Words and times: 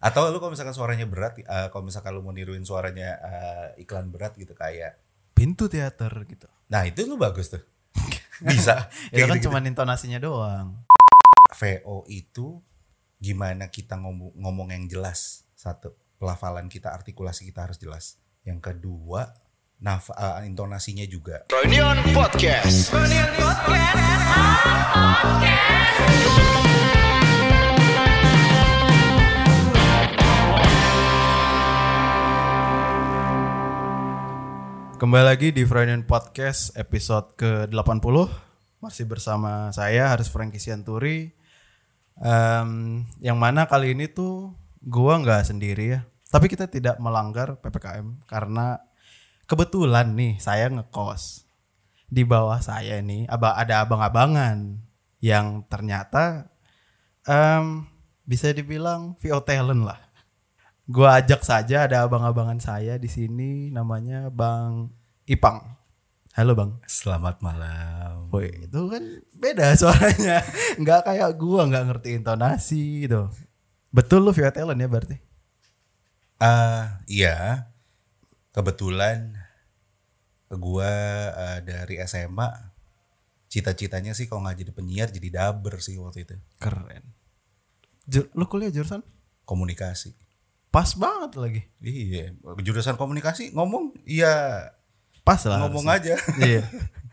Atau 0.00 0.32
lu 0.32 0.40
kalau 0.40 0.56
misalkan 0.56 0.72
suaranya 0.72 1.04
berat, 1.04 1.36
uh, 1.44 1.68
kalau 1.68 1.84
misalkan 1.84 2.16
lu 2.16 2.24
mau 2.24 2.32
niruin 2.32 2.64
suaranya 2.64 3.20
uh, 3.20 3.68
iklan 3.76 4.08
berat 4.08 4.32
gitu 4.40 4.56
kayak 4.56 4.96
Pintu 5.36 5.72
teater 5.72 6.12
gitu. 6.28 6.48
Nah 6.68 6.84
itu 6.84 7.04
lu 7.08 7.16
bagus 7.16 7.48
tuh. 7.48 7.64
Bisa. 8.48 8.92
Itu 9.08 9.24
kan 9.24 9.40
gitu-gitu. 9.40 9.48
cuma 9.48 9.64
intonasinya 9.64 10.20
doang. 10.20 10.76
VO 11.56 12.04
itu 12.12 12.60
gimana 13.16 13.72
kita 13.72 13.96
ngomong, 13.96 14.36
ngomong 14.36 14.68
yang 14.72 14.84
jelas. 14.84 15.48
Satu, 15.56 15.96
pelafalan 16.20 16.68
kita, 16.68 16.92
artikulasi 16.92 17.48
kita 17.48 17.64
harus 17.64 17.80
jelas. 17.80 18.20
Yang 18.44 18.72
kedua, 18.72 19.32
naf 19.80 20.12
uh, 20.12 20.44
intonasinya 20.44 21.08
juga. 21.08 21.48
Reunion 21.48 22.00
Podcast. 22.12 22.92
Kembali 35.00 35.32
lagi 35.32 35.48
di 35.48 35.64
Freudian 35.64 36.04
Podcast 36.04 36.76
episode 36.76 37.32
ke-80 37.40 38.16
Masih 38.84 39.08
bersama 39.08 39.72
saya 39.72 40.12
Haris 40.12 40.28
Franky 40.28 40.60
Sianturi. 40.60 41.32
Em, 42.20 43.00
Yang 43.16 43.38
mana 43.40 43.64
kali 43.64 43.96
ini 43.96 44.12
tuh 44.12 44.52
gua 44.84 45.16
nggak 45.16 45.48
sendiri 45.48 45.96
ya. 45.96 46.00
Tapi 46.28 46.52
kita 46.52 46.68
tidak 46.68 47.00
melanggar 47.00 47.56
PPKM 47.64 48.28
Karena 48.28 48.76
kebetulan 49.48 50.12
nih 50.12 50.36
saya 50.36 50.68
ngekos. 50.68 51.48
Di 52.04 52.20
bawah 52.28 52.60
saya 52.60 53.00
aba- 53.24 53.56
ada 53.56 53.80
abang-abangan 53.80 54.84
Yang 55.24 55.64
ternyata 55.72 56.52
em, 57.24 57.88
bisa 58.28 58.52
dibilang 58.52 59.16
VO 59.16 59.40
talent 59.48 59.80
lah. 59.80 59.96
Gua 60.84 61.16
ajak 61.24 61.40
saja 61.40 61.88
ada 61.88 62.04
abang-abangan 62.04 62.60
saya 62.60 63.00
di 63.00 63.08
sini 63.08 63.72
namanya 63.72 64.28
Bang 64.28 64.99
Ipang. 65.30 65.62
Halo 66.34 66.58
Bang. 66.58 66.82
Selamat 66.90 67.38
malam. 67.38 68.26
Woi, 68.34 68.50
itu 68.66 68.80
kan 68.90 69.22
beda 69.30 69.78
suaranya. 69.78 70.42
Nggak 70.82 71.06
kayak 71.06 71.38
gua 71.38 71.70
nggak 71.70 71.86
ngerti 71.86 72.18
intonasi 72.18 73.06
gitu. 73.06 73.30
Betul 73.94 74.26
lu 74.26 74.34
via 74.34 74.50
talent 74.50 74.82
ya 74.82 74.90
berarti? 74.90 75.22
Ah, 76.42 76.98
iya. 77.06 77.70
Kebetulan 78.50 79.38
gua 80.50 80.90
uh, 81.30 81.58
dari 81.62 82.02
SMA 82.10 82.50
cita-citanya 83.46 84.18
sih 84.18 84.26
kalau 84.26 84.42
nggak 84.42 84.66
jadi 84.66 84.72
penyiar 84.74 85.08
jadi 85.14 85.30
dubber 85.30 85.78
sih 85.78 85.94
waktu 86.02 86.26
itu. 86.26 86.34
Keren. 86.58 87.06
Ju- 88.02 88.34
lu 88.34 88.50
kuliah 88.50 88.74
jurusan? 88.74 89.06
Komunikasi. 89.46 90.10
Pas 90.74 90.90
banget 90.98 91.38
lagi. 91.38 91.62
Iya, 91.78 92.34
jurusan 92.66 92.98
komunikasi 92.98 93.54
ngomong 93.54 93.94
iya 94.02 94.74
Pas 95.30 95.42
lah. 95.46 95.58
ngomong 95.62 95.86
harusnya. 95.86 96.18
aja. 96.18 96.34
Iya. 96.50 96.62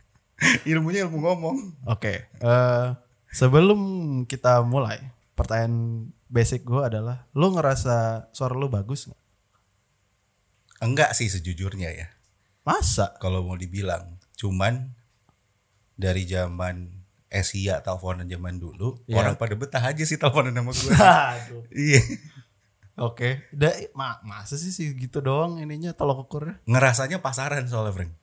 Ilmunya 0.74 1.06
ilmu 1.06 1.18
ngomong. 1.22 1.58
Oke. 1.86 2.26
eh, 2.30 2.86
sebelum 3.30 3.80
kita 4.26 4.62
mulai, 4.62 4.98
pertanyaan 5.34 6.08
basic 6.26 6.62
gua 6.62 6.90
adalah, 6.90 7.30
lu 7.34 7.54
ngerasa 7.54 8.30
suara 8.34 8.54
lu 8.54 8.66
bagus 8.68 9.06
nggak? 9.06 9.22
Enggak 10.80 11.14
sih 11.14 11.26
sejujurnya 11.26 11.90
ya. 11.90 12.08
Masa? 12.62 13.18
Kalau 13.18 13.42
mau 13.42 13.58
dibilang, 13.58 14.18
cuman 14.36 14.94
dari 15.94 16.26
zaman 16.26 16.94
Asia 17.28 17.82
teleponan 17.82 18.30
zaman 18.30 18.56
dulu, 18.56 19.02
Iya. 19.06 19.20
orang 19.20 19.36
pada 19.36 19.58
betah 19.58 19.82
aja 19.82 20.04
sih 20.06 20.16
teleponan 20.16 20.54
sama 20.54 20.72
gue. 20.72 20.94
Aduh. 21.34 21.64
iya. 21.74 22.02
Oke, 22.98 23.46
da, 23.54 23.70
ma 23.94 24.18
masa 24.26 24.58
sih 24.58 24.74
sih 24.74 24.98
gitu 24.98 25.22
doang 25.22 25.62
ininya 25.62 25.94
tolok 25.94 26.26
ukurnya 26.26 26.58
Ngerasanya 26.66 27.22
pasaran 27.22 27.70
soalnya, 27.70 27.94
Frank. 27.94 28.14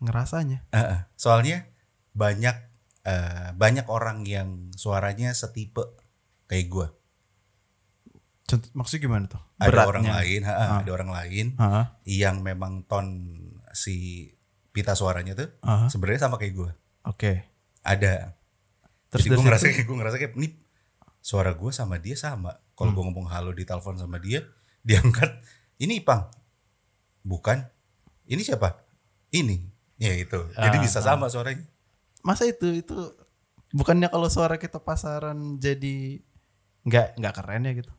ngerasanya. 0.00 0.64
Heeh. 0.68 1.00
Soalnya 1.14 1.68
banyak 2.12 2.56
eh, 3.04 3.48
banyak 3.52 3.84
orang 3.86 4.24
yang 4.24 4.72
suaranya 4.72 5.32
setipe 5.32 5.84
kayak 6.46 6.66
gue. 6.66 6.88
Contoh, 8.44 8.68
maksudnya 8.72 9.02
gimana 9.02 9.24
tuh? 9.28 9.40
Ada 9.56 9.84
orang 9.84 10.04
lain, 10.04 10.40
Ah. 10.44 10.80
ada 10.80 10.90
orang 10.90 11.10
lain 11.10 11.46
Heeh, 11.56 11.84
yang 12.20 12.40
memang 12.40 12.84
ton 12.84 13.06
si 13.72 14.28
pita 14.70 14.92
suaranya 14.92 15.32
tuh 15.34 15.48
heeh, 15.58 15.88
sebenarnya 15.88 16.24
sama 16.24 16.36
kayak 16.36 16.54
gue. 16.54 16.70
Oke. 17.04 17.32
Ada. 17.80 18.36
Terus 19.08 19.20
Jadi 19.22 19.28
gue 19.30 19.44
ngerasa 19.48 19.64
kayak 19.68 19.84
gue 19.84 19.96
ngerasa 19.96 20.16
kayak 20.16 20.34
nih 20.34 20.52
suara 21.20 21.52
gue 21.52 21.70
sama 21.70 21.96
dia 21.96 22.16
sama. 22.16 22.56
Kalau 22.74 22.90
Hmm. 22.90 22.96
gue 22.96 23.04
ngomong 23.04 23.26
halo 23.26 23.50
di 23.50 23.62
telepon 23.62 23.94
sama 23.94 24.18
dia, 24.18 24.42
diangkat. 24.88 25.30
Ini 25.76 26.00
Ipang. 26.00 26.26
Bukan. 27.22 27.58
Ini 28.24 28.40
siapa? 28.40 28.78
Ini. 29.30 29.58
Ya 29.96 30.12
itu. 30.12 30.50
Jadi 30.52 30.76
Ah, 30.76 30.82
bisa 30.82 30.98
ah. 30.98 31.06
sama 31.08 31.26
suaranya. 31.26 31.62
Masa 32.20 32.44
itu 32.44 32.66
itu 32.72 32.96
bukannya 33.70 34.06
kalau 34.06 34.26
suara 34.26 34.56
kita 34.56 34.78
pasaran 34.78 35.56
jadi 35.56 36.18
nggak 36.82 37.16
nggak 37.16 37.34
keren 37.34 37.64
ya 37.64 37.72
gitu? 37.74 37.92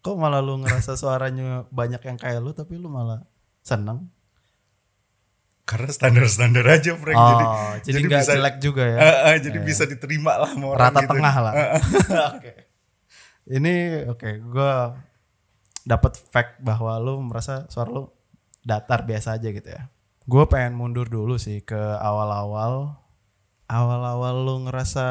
Kok 0.00 0.14
malah 0.14 0.38
lu 0.38 0.58
ngerasa 0.58 0.94
suaranya 1.00 1.64
banyak 1.68 2.00
yang 2.00 2.14
kayak 2.14 2.38
lu 2.38 2.52
tapi 2.52 2.76
lu 2.76 2.86
malah 2.86 3.24
seneng? 3.60 4.08
Karena 5.64 5.88
standar-standar 5.88 6.60
aja, 6.68 6.92
Frank. 6.92 7.16
Oh, 7.16 7.72
jadi 7.80 7.96
jadi 7.96 8.00
nggak 8.04 8.20
bisa- 8.20 8.34
jelek 8.36 8.56
juga 8.60 8.84
ya? 8.84 8.98
Ah, 9.00 9.16
ah, 9.24 9.36
jadi 9.40 9.58
bisa 9.58 9.82
diterima 9.84 10.36
lah 10.36 10.52
sama 10.52 10.66
orang 10.68 10.80
rata 10.84 11.00
gitu. 11.00 11.10
tengah 11.10 11.34
lah. 11.40 11.52
Oke. 12.36 12.52
Ini 13.44 14.06
oke, 14.08 14.40
gua 14.48 14.96
dapat 15.84 16.16
fact 16.16 16.64
bahwa 16.64 16.96
lu 16.96 17.20
merasa 17.20 17.68
suara 17.68 17.92
lu 17.92 18.08
datar 18.64 19.04
biasa 19.04 19.36
aja 19.36 19.52
gitu 19.52 19.68
ya. 19.68 19.92
Gue 20.24 20.48
pengen 20.48 20.72
mundur 20.80 21.04
dulu 21.12 21.36
sih 21.36 21.60
ke 21.60 21.76
awal-awal. 22.00 22.96
Awal-awal 23.68 24.34
lu 24.40 24.54
ngerasa 24.64 25.06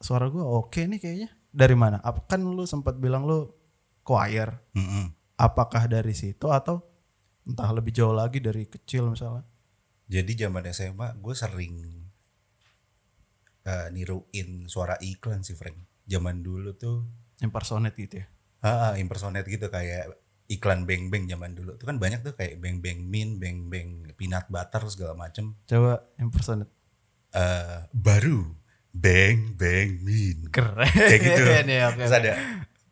suara 0.00 0.32
gua 0.32 0.48
oke 0.64 0.80
nih 0.88 0.96
kayaknya. 0.96 1.28
Dari 1.52 1.76
mana? 1.76 2.00
Apa 2.00 2.24
kan 2.24 2.40
lu 2.40 2.64
sempat 2.64 2.96
bilang 2.96 3.28
lu 3.28 3.52
choir. 4.00 4.48
Mm-mm. 4.72 5.12
Apakah 5.36 5.84
dari 5.84 6.16
situ 6.16 6.48
atau 6.48 6.80
entah 7.44 7.68
lebih 7.72 7.92
jauh 7.92 8.16
lagi 8.16 8.40
dari 8.40 8.64
kecil 8.64 9.12
misalnya? 9.12 9.44
Jadi 10.08 10.32
zaman 10.40 10.64
SMA 10.72 11.08
gue 11.20 11.34
sering 11.36 11.74
eh, 13.68 13.88
niruin 13.92 14.64
suara 14.64 14.96
iklan 15.04 15.44
sih, 15.44 15.52
Frank. 15.52 15.87
Zaman 16.08 16.40
dulu 16.40 16.72
tuh 16.74 17.04
Impersonate 17.38 17.94
gitu 17.94 18.14
ya. 18.18 18.26
Ah, 18.58 18.90
ah, 18.90 18.92
impersonate 18.98 19.46
gitu 19.46 19.70
kayak 19.70 20.10
iklan 20.50 20.82
Beng 20.88 21.12
Beng 21.12 21.30
zaman 21.30 21.54
dulu. 21.54 21.78
Itu 21.78 21.86
kan 21.86 22.02
banyak 22.02 22.26
tuh 22.26 22.34
kayak 22.34 22.58
Beng 22.58 22.82
Beng 22.82 23.06
Min, 23.06 23.38
Beng 23.38 23.70
Beng 23.70 24.10
Peanut 24.18 24.50
Butter 24.50 24.82
segala 24.90 25.14
macem. 25.14 25.54
Coba 25.70 26.02
impersonate. 26.18 26.72
Eh 27.30 27.86
baru 27.94 28.50
Beng 28.90 29.54
Beng 29.54 30.02
Min. 30.02 30.50
Keren. 30.50 30.90
Kayak 30.90 31.20
gitu. 31.22 31.42
ya, 31.78 31.94
oke, 31.94 32.02
Terus 32.02 32.16
ada 32.18 32.32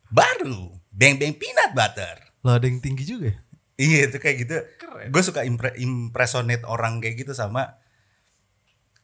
baru 0.06 0.58
Beng 0.94 1.18
Beng 1.18 1.34
Peanut 1.34 1.74
Butter. 1.74 2.16
Lo 2.46 2.54
ada 2.54 2.66
yang 2.70 2.78
tinggi 2.78 3.02
juga 3.02 3.34
ya? 3.34 3.36
Iya 3.76 3.98
itu 4.06 4.16
kayak 4.22 4.36
gitu. 4.46 4.56
Keren. 4.78 5.10
Gue 5.10 5.22
suka 5.26 5.42
impre 5.42 5.74
impersonate 5.82 6.62
orang 6.62 7.02
kayak 7.02 7.26
gitu 7.26 7.34
sama 7.34 7.82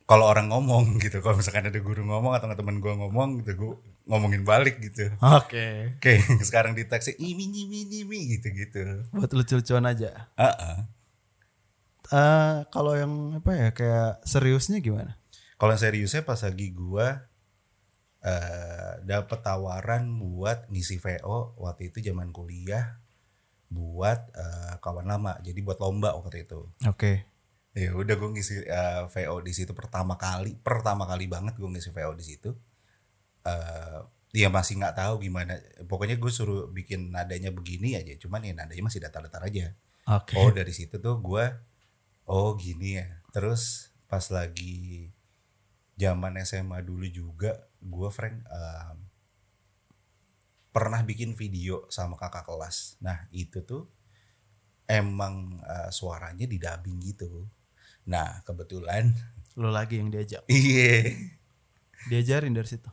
kalau 0.06 0.30
orang 0.30 0.52
ngomong 0.52 1.02
gitu. 1.02 1.18
Kalau 1.18 1.34
misalkan 1.34 1.66
ada 1.66 1.80
guru 1.82 2.06
ngomong 2.06 2.38
atau 2.38 2.46
teman 2.54 2.78
gue 2.78 2.92
ngomong 2.94 3.42
gitu, 3.42 3.50
gue 3.58 3.72
ngomongin 4.06 4.42
balik 4.42 4.82
gitu. 4.82 5.10
Oke. 5.18 5.96
Kayak 6.02 6.38
sekarang 6.48 6.74
di 6.74 6.84
taksi, 6.86 7.14
imi 7.18 7.46
imi 7.48 7.86
imi 8.02 8.18
gitu 8.38 8.48
gitu. 8.52 8.82
Buat 9.14 9.32
lucu-lucuan 9.34 9.86
aja. 9.86 10.30
Ah, 10.34 10.52
ah. 10.52 10.78
Eh 12.12 12.56
kalau 12.68 12.92
yang 12.92 13.38
apa 13.40 13.50
ya 13.56 13.68
kayak 13.72 14.26
seriusnya 14.28 14.82
gimana? 14.84 15.16
Kalau 15.56 15.72
yang 15.72 15.82
seriusnya 15.82 16.26
pas 16.26 16.42
lagi 16.42 16.74
gua 16.74 17.24
eh 18.22 19.02
dapat 19.02 19.42
tawaran 19.42 20.06
buat 20.20 20.70
ngisi 20.70 21.02
VO 21.02 21.58
waktu 21.58 21.90
itu 21.90 21.98
zaman 22.04 22.30
kuliah 22.30 23.02
buat 23.72 24.20
eh, 24.36 24.74
kawan 24.84 25.08
lama. 25.08 25.40
Jadi 25.40 25.64
buat 25.64 25.80
lomba 25.80 26.12
waktu 26.12 26.44
itu. 26.44 26.68
Oke. 26.84 27.24
Ya 27.72 27.96
udah 27.96 28.14
gue 28.20 28.30
ngisi 28.36 28.68
eh, 28.68 29.02
VO 29.08 29.40
di 29.40 29.52
situ 29.56 29.72
pertama 29.72 30.20
kali, 30.20 30.60
pertama 30.60 31.08
kali 31.08 31.24
banget 31.24 31.56
gue 31.56 31.66
ngisi 31.66 31.88
VO 31.88 32.12
di 32.12 32.24
situ. 32.24 32.52
Eh 33.46 34.00
dia 34.32 34.48
masih 34.48 34.80
nggak 34.80 34.96
tahu 34.96 35.28
gimana. 35.28 35.60
Pokoknya 35.84 36.16
gue 36.16 36.32
suruh 36.32 36.64
bikin 36.72 37.12
nadanya 37.12 37.52
begini 37.52 38.00
aja. 38.00 38.16
Cuman 38.16 38.40
ya 38.48 38.56
nadanya 38.56 38.88
masih 38.88 39.04
datar-datar 39.04 39.44
aja. 39.44 39.76
Oke. 40.08 40.40
Oh 40.40 40.48
dari 40.48 40.72
situ 40.72 40.96
tuh 40.96 41.20
gue 41.20 41.44
oh 42.24 42.56
gini 42.56 42.96
ya. 42.96 43.20
Terus 43.28 43.92
pas 44.08 44.24
lagi 44.32 45.12
zaman 46.00 46.40
SMA 46.42 46.80
dulu 46.80 47.04
juga 47.12 47.68
gue 47.84 48.08
Frank 48.08 48.40
em, 48.48 48.98
pernah 50.72 51.04
bikin 51.04 51.36
video 51.36 51.84
sama 51.92 52.16
kakak 52.16 52.48
kelas. 52.48 52.96
Nah 53.04 53.28
itu 53.36 53.60
tuh 53.60 53.84
emang 54.88 55.60
eh, 55.60 55.90
suaranya 55.92 56.48
di 56.48 56.56
dubbing 56.56 56.98
gitu. 57.04 57.44
Nah 58.08 58.40
kebetulan 58.48 59.12
Lo 59.60 59.68
lagi 59.68 60.00
yang 60.00 60.08
diajak. 60.08 60.40
iya 60.52 61.12
Diajarin 62.08 62.56
dari 62.56 62.64
situ. 62.64 62.88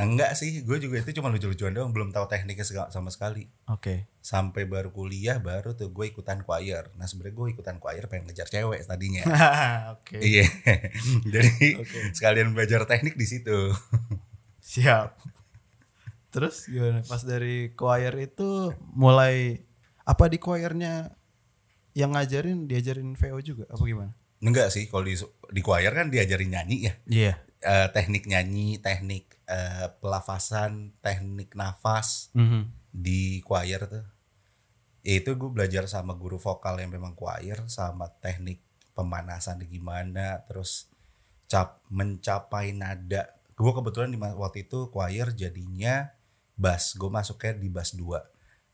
Enggak 0.00 0.32
sih, 0.32 0.64
gue 0.64 0.78
juga 0.80 0.96
itu 0.98 1.12
cuma 1.12 1.28
lucu-lucuan 1.28 1.70
doang, 1.70 1.92
belum 1.92 2.08
tahu 2.10 2.24
tekniknya 2.24 2.64
sega- 2.64 2.88
sama 2.88 3.12
sekali. 3.12 3.44
Oke. 3.68 4.08
Sampai 4.18 4.64
baru 4.64 4.88
kuliah 4.90 5.36
baru 5.36 5.76
tuh 5.76 5.92
gue 5.92 6.08
ikutan 6.08 6.40
choir. 6.40 6.88
Nah 6.96 7.04
sebenarnya 7.04 7.36
gue 7.36 7.46
ikutan 7.52 7.76
choir 7.76 8.04
pengen 8.06 8.28
ngejar 8.28 8.48
cewek 8.48 8.80
tadinya. 8.84 9.24
Oke. 10.00 10.18
Iya. 10.18 10.48
Jadi 11.36 11.68
Oke. 11.76 11.98
sekalian 12.12 12.56
belajar 12.56 12.88
teknik 12.88 13.14
di 13.14 13.26
situ. 13.28 13.72
Siap. 14.72 15.20
Terus 16.30 16.70
gimana? 16.70 17.02
Pas 17.02 17.20
dari 17.20 17.74
choir 17.74 18.14
itu 18.16 18.70
mulai 18.94 19.58
apa 20.06 20.30
di 20.30 20.38
choirnya 20.38 21.10
yang 21.92 22.14
ngajarin 22.14 22.70
diajarin 22.70 23.18
VO 23.18 23.42
juga 23.42 23.64
apa 23.66 23.82
gimana? 23.82 24.12
Enggak 24.40 24.70
sih, 24.70 24.86
kalau 24.86 25.04
di 25.04 25.18
di 25.50 25.60
choir 25.60 25.90
kan 25.90 26.08
diajarin 26.08 26.54
nyanyi 26.54 26.76
ya. 26.86 26.92
Iya. 27.04 27.32
Eh, 27.60 27.88
teknik 27.92 28.24
nyanyi, 28.24 28.78
teknik 28.80 29.39
eh, 29.50 29.90
pelafasan, 29.98 30.94
teknik 31.02 31.58
nafas 31.58 32.30
Mhm. 32.32 32.70
di 32.88 33.42
choir 33.42 33.82
tuh. 33.84 34.06
Ya 35.02 35.18
itu 35.18 35.34
gue 35.34 35.50
belajar 35.50 35.88
sama 35.88 36.14
guru 36.14 36.38
vokal 36.38 36.78
yang 36.78 36.92
memang 36.92 37.16
choir 37.16 37.58
sama 37.66 38.06
teknik 38.20 38.62
pemanasan 38.94 39.58
gimana, 39.64 40.44
terus 40.46 40.86
cap 41.48 41.82
mencapai 41.90 42.70
nada. 42.70 43.26
Gue 43.56 43.72
kebetulan 43.72 44.08
di 44.08 44.18
waktu 44.20 44.64
itu 44.64 44.86
choir 44.88 45.34
jadinya 45.34 46.08
bass. 46.54 46.94
Gue 46.94 47.08
masuknya 47.08 47.56
di 47.56 47.68
bass 47.68 47.96
2. 47.96 48.20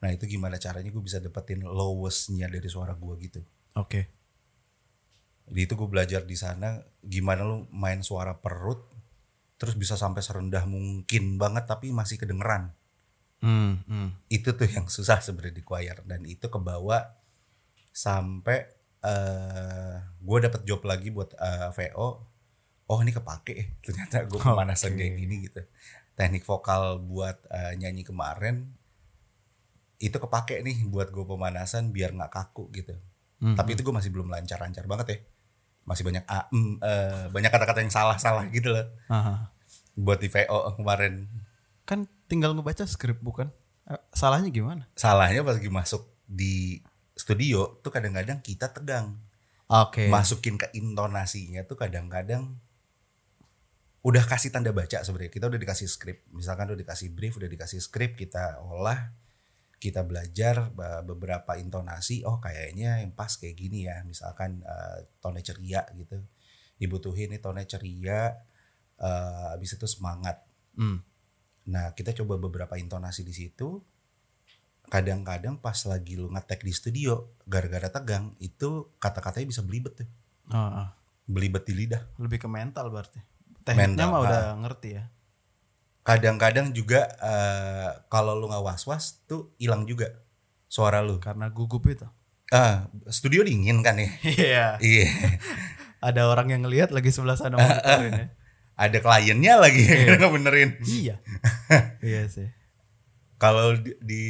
Nah 0.02 0.10
itu 0.12 0.26
gimana 0.26 0.58
caranya 0.58 0.90
gue 0.90 1.00
bisa 1.00 1.18
dapetin 1.18 1.64
lowestnya 1.64 2.50
dari 2.50 2.66
suara 2.66 2.92
gue 2.92 3.14
gitu. 3.22 3.40
Oke. 3.74 4.10
Jadi 5.46 5.60
itu 5.62 5.74
gue 5.78 5.88
belajar 5.88 6.26
di 6.26 6.34
sana 6.34 6.82
gimana 7.00 7.46
lu 7.46 7.70
main 7.70 8.02
suara 8.02 8.34
perut 8.34 8.82
terus 9.56 9.74
bisa 9.76 9.96
sampai 9.96 10.20
serendah 10.20 10.68
mungkin 10.68 11.40
banget 11.40 11.64
tapi 11.64 11.92
masih 11.92 12.20
kedengeran. 12.20 12.76
Hmm, 13.40 13.84
hmm. 13.84 14.08
Itu 14.32 14.56
tuh 14.56 14.68
yang 14.68 14.88
susah 14.88 15.20
sebenarnya 15.20 15.60
di 15.60 15.64
choir 15.64 15.96
dan 16.04 16.24
itu 16.24 16.48
kebawa 16.48 17.16
sampai 17.92 18.68
eh 19.06 19.96
gue 20.02 20.38
dapet 20.40 20.64
job 20.68 20.84
lagi 20.84 21.08
buat 21.12 21.36
eh, 21.36 21.68
VO. 21.72 22.08
Oh 22.86 22.98
ini 23.02 23.10
kepake 23.12 23.52
eh. 23.56 23.68
ternyata 23.84 24.24
gue 24.28 24.40
pemanasan 24.40 24.96
Oke. 24.96 25.00
kayak 25.00 25.14
gini 25.20 25.34
gitu. 25.48 25.60
Teknik 26.16 26.44
vokal 26.44 27.00
buat 27.00 27.40
eh, 27.52 27.76
nyanyi 27.80 28.04
kemarin 28.04 28.76
itu 29.96 30.16
kepake 30.20 30.60
nih 30.60 30.84
buat 30.92 31.08
gue 31.08 31.24
pemanasan 31.24 31.88
biar 31.92 32.12
nggak 32.12 32.32
kaku 32.32 32.68
gitu. 32.76 32.96
Mhm. 33.40 33.56
Tapi 33.56 33.70
itu 33.76 33.80
gue 33.84 33.94
masih 33.96 34.12
belum 34.12 34.28
lancar-lancar 34.28 34.84
banget 34.84 35.06
ya. 35.08 35.18
Masih 35.86 36.02
banyak 36.02 36.24
a, 36.26 36.50
mm, 36.50 36.74
eh, 36.82 37.24
banyak 37.30 37.50
kata-kata 37.50 37.80
yang 37.80 37.94
salah-salah 37.94 38.44
gitu 38.50 38.74
loh. 38.74 38.86
Aha. 39.08 39.54
Buat 39.94 40.20
di 40.20 40.28
VO 40.28 40.74
kemarin. 40.76 41.30
Kan 41.86 42.10
tinggal 42.26 42.52
ngebaca 42.52 42.84
skrip 42.84 43.22
bukan? 43.22 43.48
Eh, 43.86 44.00
Salahnya 44.10 44.50
gimana? 44.50 44.90
Salahnya 44.98 45.46
pas 45.46 45.56
lagi 45.56 45.70
masuk 45.70 46.02
di 46.26 46.82
studio 47.14 47.78
tuh 47.80 47.94
kadang-kadang 47.94 48.42
kita 48.42 48.74
tegang. 48.74 49.16
Oke. 49.70 50.10
Masukin 50.10 50.58
ke 50.58 50.70
intonasinya 50.74 51.62
tuh 51.66 51.78
kadang-kadang 51.78 52.58
udah 54.06 54.22
kasih 54.22 54.54
tanda 54.54 54.70
baca 54.70 55.02
sebenarnya. 55.02 55.32
Kita 55.34 55.50
udah 55.50 55.58
dikasih 55.58 55.90
skrip. 55.90 56.30
Misalkan 56.30 56.70
udah 56.70 56.78
dikasih 56.78 57.10
brief, 57.10 57.34
udah 57.38 57.50
dikasih 57.50 57.82
skrip, 57.82 58.14
kita 58.14 58.62
olah, 58.62 59.10
kita 59.76 60.02
belajar 60.02 60.72
be- 60.72 61.04
beberapa 61.04 61.56
intonasi. 61.60 62.24
Oh 62.24 62.40
kayaknya 62.40 63.04
yang 63.04 63.12
pas 63.12 63.30
kayak 63.36 63.56
gini 63.56 63.88
ya. 63.88 64.00
Misalkan 64.02 64.64
eh, 64.64 65.08
tone 65.20 65.40
ceria 65.44 65.84
gitu. 65.94 66.20
Dibutuhin 66.76 67.32
nih 67.32 67.40
tone 67.40 67.64
ceria. 67.68 68.36
eh 68.96 69.46
habis 69.52 69.76
itu 69.76 69.84
semangat. 69.84 70.40
Hmm. 70.72 71.04
Nah, 71.66 71.92
kita 71.92 72.14
coba 72.22 72.38
beberapa 72.38 72.78
intonasi 72.78 73.26
di 73.26 73.34
situ. 73.34 73.82
Kadang-kadang 74.86 75.58
pas 75.58 75.74
lagi 75.90 76.14
lu 76.14 76.30
ngetek 76.30 76.62
di 76.62 76.70
studio, 76.70 77.34
gara-gara 77.42 77.90
tegang, 77.90 78.38
itu 78.38 78.94
kata-katanya 79.02 79.50
bisa 79.50 79.62
belibet 79.66 79.98
tuh. 79.98 80.08
Ah, 80.46 80.86
ah. 80.86 80.88
Belibet 81.26 81.66
di 81.66 81.74
lidah. 81.74 82.06
lebih 82.22 82.38
ke 82.38 82.48
mental 82.48 82.86
berarti. 82.94 83.18
Tekniknya 83.66 84.06
mah 84.06 84.16
ah. 84.16 84.24
udah 84.24 84.42
ngerti 84.62 84.88
ya. 84.94 85.04
Kadang-kadang 86.06 86.70
juga 86.70 87.10
eh, 87.18 87.90
kalau 88.06 88.38
lu 88.38 88.46
nggak 88.46 88.62
was-was 88.62 89.26
tuh 89.26 89.50
hilang 89.58 89.82
juga 89.84 90.06
suara 90.70 91.02
lu. 91.02 91.18
Karena 91.18 91.50
gugup 91.50 91.82
itu. 91.90 92.06
Ah, 92.54 92.86
studio 93.10 93.42
dingin 93.42 93.82
kan 93.82 93.98
ya? 93.98 94.06
Iya. 94.38 94.66
Iya. 94.78 95.10
Ada 96.06 96.30
orang 96.30 96.54
yang 96.54 96.62
ngelihat 96.62 96.94
lagi 96.94 97.10
sebelah 97.10 97.34
sana 97.34 97.58
monitorin 97.58 98.14
ya. 98.14 98.26
Ada 98.78 98.98
kliennya 99.02 99.54
lagi 99.58 99.82
yang 99.82 100.22
ngebenerin. 100.22 100.70
Iya. 100.86 101.18
iya 102.06 102.22
sih. 102.30 102.46
Kalau 103.36 103.74
di, 103.74 103.92
di 103.98 104.24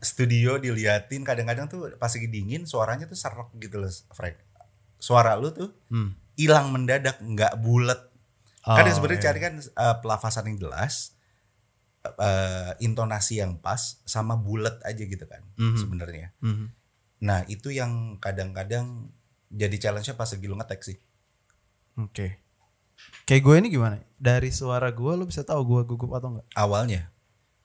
studio 0.00 0.56
diliatin 0.56 1.20
kadang-kadang 1.22 1.68
tuh 1.68 1.92
pas 2.00 2.08
lagi 2.08 2.28
dingin 2.32 2.64
suaranya 2.64 3.04
tuh 3.04 3.18
serak 3.18 3.52
gitu 3.60 3.76
loh, 3.76 3.92
Frank. 4.16 4.40
Suara 4.96 5.36
lu 5.36 5.52
tuh 5.52 5.76
Hmm. 5.92 6.16
hilang 6.40 6.72
mendadak 6.72 7.20
nggak 7.20 7.60
bulat 7.60 8.00
Oh, 8.62 8.72
kan 8.72 8.84
yang 8.84 8.92
sebenarnya 8.92 9.18
iya. 9.18 9.26
cari 9.26 9.38
kan 9.40 9.54
eh, 9.56 9.96
pelafasan 9.98 10.44
yang 10.46 10.58
jelas 10.58 11.16
eh, 12.02 12.72
intonasi 12.78 13.38
yang 13.38 13.56
pas 13.56 13.80
sama 14.04 14.34
bulat 14.34 14.80
aja 14.82 15.00
gitu 15.00 15.24
kan 15.24 15.40
Mhm. 15.54 15.76
sebenarnya 15.76 16.32
Mhm. 16.38 16.66
nah 17.20 17.44
itu 17.46 17.68
yang 17.68 17.92
kadang-kadang 18.16 19.08
jadi 19.48 19.76
challenge-nya 19.78 20.14
pas 20.14 20.28
lagi 20.28 20.44
lu 20.44 20.54
ngetek 20.54 20.80
sih 20.82 20.98
Oke. 21.96 22.40
Kayak 23.22 23.42
gue 23.42 23.54
ini 23.56 23.68
gimana? 23.70 23.96
Dari 24.14 24.48
suara 24.50 24.88
gue 24.88 25.12
lu 25.14 25.24
bisa 25.24 25.40
tahu 25.40 25.60
gue 25.66 25.80
gugup 25.86 26.12
atau 26.14 26.28
enggak? 26.30 26.46
awalnya 26.54 27.08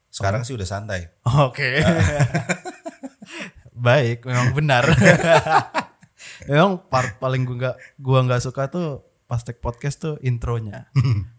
sekarang 0.09 0.41
sih 0.41 0.51
udah 0.51 0.63
santai 0.65 1.11
Oke. 1.37 1.79
Baik, 3.75 4.23
memang 4.23 4.51
benar. 4.53 4.83
memang 6.49 6.79
part 6.85 7.15
paling 7.15 7.43
gue 7.43 7.55
nggak 7.55 7.75
gua 7.97 8.19
nggak 8.21 8.41
suka 8.41 8.67
tuh 8.67 9.03
pas 9.25 9.41
take 9.41 9.57
podcast 9.57 9.97
tuh 9.97 10.15
intronya 10.21 10.85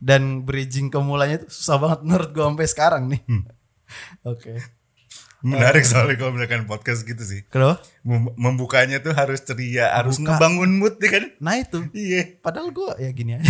dan 0.01 0.43
bridging 0.43 0.89
ke 0.89 0.99
mulanya 0.99 1.39
tuh 1.39 1.49
susah 1.49 1.77
banget 1.77 2.01
menurut 2.03 2.31
gue 2.31 2.45
sampai 2.45 2.67
sekarang 2.67 3.03
nih. 3.07 3.23
Oke. 4.25 4.59
menarik 5.39 5.87
soalnya 5.87 6.17
kalau 6.17 6.35
misalkan 6.35 6.67
podcast 6.67 7.03
gitu 7.03 7.23
sih 7.23 7.47
Kenapa? 7.47 7.79
Mem- 8.03 8.35
membukanya 8.35 8.99
tuh 8.99 9.15
harus 9.15 9.39
ceria 9.39 9.95
harus 9.95 10.19
Buka. 10.19 10.35
ngebangun 10.35 10.71
mood 10.75 10.99
ya 10.99 11.11
kan 11.13 11.25
Nah 11.39 11.55
itu. 11.57 11.79
iya 11.93 12.35
Padahal 12.37 12.75
gue 12.75 12.91
ya 12.99 13.11
gini 13.11 13.39
aja. 13.39 13.47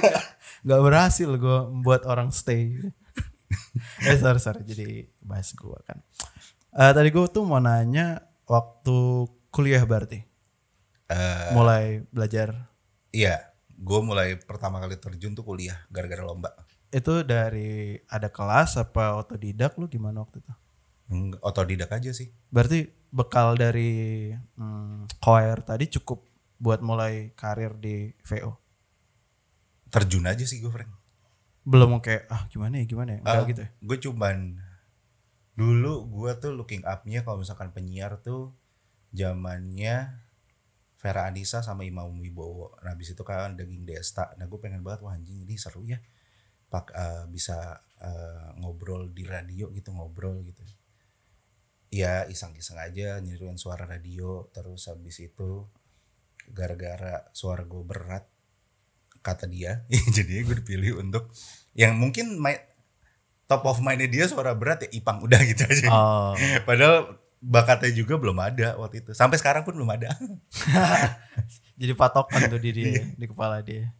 Gak 0.66 0.80
berhasil 0.80 1.28
gue 1.28 1.58
membuat 1.68 2.06
orang 2.06 2.32
stay. 2.32 2.80
eh 4.08 4.16
sorry 4.16 4.40
sorry 4.40 4.62
jadi 4.62 4.88
bahas 5.20 5.52
gue 5.52 5.76
kan. 5.84 6.00
Eh 6.72 6.92
tadi 6.92 7.08
gue 7.10 7.24
tuh 7.28 7.44
mau 7.44 7.60
nanya 7.60 8.18
waktu 8.44 8.96
kuliah 9.50 9.84
berarti. 9.84 10.24
Eh, 11.06 11.48
Mulai 11.52 12.00
belajar. 12.08 12.72
iya 13.10 13.52
gue 13.76 14.00
mulai 14.00 14.40
pertama 14.40 14.80
kali 14.80 14.96
terjun 14.96 15.32
tuh 15.32 15.44
kuliah 15.44 15.76
gara-gara 15.88 16.20
lomba 16.20 16.50
Itu 16.88 17.20
dari 17.22 17.98
ada 18.08 18.28
kelas 18.28 18.76
apa 18.76 19.16
otodidak 19.16 19.76
lu 19.76 19.86
gimana 19.86 20.24
waktu 20.24 20.40
itu? 20.40 20.52
Otodidak 21.38 21.92
aja 21.92 22.10
sih 22.10 22.32
Berarti 22.48 22.88
bekal 23.10 23.54
dari 23.54 24.32
hmm, 24.32 25.20
choir 25.20 25.60
tadi 25.60 25.86
cukup 25.92 26.24
buat 26.56 26.80
mulai 26.80 27.30
karir 27.32 27.76
di 27.76 28.10
VO. 28.24 28.56
terjun 29.86 30.24
aja 30.24 30.42
sih 30.42 30.58
gue 30.58 30.68
Frank 30.68 30.90
Belum 31.62 31.98
kayak 31.98 32.26
ah 32.26 32.46
gimana 32.46 32.78
ya 32.78 32.86
gimana 32.86 33.10
ya? 33.16 33.20
Enggak 33.22 33.36
Ah, 33.36 33.46
gitu 33.46 33.60
ya. 33.62 33.70
Gue 33.82 33.98
cuman 33.98 34.36
dulu 35.52 35.92
gue 36.06 36.32
tuh 36.36 36.52
looking 36.52 36.84
up-nya 36.84 37.22
kalau 37.22 37.40
misalkan 37.40 37.70
penyiar 37.70 38.20
tuh 38.20 38.54
zamannya 39.10 40.25
Vera 41.06 41.30
Anissa 41.30 41.62
sama 41.62 41.86
Imam 41.86 42.10
Wibowo. 42.18 42.74
Nah, 42.82 42.98
habis 42.98 43.14
itu 43.14 43.22
kan 43.22 43.54
Daging 43.54 43.86
Desta. 43.86 44.34
Nah, 44.34 44.50
gue 44.50 44.58
pengen 44.58 44.82
banget 44.82 45.06
wah 45.06 45.14
anjing 45.14 45.46
ini 45.46 45.54
seru 45.54 45.86
ya. 45.86 46.02
Pak 46.66 46.86
eh, 46.90 47.24
bisa 47.30 47.78
eh, 48.02 48.48
ngobrol 48.58 49.14
di 49.14 49.22
radio 49.22 49.70
gitu, 49.70 49.94
ngobrol 49.94 50.42
gitu. 50.42 50.66
Ya 51.94 52.26
iseng-iseng 52.26 52.82
aja 52.82 53.22
niruin 53.22 53.54
suara 53.54 53.86
radio 53.86 54.50
terus 54.50 54.90
habis 54.90 55.22
itu 55.22 55.62
gara-gara 56.50 57.30
suara 57.30 57.62
gue 57.62 57.82
berat 57.86 58.26
kata 59.22 59.46
dia 59.50 59.82
jadi 60.16 60.46
gue 60.46 60.62
dipilih 60.62 61.02
untuk 61.02 61.30
yang 61.74 61.98
mungkin 61.98 62.38
my, 62.38 62.54
top 63.50 63.66
of 63.66 63.82
mindnya 63.82 64.06
dia 64.06 64.24
suara 64.30 64.54
berat 64.54 64.86
ya 64.86 64.90
Ipang 64.94 65.22
udah 65.22 65.40
gitu 65.42 65.66
aja 65.66 65.86
Oh. 65.90 66.34
padahal 66.62 67.18
bakatnya 67.40 67.92
juga 67.92 68.16
belum 68.16 68.38
ada 68.40 68.74
waktu 68.80 69.04
itu 69.04 69.10
sampai 69.12 69.36
sekarang 69.36 69.62
pun 69.62 69.76
belum 69.76 69.92
ada 69.92 70.10
Jadi 71.80 71.92
patokan 71.92 72.48
tuh 72.48 72.56
di 72.56 72.72
dia, 72.72 73.04
di 73.04 73.26
kepala 73.28 73.60
dia. 73.60 73.92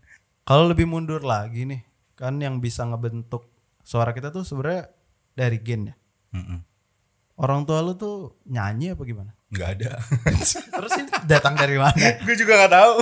Kalau 0.48 0.64
lebih 0.64 0.88
mundur 0.88 1.20
lagi 1.20 1.68
nih, 1.68 1.84
kan 2.16 2.40
yang 2.40 2.56
bisa 2.56 2.88
ngebentuk 2.88 3.52
suara 3.84 4.16
kita 4.16 4.32
tuh 4.32 4.48
sebenarnya 4.48 4.88
dari 5.36 5.60
gen 5.60 5.92
ya. 5.92 5.94
Mm-mm. 6.32 6.64
Orang 7.36 7.68
tua 7.68 7.84
lu 7.84 7.92
tuh 7.92 8.40
nyanyi 8.48 8.96
apa 8.96 9.04
gimana? 9.04 9.36
nggak 9.46 9.70
ada 9.78 9.90
Terus 10.74 10.92
ini 10.98 11.10
datang 11.30 11.54
dari 11.54 11.78
mana? 11.78 11.94
gue 12.26 12.34
juga 12.34 12.58
nggak 12.58 12.72
tahu 12.74 12.96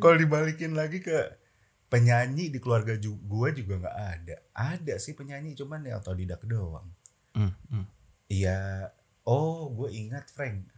kalau 0.00 0.16
dibalikin 0.16 0.72
lagi 0.72 1.04
ke 1.04 1.36
penyanyi 1.92 2.48
di 2.48 2.56
keluarga 2.56 2.96
gue 2.96 3.48
juga 3.52 3.74
nggak 3.84 3.96
ada 4.00 4.36
ada 4.56 4.94
sih 4.96 5.12
penyanyi 5.12 5.52
cuman 5.52 5.84
ya 5.84 6.00
otodidak 6.00 6.40
doang 6.48 6.88
Hmm, 7.30 7.54
hmm. 7.70 7.86
Iya, 8.26 8.90
oh 9.26 9.68
gue 9.72 9.90
ingat 9.92 10.30
Frank. 10.30 10.70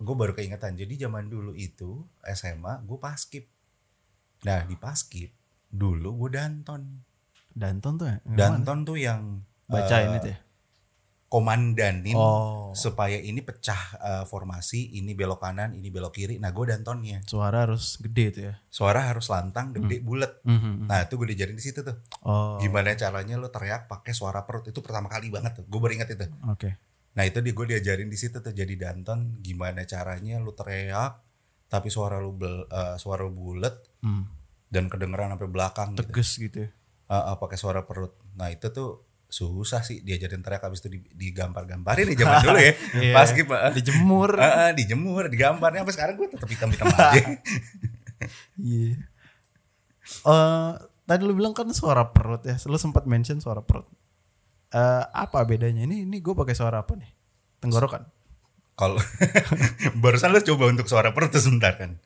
Gue 0.00 0.14
baru 0.18 0.32
keingetan. 0.34 0.74
Jadi 0.74 1.06
zaman 1.06 1.30
dulu 1.30 1.54
itu 1.54 2.02
SMA 2.26 2.82
gue 2.82 2.98
paskip. 2.98 3.46
Nah 4.44 4.66
di 4.66 4.74
paskip 4.74 5.30
dulu 5.70 6.26
gue 6.26 6.30
danton. 6.34 7.02
Danton 7.54 7.94
tuh 7.98 8.06
ya? 8.10 8.18
Danton 8.26 8.78
tuh 8.82 8.98
yang 8.98 9.42
Bacain 9.64 10.12
eh, 10.12 10.18
itu 10.20 10.28
ya? 10.34 10.38
komandanin 11.34 12.14
Oh. 12.14 12.70
supaya 12.78 13.18
ini 13.18 13.42
pecah 13.42 13.98
eh, 13.98 14.24
formasi, 14.30 14.94
ini 14.94 15.18
belok 15.18 15.42
kanan, 15.42 15.74
ini 15.74 15.90
belok 15.90 16.14
kiri. 16.14 16.38
Nah 16.38 16.54
gue 16.54 16.70
dantonnya. 16.70 17.26
Suara 17.26 17.66
harus 17.66 17.98
gede 17.98 18.24
tuh 18.30 18.42
ya? 18.46 18.54
Suara 18.70 19.10
harus 19.10 19.26
lantang, 19.26 19.74
gede, 19.74 19.98
bulat. 19.98 20.38
Hmm, 20.46 20.62
hmm, 20.62 20.74
hmm. 20.84 20.86
Nah 20.86 21.02
itu 21.02 21.18
gue 21.18 21.26
diajarin 21.34 21.58
di 21.58 21.64
situ 21.64 21.82
tuh. 21.82 21.96
Oh, 22.22 22.62
Gimana 22.62 22.94
caranya 22.94 23.34
lo 23.34 23.50
teriak 23.50 23.90
pakai 23.90 24.14
suara 24.14 24.46
perut 24.46 24.70
itu 24.70 24.78
pertama 24.78 25.10
kali 25.10 25.26
banget 25.34 25.58
tuh. 25.58 25.64
Gue 25.66 25.82
baru 25.82 25.98
ingat 25.98 26.14
itu. 26.14 26.26
oke. 26.46 26.70
Nah 27.14 27.22
itu 27.22 27.38
di 27.38 27.50
gue 27.50 27.66
diajarin 27.68 28.06
di 28.06 28.14
situ 28.14 28.38
tuh 28.38 28.50
jadi 28.50 28.74
danton 28.74 29.38
gimana 29.38 29.82
caranya 29.84 30.36
lu 30.36 30.50
teriak 30.50 31.22
tapi 31.66 31.88
suara 31.88 32.18
lu 32.18 32.32
bel- 32.32 32.66
eh, 32.66 32.96
suara 32.96 33.22
lu 33.22 33.32
bulat 33.32 33.74
Hmm. 34.00 34.26
dan 34.66 34.86
kedengeran 34.86 35.30
sampai 35.30 35.48
belakang 35.48 35.88
gitu. 35.92 36.02
Tegas 36.04 36.30
gitu 36.36 36.56
ya? 36.60 36.70
Eh, 37.04 37.22
eh, 37.24 37.36
pakai 37.36 37.54
suara 37.54 37.82
perut. 37.82 38.14
Nah 38.34 38.48
itu 38.48 38.68
tuh 38.68 38.90
susah 39.26 39.80
sih 39.80 39.98
diajarin 39.98 40.40
teriak 40.40 40.62
habis 40.62 40.78
itu 40.78 40.90
di- 40.92 41.10
digambar-gambarin 41.12 42.06
di 42.06 42.14
zaman 42.14 42.38
dulu 42.44 42.58
ya. 42.60 42.72
Iya. 42.94 43.12
Pas 43.12 43.28
gitu 43.28 43.50
eh, 43.50 43.72
Dijemur. 43.72 44.30
eh, 44.36 44.44
eh, 44.44 44.70
dijemur, 44.74 45.26
digambarnya 45.26 45.82
sampai 45.82 45.94
sekarang 45.94 46.14
gue 46.16 46.28
tetap 46.28 46.48
hitam-hitam 46.48 46.86
aja. 46.92 47.22
Iya. 48.56 48.94
Eh, 50.24 50.72
tadi 51.04 51.22
lu 51.22 51.32
bilang 51.32 51.52
kan 51.52 51.66
suara 51.70 52.04
perut 52.06 52.42
ya. 52.42 52.54
Lu 52.64 52.76
sempat 52.76 53.04
mention 53.04 53.38
suara 53.38 53.60
perut. 53.60 53.88
Eh, 54.74 55.04
apa 55.14 55.38
bedanya? 55.46 55.86
Ini 55.86 56.02
ini 56.02 56.18
gue 56.18 56.34
pakai 56.34 56.58
suara 56.58 56.82
apa 56.82 56.98
nih? 56.98 57.10
Tenggorokan. 57.62 58.02
Kalau 58.74 58.98
barusan 60.02 60.34
lu 60.34 60.42
coba 60.42 60.64
untuk 60.66 60.90
suara 60.90 61.14
perut 61.14 61.30
sebentar 61.30 61.78
kan. 61.78 62.02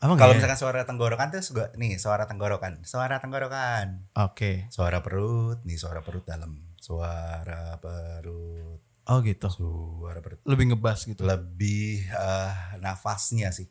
Kalau 0.00 0.32
ya? 0.32 0.36
misalkan 0.36 0.56
suara 0.56 0.84
tenggorokan 0.88 1.28
tuh 1.28 1.44
juga 1.44 1.72
nih 1.76 2.00
suara 2.00 2.24
tenggorokan, 2.24 2.84
suara 2.88 3.20
tenggorokan. 3.20 4.12
Oke. 4.16 4.68
Suara 4.72 5.00
perut, 5.04 5.60
nih 5.64 5.76
suara 5.76 6.00
perut 6.00 6.24
dalam. 6.24 6.60
Suara 6.80 7.76
perut, 7.76 8.80
Oh 9.08 9.20
gitu. 9.20 9.48
suara 9.52 10.20
perut. 10.24 10.40
Lebih 10.48 10.72
ngebas 10.72 11.04
gitu. 11.04 11.24
Lebih 11.24 12.04
eh, 12.08 12.52
nafasnya 12.80 13.52
sih. 13.52 13.68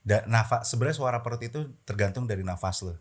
Dan 0.00 0.28
nafas 0.32 0.64
sebenarnya 0.68 0.96
suara 0.96 1.18
perut 1.20 1.44
itu 1.44 1.64
tergantung 1.84 2.24
dari 2.24 2.40
nafas 2.40 2.80
lo. 2.84 2.96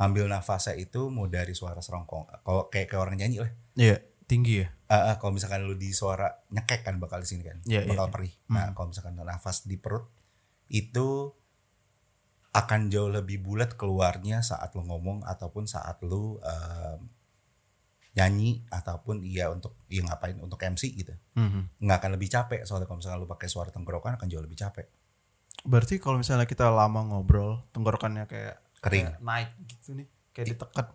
Ambil 0.00 0.28
nafasnya 0.28 0.76
itu 0.76 1.08
mau 1.12 1.28
dari 1.28 1.52
suara 1.52 1.84
serongkong. 1.84 2.44
Kalau 2.44 2.68
kayak 2.72 2.92
kayak 2.92 3.00
orang 3.00 3.16
nyanyi 3.20 3.44
lah. 3.44 3.52
Iya, 3.76 3.96
tinggi 4.26 4.62
ya. 4.62 4.68
Eh, 4.86 5.02
eh, 5.10 5.16
kalau 5.18 5.34
misalkan 5.34 5.66
lu 5.66 5.74
di 5.74 5.90
suara 5.90 6.30
nyekek 6.50 6.82
kan 6.86 6.98
bakal 6.98 7.22
di 7.22 7.28
sini 7.30 7.42
kan, 7.46 7.58
Iya, 7.66 7.86
iya, 7.86 7.90
bakal 7.90 8.06
iya. 8.06 8.14
perih. 8.14 8.32
Nah, 8.50 8.70
kalau 8.74 8.90
misalkan 8.90 9.14
nafas 9.18 9.66
di 9.66 9.78
perut 9.78 10.06
itu 10.66 11.30
akan 12.50 12.88
jauh 12.88 13.12
lebih 13.12 13.42
bulat 13.44 13.76
keluarnya 13.76 14.40
saat 14.40 14.72
lu 14.74 14.82
ngomong 14.82 15.22
ataupun 15.26 15.68
saat 15.68 16.00
lu 16.02 16.38
eh, 16.42 16.96
nyanyi 18.16 18.64
ataupun 18.72 19.20
iya 19.20 19.52
untuk 19.52 19.76
iya 19.92 20.00
ngapain 20.08 20.40
untuk 20.40 20.56
MC 20.56 20.88
gitu. 20.96 21.12
Mhm. 21.36 21.84
Nggak 21.84 21.96
akan 22.00 22.10
lebih 22.16 22.28
capek 22.32 22.64
soalnya 22.64 22.88
kalau 22.88 22.98
misalkan 23.04 23.20
lu 23.20 23.28
pakai 23.28 23.48
suara 23.52 23.68
tenggorokan 23.68 24.16
akan 24.16 24.26
jauh 24.32 24.40
lebih 24.40 24.56
capek. 24.56 24.88
Berarti 25.68 26.00
kalau 26.00 26.16
misalnya 26.16 26.48
kita 26.48 26.72
lama 26.72 27.04
ngobrol, 27.04 27.60
tenggorokannya 27.76 28.24
kayak 28.24 28.56
Kering. 28.80 29.04
kayak 29.12 29.20
naik 29.20 29.50
gitu 29.68 29.98
nih, 30.00 30.08
kayak 30.32 30.46
ditekan. 30.56 30.86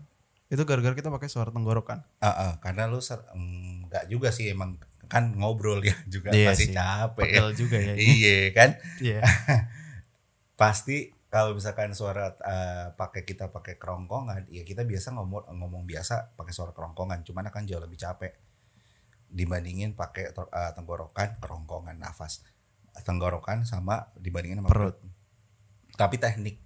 Itu 0.52 0.68
gara-gara 0.68 0.92
kita 0.92 1.08
pakai 1.08 1.32
suara 1.32 1.50
tenggorokan. 1.56 2.04
Ah, 2.20 2.28
ah, 2.28 2.52
karena 2.60 2.92
lu 2.92 3.00
mm, 3.00 3.88
nggak 3.88 4.06
juga 4.12 4.36
sih 4.36 4.52
emang 4.52 4.76
kan 5.08 5.32
ngobrol 5.36 5.80
ya 5.80 5.96
juga 6.14 6.36
Iya 6.36 6.52
masih 6.52 6.68
sih. 6.70 6.76
capek. 6.76 7.24
Pegel 7.24 7.48
juga 7.56 7.78
ya. 7.80 7.94
iya 7.96 8.40
kan? 8.52 8.70
Iya. 9.00 9.24
pasti 10.62 11.10
kalau 11.32 11.56
misalkan 11.56 11.96
suara 11.96 12.36
eh, 12.44 12.88
pakai 12.94 13.24
kita 13.24 13.50
pakai 13.50 13.80
kerongkongan 13.80 14.52
ya 14.52 14.68
kita 14.68 14.84
biasa 14.84 15.16
ngomong 15.16 15.48
ngomong 15.58 15.88
biasa 15.88 16.36
pakai 16.36 16.54
suara 16.54 16.76
kerongkongan 16.76 17.24
cuman 17.24 17.48
akan 17.50 17.64
jauh 17.66 17.80
lebih 17.82 17.98
capek 17.98 18.36
dibandingin 19.32 19.96
pakai 19.96 20.36
eh, 20.36 20.72
tenggorokan 20.78 21.40
kerongkongan 21.40 21.98
nafas 21.98 22.44
tenggorokan 23.08 23.64
sama 23.64 24.12
dibandingin 24.20 24.60
sama 24.60 24.70
perut. 24.70 25.00
tapi 25.96 26.20
teknik 26.20 26.60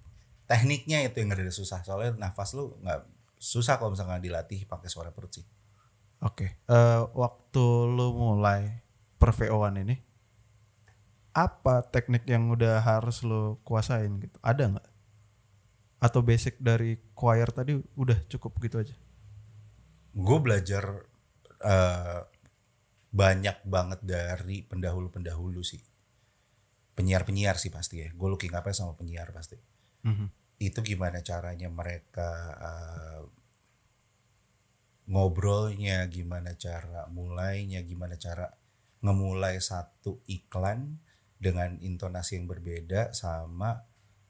tekniknya 0.49 1.05
itu 1.05 1.21
yang 1.21 1.29
rada 1.31 1.53
susah 1.53 1.85
soalnya 1.85 2.17
nafas 2.17 2.57
lu 2.57 2.73
nggak 2.81 2.99
susah 3.45 3.77
kalau 3.77 3.93
misalkan 3.93 4.17
dilatih 4.17 4.65
pakai 4.65 4.89
suara 4.89 5.13
perut 5.13 5.37
sih 5.37 5.45
Oke. 6.25 6.57
Eh, 6.65 7.01
waktu 7.13 7.65
lu 7.91 8.15
mulai 8.15 8.81
per 9.19 9.29
VO-an 9.35 9.77
ini, 9.77 9.93
apa 11.35 11.83
teknik 11.85 12.23
yang 12.25 12.49
udah 12.49 12.81
harus 12.81 13.21
lu 13.21 13.59
kuasain 13.61 14.09
gitu? 14.23 14.39
Ada 14.39 14.73
nggak? 14.73 14.87
Atau 16.01 16.23
basic 16.23 16.57
dari 16.57 16.97
choir 17.13 17.51
tadi 17.51 17.75
udah 17.77 18.15
cukup 18.31 18.57
gitu 18.63 18.79
aja? 18.79 18.95
gue 20.15 20.39
belajar 20.39 21.03
eh, 21.59 22.21
banyak 23.11 23.67
banget 23.67 23.99
dari 23.99 24.63
pendahulu-pendahulu 24.63 25.59
sih 25.59 25.83
penyiar-penyiar 26.95 27.59
sih 27.59 27.67
pasti 27.67 27.99
ya 27.99 28.07
gue 28.15 28.27
looking 28.31 28.55
apa 28.55 28.71
sama 28.71 28.95
penyiar 28.95 29.35
pasti 29.35 29.59
Mhm. 30.07 30.27
Itu 30.59 30.79
gimana 30.79 31.19
caranya 31.19 31.67
mereka 31.67 32.29
eh, 32.55 33.23
ngobrolnya 35.05 36.07
gimana 36.09 36.57
cara 36.57 37.05
mulainya 37.11 37.83
gimana 37.85 38.15
cara 38.17 38.49
ngemulai 39.05 39.61
satu 39.61 40.25
iklan 40.25 40.97
dengan 41.35 41.77
intonasi 41.83 42.39
yang 42.41 42.47
berbeda 42.49 43.11
sama 43.11 43.77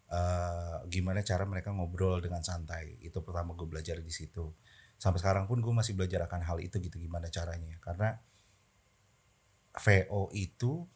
eh, 0.09 0.77
gimana 0.89 1.21
cara 1.21 1.45
mereka 1.45 1.71
ngobrol 1.71 2.19
dengan 2.19 2.41
santai. 2.41 2.97
Itu 2.99 3.21
pertama 3.21 3.53
gue 3.53 3.67
belajar 3.69 4.01
di 4.01 4.11
situ. 4.11 4.51
Sampai 4.97 5.21
sekarang 5.21 5.45
pun 5.45 5.61
gue 5.61 5.73
masih 5.75 5.93
belajar 5.93 6.25
akan 6.25 6.41
hal 6.43 6.57
itu 6.59 6.81
gitu 6.81 6.97
gimana 6.97 7.29
caranya. 7.29 7.77
Karena 7.79 8.17
VO 9.75 10.31
itu 10.33 10.87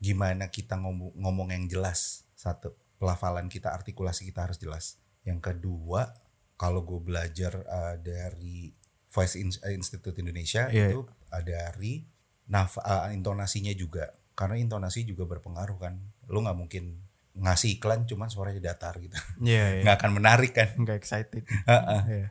gimana 0.00 0.48
kita 0.48 0.80
ngomong, 0.80 1.12
ngomong 1.18 1.48
yang 1.52 1.68
jelas 1.68 2.24
satu 2.32 2.72
pelafalan 3.00 3.48
kita 3.48 3.72
artikulasi 3.72 4.28
kita 4.28 4.44
harus 4.44 4.60
jelas 4.60 5.00
yang 5.24 5.40
kedua 5.40 6.12
kalau 6.54 6.84
gue 6.84 7.00
belajar 7.00 7.64
uh, 7.64 7.96
dari 7.96 8.68
Voice 9.08 9.34
uh, 9.34 9.72
Institute 9.72 10.14
Indonesia 10.14 10.68
Iya. 10.68 10.92
itu 10.92 11.00
uh, 11.02 11.42
dari 11.42 12.04
naf- 12.46 12.78
uh, 12.78 13.08
intonasinya 13.08 13.72
juga 13.72 14.12
karena 14.36 14.56
intonasi 14.56 15.02
juga 15.02 15.24
berpengaruh 15.26 15.76
kan 15.76 15.96
lu 16.28 16.40
nggak 16.40 16.54
mungkin 16.54 17.00
ngasih 17.30 17.78
iklan 17.78 18.04
cuman 18.04 18.28
suaranya 18.28 18.60
datar 18.66 18.98
gitu 18.98 19.16
Iya, 19.40 19.64
iya. 19.74 19.82
nggak 19.82 19.96
akan 19.96 20.12
menarik 20.12 20.52
kan 20.52 20.68
Nggak 20.76 20.96
excited. 20.98 21.42
Heeh. 21.64 22.02
Iya. 22.06 22.28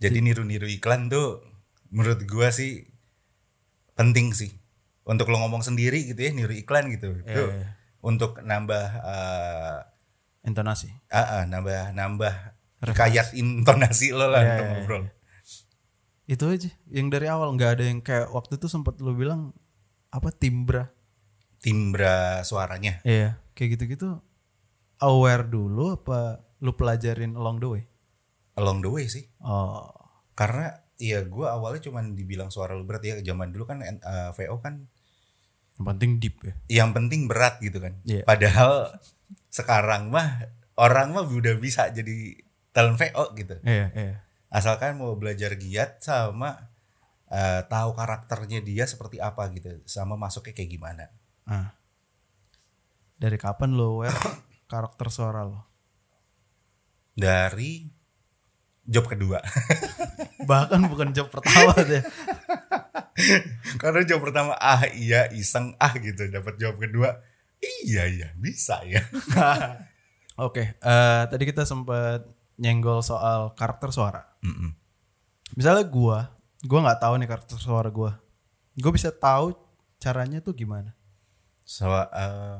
Jadi 0.00 0.18
niru-niru 0.18 0.66
iklan 0.66 1.06
tuh 1.06 1.46
menurut 1.88 2.26
gua 2.26 2.50
sih 2.50 2.90
penting 3.94 4.32
sih. 4.32 4.50
Untuk 5.02 5.28
lo 5.28 5.38
ngomong 5.38 5.62
sendiri 5.62 6.06
gitu 6.06 6.18
ya, 6.18 6.30
niru 6.30 6.54
iklan 6.54 6.90
gitu. 6.90 7.10
Iya, 7.22 7.26
Itu 7.26 7.42
iya. 7.50 7.66
Untuk 8.02 8.42
nambah 8.42 8.84
eh, 9.00 9.78
Intonasi. 10.42 10.90
ah, 11.08 11.40
ah, 11.40 11.42
nambah 11.46 11.94
nambah 11.94 12.34
kayak 12.90 13.30
intonasi 13.38 14.10
lo 14.10 14.26
lah 14.26 14.42
Iya, 14.42 14.50
untuk 14.50 14.66
iya, 14.66 14.72
ngobrol. 14.74 15.02
Itu 16.26 16.44
aja. 16.50 16.70
Yang 16.90 17.06
dari 17.14 17.26
awal 17.30 17.54
nggak 17.54 17.70
ada 17.78 17.84
yang 17.86 18.02
kayak 18.02 18.34
waktu 18.34 18.58
itu 18.58 18.66
sempat 18.66 18.98
lu 18.98 19.14
bilang 19.14 19.54
apa 20.10 20.34
timbra. 20.34 20.90
Timbra 21.62 22.42
suaranya. 22.42 22.98
Iya, 23.06 23.38
kayak 23.54 23.78
gitu-gitu. 23.78 24.18
Aware 24.98 25.46
dulu 25.46 25.94
apa 25.94 26.42
lu 26.58 26.74
pelajarin 26.74 27.38
along 27.38 27.62
the 27.62 27.68
way? 27.70 27.82
Along 28.58 28.82
the 28.82 28.90
way 28.90 29.06
sih. 29.06 29.30
Oh. 29.38 29.86
Karena 30.34 30.74
ya 30.98 31.22
gua 31.22 31.54
awalnya 31.54 31.86
cuman 31.86 32.18
dibilang 32.18 32.50
suara 32.50 32.74
lu 32.74 32.82
berat 32.82 33.02
ya 33.06 33.14
zaman 33.22 33.54
dulu 33.54 33.66
kan 33.66 33.78
eh, 33.82 34.30
VO 34.34 34.58
kan 34.58 34.90
Yang 35.78 35.86
penting 35.88 36.10
deep 36.20 36.36
ya. 36.44 36.54
yang 36.68 36.90
penting 36.92 37.20
berat 37.26 37.58
gitu 37.60 37.78
kan. 37.80 37.96
Iya. 38.04 38.22
Padahal 38.28 38.92
sekarang 39.48 40.12
mah 40.12 40.48
orang 40.76 41.12
mah 41.16 41.24
udah 41.24 41.56
bisa 41.56 41.88
jadi 41.92 42.36
talent 42.72 42.96
VO 43.00 43.24
gitu. 43.36 43.56
Iya, 43.64 43.86
iya. 43.92 44.14
asalkan 44.52 45.00
mau 45.00 45.16
belajar 45.16 45.56
giat 45.56 46.00
sama 46.04 46.68
eh, 47.32 47.64
tahu 47.64 47.96
karakternya 47.96 48.60
dia 48.60 48.84
seperti 48.84 49.16
apa 49.16 49.48
gitu 49.52 49.80
sama 49.88 50.16
masuknya 50.20 50.52
kayak 50.52 50.70
gimana 50.70 51.04
Ah. 51.42 51.74
Dari 53.16 53.34
kapan 53.34 53.74
lo 53.74 53.98
aware 53.98 54.14
karakter 54.72 55.08
suara 55.10 55.42
lo? 55.42 55.66
dari 57.12 57.92
job 58.86 59.06
kedua 59.06 59.38
Bahkan 60.50 60.90
bukan 60.90 61.14
job 61.14 61.30
pertama 61.30 61.70
deh. 61.86 62.02
karena 63.82 64.02
job 64.02 64.20
pertama 64.24 64.58
ah 64.58 64.82
iya 64.90 65.30
iseng 65.30 65.76
ah 65.78 65.92
gitu 65.94 66.26
dapat 66.32 66.58
job 66.58 66.74
kedua 66.80 67.20
iya 67.62 68.08
iya 68.08 68.28
bisa 68.34 68.82
ya 68.82 69.04
Oke, 70.40 70.80
eh, 70.80 71.22
tadi 71.28 71.44
kita 71.44 71.68
sempat 71.68 72.24
nyenggol 72.56 73.04
soal 73.04 73.52
karakter 73.52 73.92
suara. 73.92 74.24
Mm-mm. 74.40 74.72
Misalnya 75.52 75.84
gua, 75.84 76.32
gua 76.64 76.80
nggak 76.88 77.04
tahu 77.04 77.14
nih 77.20 77.28
karakter 77.28 77.60
suara 77.60 77.92
gua. 77.92 78.16
Gua 78.80 78.92
bisa 78.96 79.12
tahu 79.12 79.52
caranya 80.00 80.40
tuh 80.40 80.56
gimana. 80.56 80.96
So, 81.68 81.84
eh, 81.92 82.58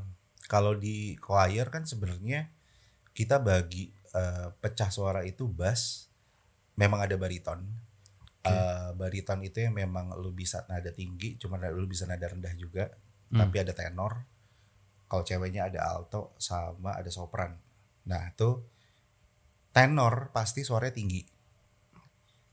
kalau 0.52 0.76
di 0.76 1.16
choir 1.16 1.72
kan 1.72 1.88
sebenarnya 1.88 2.52
kita 3.16 3.40
bagi 3.40 3.88
eh, 4.12 4.52
pecah 4.60 4.92
suara 4.92 5.24
itu 5.24 5.48
bass, 5.48 6.11
memang 6.76 7.00
ada 7.04 7.16
bariton. 7.16 7.60
Eh, 8.42 8.90
bariton 8.98 9.40
itu 9.46 9.62
yang 9.62 9.78
memang 9.78 10.18
lu 10.18 10.34
bisa 10.34 10.66
nada 10.66 10.90
tinggi, 10.90 11.38
cuma 11.38 11.62
lu 11.70 11.86
bisa 11.86 12.04
nada 12.10 12.26
rendah 12.26 12.52
juga. 12.58 12.90
Tapi 13.32 13.56
ada 13.64 13.72
tenor. 13.72 14.28
Kalau 15.08 15.24
ceweknya 15.24 15.68
ada 15.72 15.88
alto 15.88 16.36
sama 16.36 16.96
ada 16.96 17.08
sopran. 17.08 17.56
Nah 18.08 18.22
itu 18.28 18.60
tenor 19.72 20.28
pasti 20.36 20.64
suaranya 20.64 20.96
tinggi. 20.96 21.22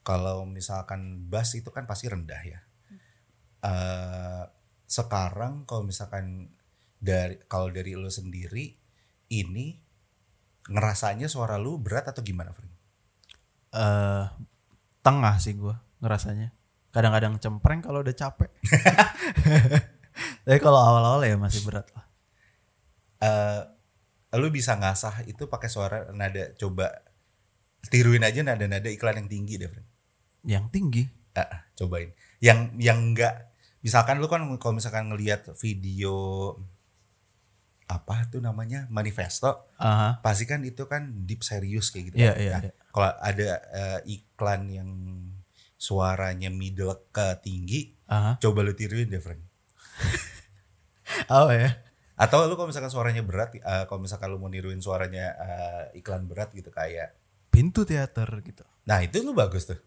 Kalau 0.03 0.47
misalkan 0.47 1.27
bass 1.27 1.59
itu 1.59 1.67
kan 1.69 1.83
pasti 1.83 2.07
rendah 2.07 2.41
ya. 2.47 2.59
eh 3.59 4.43
sekarang 4.89 5.67
kalau 5.67 5.83
misalkan 5.85 6.49
dari 6.97 7.37
kalau 7.45 7.69
dari 7.69 7.93
lu 7.93 8.09
sendiri 8.09 8.73
ini 9.29 9.77
ngerasanya 10.69 11.27
suara 11.27 11.59
lu 11.59 11.77
berat 11.77 12.07
atau 12.09 12.23
gimana, 12.23 12.55
Frank? 12.55 12.78
Eh 13.73 14.25
tengah 15.03 15.35
sih 15.41 15.55
gua 15.55 15.79
ngerasanya. 16.03 16.53
Kadang-kadang 16.89 17.37
cempreng 17.37 17.85
kalau 17.85 18.01
udah 18.01 18.15
capek. 18.15 18.49
Tapi 20.45 20.59
kalau 20.59 20.79
awal-awal 20.81 21.21
ya 21.25 21.37
masih 21.37 21.61
berat 21.65 21.87
lah. 21.93 22.05
eh 23.19 23.61
lu 24.37 24.47
bisa 24.53 24.77
ngasah 24.77 25.25
itu 25.25 25.49
pakai 25.49 25.67
suara 25.67 26.13
nada 26.13 26.53
coba 26.53 26.93
tiruin 27.89 28.21
aja 28.21 28.45
nada-nada 28.45 28.87
iklan 28.87 29.25
yang 29.25 29.29
tinggi 29.31 29.55
deh, 29.57 29.69
Frank. 29.69 29.87
Yang 30.45 30.65
tinggi. 30.69 31.03
Ah, 31.33 31.69
cobain. 31.77 32.13
Yang 32.39 32.59
yang 32.77 32.99
enggak 33.11 33.49
misalkan 33.79 34.19
lu 34.19 34.27
kan 34.27 34.43
kalau 34.59 34.75
misalkan 34.75 35.07
ngelihat 35.07 35.47
video 35.55 36.55
apa 37.89 38.29
tuh 38.29 38.37
namanya 38.37 38.85
manifesto 38.87 39.65
Aha. 39.75 40.21
pasti 40.21 40.45
kan 40.45 40.61
itu 40.61 40.85
kan 40.85 41.25
deep 41.25 41.41
serius 41.41 41.89
kayak 41.89 42.13
gitu 42.13 42.15
Iya, 42.21 42.31
kan. 42.31 42.37
iya, 42.37 42.51
Nah, 42.53 42.61
iya. 42.61 42.71
kalau 42.93 43.09
ada 43.17 43.49
eh, 43.73 43.99
iklan 44.13 44.61
yang 44.69 44.89
suaranya 45.73 46.53
middle 46.53 47.09
ke 47.09 47.41
tinggi 47.41 47.97
Aha. 48.05 48.37
coba 48.37 48.61
lu 48.61 48.71
tiruin 48.71 49.09
deh 49.09 49.17
Frank 49.17 49.41
Oh 51.33 51.49
ya. 51.49 51.73
atau 52.13 52.45
lu 52.45 52.53
kalau 52.53 52.67
misalkan 52.67 52.91
suaranya 52.91 53.23
berat 53.23 53.55
eh, 53.55 53.83
kalau 53.87 53.99
misalkan 53.99 54.27
lu 54.27 54.37
mau 54.37 54.47
niruin 54.47 54.77
suaranya 54.77 55.25
eh, 55.33 55.83
iklan 55.97 56.27
berat 56.27 56.51
gitu 56.51 56.69
kayak 56.69 57.15
Pintu 57.49 57.81
teater 57.83 58.29
gitu. 58.45 58.61
nah 58.85 59.01
itu 59.01 59.19
lu 59.19 59.33
bagus 59.33 59.65
tuh 59.65 59.79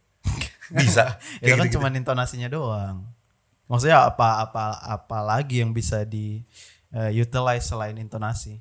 bisa 0.72 1.20
Itu 1.44 1.54
kan 1.54 1.68
gitu, 1.68 1.76
cuma 1.78 1.86
intonasinya 1.88 2.48
doang. 2.48 3.04
Maksudnya 3.68 4.08
apa 4.08 4.42
apa 4.42 4.64
apa 4.80 5.18
lagi 5.20 5.60
yang 5.60 5.70
bisa 5.70 6.02
di 6.02 6.40
eh, 6.92 7.10
utilize 7.14 7.64
selain 7.64 7.96
intonasi? 7.96 8.60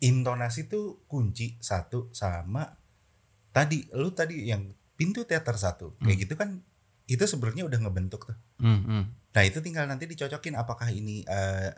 Intonasi 0.00 0.64
tuh 0.64 1.04
kunci 1.04 1.60
satu 1.60 2.08
sama 2.10 2.64
tadi 3.52 3.84
lu 3.92 4.08
tadi 4.10 4.48
yang 4.48 4.64
pintu 4.96 5.28
teater 5.28 5.52
satu 5.54 5.92
kayak 5.98 6.24
gitu 6.24 6.34
kan 6.34 6.64
itu 7.04 7.20
sebenarnya 7.26 7.66
udah 7.66 7.78
ngebentuk 7.82 8.24
tuh 8.24 8.36
Hmm, 8.56 8.80
hmm. 8.80 9.04
nah 9.30 9.42
itu 9.42 9.60
tinggal 9.60 9.84
nanti 9.84 10.04
dicocokin 10.04 10.54
apakah 10.54 10.88
ini 10.88 11.20
eh, 11.24 11.72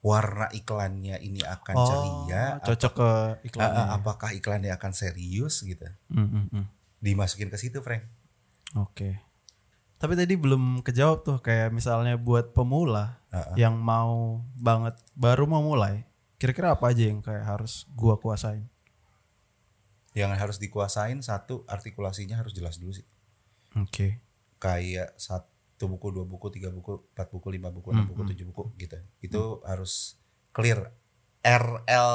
warna 0.00 0.46
iklannya 0.50 1.18
ini 1.18 1.40
akan 1.40 1.74
Oh, 1.74 1.86
ceria 1.88 2.58
cocok 2.60 2.92
ke 2.92 3.08
ap- 3.08 3.38
iklannya. 3.42 3.74
eh, 3.74 3.88
apakah 3.90 4.30
iklannya 4.32 4.70
akan 4.70 4.92
serius 4.92 5.62
gitu 5.62 5.86
Hmm, 6.06 6.28
hmm, 6.28 6.46
hmm. 6.52 6.64
dimasukin 7.00 7.48
ke 7.48 7.56
situ 7.56 7.80
Frank 7.80 8.06
Oke. 8.74 9.22
Tapi 9.96 10.14
tadi 10.14 10.34
belum 10.34 10.82
kejawab 10.82 11.22
tuh 11.22 11.38
kayak 11.38 11.70
misalnya 11.70 12.18
buat 12.18 12.50
pemula 12.50 13.22
Heeh. 13.34 13.54
yang 13.58 13.74
mau 13.74 14.38
banget 14.54 14.94
baru 15.18 15.50
mau 15.50 15.58
mulai, 15.58 16.06
kira-kira 16.38 16.70
apa 16.70 16.94
aja 16.94 17.02
yang 17.10 17.18
kayak 17.18 17.42
harus 17.42 17.82
gua 17.92 18.14
kuasain? 18.16 18.70
yang 20.14 20.30
harus 20.30 20.62
dikuasain 20.62 21.18
satu 21.26 21.66
artikulasinya 21.66 22.38
harus 22.38 22.54
jelas 22.54 22.78
dulu 22.78 22.94
sih 22.94 23.02
Oke. 23.74 24.22
kayak 24.62 25.10
satu 25.18 25.90
buku 25.90 26.14
dua 26.14 26.22
buku 26.22 26.54
tiga 26.54 26.70
buku 26.70 27.02
empat 27.10 27.34
buku 27.34 27.50
lima 27.50 27.74
buku 27.74 27.90
enam 27.90 28.06
Hmm, 28.06 28.14
buku 28.14 28.22
tujuh 28.30 28.46
buku 28.46 28.62
gitu 28.78 28.94
itu 29.18 29.42
harus 29.66 30.14
clear 30.54 30.94
RL 31.42 32.14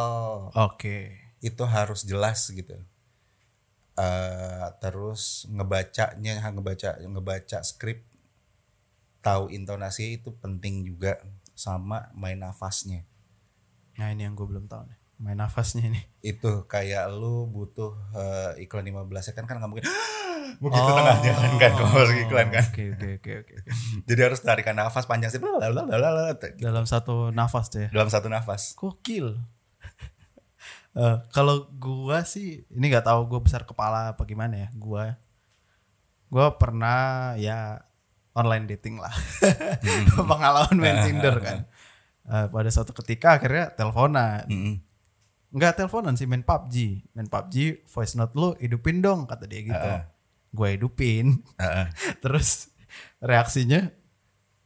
Oke. 0.56 1.12
itu 1.44 1.64
harus 1.68 2.08
jelas 2.08 2.48
gitu 2.48 2.80
Eh 4.00 4.68
terus 4.80 5.44
ngebacanya 5.52 6.40
ngebaca 6.56 7.04
ngebaca 7.04 7.60
skrip 7.68 8.08
tahu 9.20 9.50
intonasi 9.50 10.18
itu 10.18 10.32
penting 10.34 10.84
juga 10.84 11.20
sama 11.52 12.08
main 12.14 12.36
nafasnya 12.36 13.04
Nah 13.94 14.10
ini 14.10 14.24
yang 14.24 14.32
gue 14.32 14.44
belum 14.44 14.66
tahu 14.66 14.86
nih. 14.86 14.96
Main 15.18 15.36
nafasnya 15.38 15.84
nih. 15.86 16.04
itu 16.22 16.64
kayak 16.66 17.12
lu 17.12 17.44
butuh 17.46 17.92
eh, 18.14 18.64
iklan 18.64 18.84
15 18.84 19.04
second 19.26 19.44
kan 19.44 19.56
nggak 19.56 19.68
mungkin 19.68 19.84
begitu 20.64 20.80
Oh. 20.82 20.96
tengah 20.96 21.20
jalan 21.20 21.52
kan 21.56 21.72
kalau 21.74 21.92
masuk 21.94 22.18
iklan 22.18 22.48
kan 22.50 22.64
Oke 22.66 22.84
oke 22.90 23.08
oke 23.18 23.32
oke. 23.44 23.54
jadi 24.08 24.22
harus 24.24 24.40
tarikan 24.40 24.74
nafas 24.74 25.04
panjang 25.04 25.28
sih 25.30 25.40
Dalam 26.58 26.86
satu 26.86 27.30
nafas 27.30 27.68
tuh 27.68 27.86
ya. 27.86 27.90
dalam 27.90 28.08
satu 28.08 28.28
nafas 28.28 28.72
Gokil. 28.74 29.36
Eh, 30.92 31.18
kalau 31.30 31.70
gua 31.72 32.26
sih 32.26 32.66
ini 32.68 32.86
nggak 32.88 33.06
tahu 33.06 33.28
gua 33.28 33.40
besar 33.40 33.62
kepala 33.62 34.12
apa 34.12 34.26
gimana 34.26 34.58
ya. 34.58 34.70
Gua 34.74 35.16
gua 36.28 36.56
pernah 36.56 36.98
ya 37.36 37.84
online 38.38 38.66
dating 38.70 39.02
lah. 39.02 39.14
Pengalaman 40.30 40.78
main 40.78 40.98
Tinder 41.06 41.36
kan. 41.42 41.58
Eh, 42.30 42.46
pada 42.50 42.70
suatu 42.70 42.94
ketika 42.94 43.42
akhirnya 43.42 43.74
teleponan. 43.74 44.46
Mm-mm. 44.46 44.76
Enggak 45.50 45.82
teleponan 45.82 46.14
sih 46.14 46.30
main 46.30 46.46
PUBG. 46.46 47.10
Main 47.18 47.26
PUBG 47.26 47.86
voice 47.90 48.14
note 48.14 48.38
lu 48.38 48.54
hidupin 48.62 49.02
dong 49.02 49.26
kata 49.26 49.50
dia 49.50 49.66
gitu. 49.66 49.74
Heeh. 49.74 50.02
Gue 50.54 50.68
hidupin. 50.78 51.42
Heeh. 51.58 51.86
Terus 52.24 52.70
reaksinya, 53.18 53.90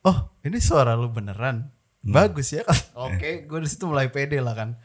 oh 0.03 0.35
ini 0.43 0.59
suara 0.59 0.99
lu 0.99 1.07
beneran, 1.07 1.71
bagus 2.03 2.51
ya 2.51 2.67
kan? 2.67 2.75
Oke, 3.07 3.47
gue 3.47 3.59
di 3.63 3.69
situ 3.71 3.87
mulai 3.87 4.11
pede 4.11 4.43
lah 4.43 4.55
kan. 4.59 4.75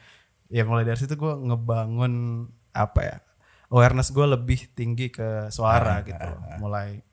Ya 0.46 0.62
mulai 0.62 0.86
dari 0.86 0.96
situ 0.96 1.18
gue 1.18 1.34
ngebangun 1.34 2.46
apa 2.72 3.00
ya 3.02 3.16
awareness 3.68 4.14
gue 4.14 4.24
lebih 4.24 4.72
tinggi 4.72 5.12
ke 5.12 5.52
suara 5.52 6.00
gitu. 6.04 6.28
Mulai 6.62 7.04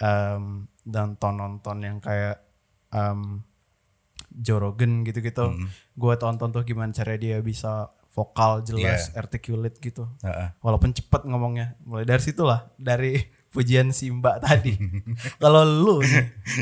em, 0.00 0.66
dan 0.82 1.14
nonton 1.20 1.76
yang 1.84 2.00
kayak 2.00 2.40
em, 2.90 3.44
Joe 4.30 4.58
Rogan 4.58 5.04
gitu-gitu. 5.04 5.54
Gue 5.94 6.14
tonton 6.16 6.50
tuh 6.50 6.64
gimana 6.64 6.90
cara 6.90 7.14
dia 7.20 7.38
bisa 7.44 7.92
vokal 8.10 8.66
jelas, 8.66 9.14
articulate 9.14 9.78
gitu 9.78 10.02
Heeh. 10.26 10.50
walaupun 10.66 10.90
cepet 10.90 11.30
ngomongnya 11.30 11.78
mulai 11.86 12.02
dari 12.02 12.18
situlah 12.18 12.66
dari 12.74 13.14
pujian 13.54 13.94
si 13.94 14.10
mbak 14.10 14.42
tadi 14.46 14.74
kalau 15.42 15.62
lu 15.62 15.98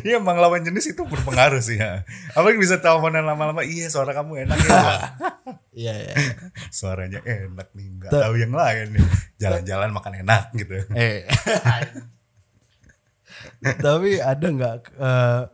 Iya 0.04 0.20
emang 0.20 0.36
lawan 0.40 0.64
jenis 0.64 0.92
itu 0.92 1.04
berpengaruh 1.08 1.60
sih 1.64 1.80
ya. 1.80 2.04
Apalagi 2.36 2.60
bisa 2.60 2.80
teleponan 2.80 3.24
lama-lama, 3.24 3.64
iya 3.64 3.88
suara 3.88 4.12
kamu 4.12 4.44
enak 4.44 4.58
ya. 4.60 4.80
iya 5.88 5.92
iya 5.96 6.14
Suaranya 6.68 7.24
enak 7.24 7.72
nih, 7.72 7.86
nggak 7.96 8.12
tahu 8.12 8.34
yang 8.36 8.52
lain 8.52 8.92
nih. 8.92 9.04
Jalan-jalan 9.40 9.88
makan 9.92 10.14
enak 10.24 10.52
gitu. 10.52 10.84
eh 10.96 11.24
tapi 13.84 14.18
ada 14.18 14.46
nggak 14.46 14.76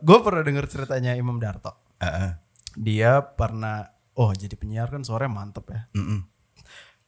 gue 0.01 0.17
pernah 0.21 0.43
denger 0.43 0.65
ceritanya 0.67 1.11
Imam 1.13 1.37
Darto 1.37 1.73
Heeh. 1.99 2.31
dia 2.75 3.19
pernah 3.23 3.87
oh 4.15 4.31
jadi 4.31 4.53
penyiar 4.55 4.87
kan 4.87 5.03
suaranya 5.03 5.33
mantep 5.33 5.65
ya 5.69 5.81
Mm-mm. 5.95 6.23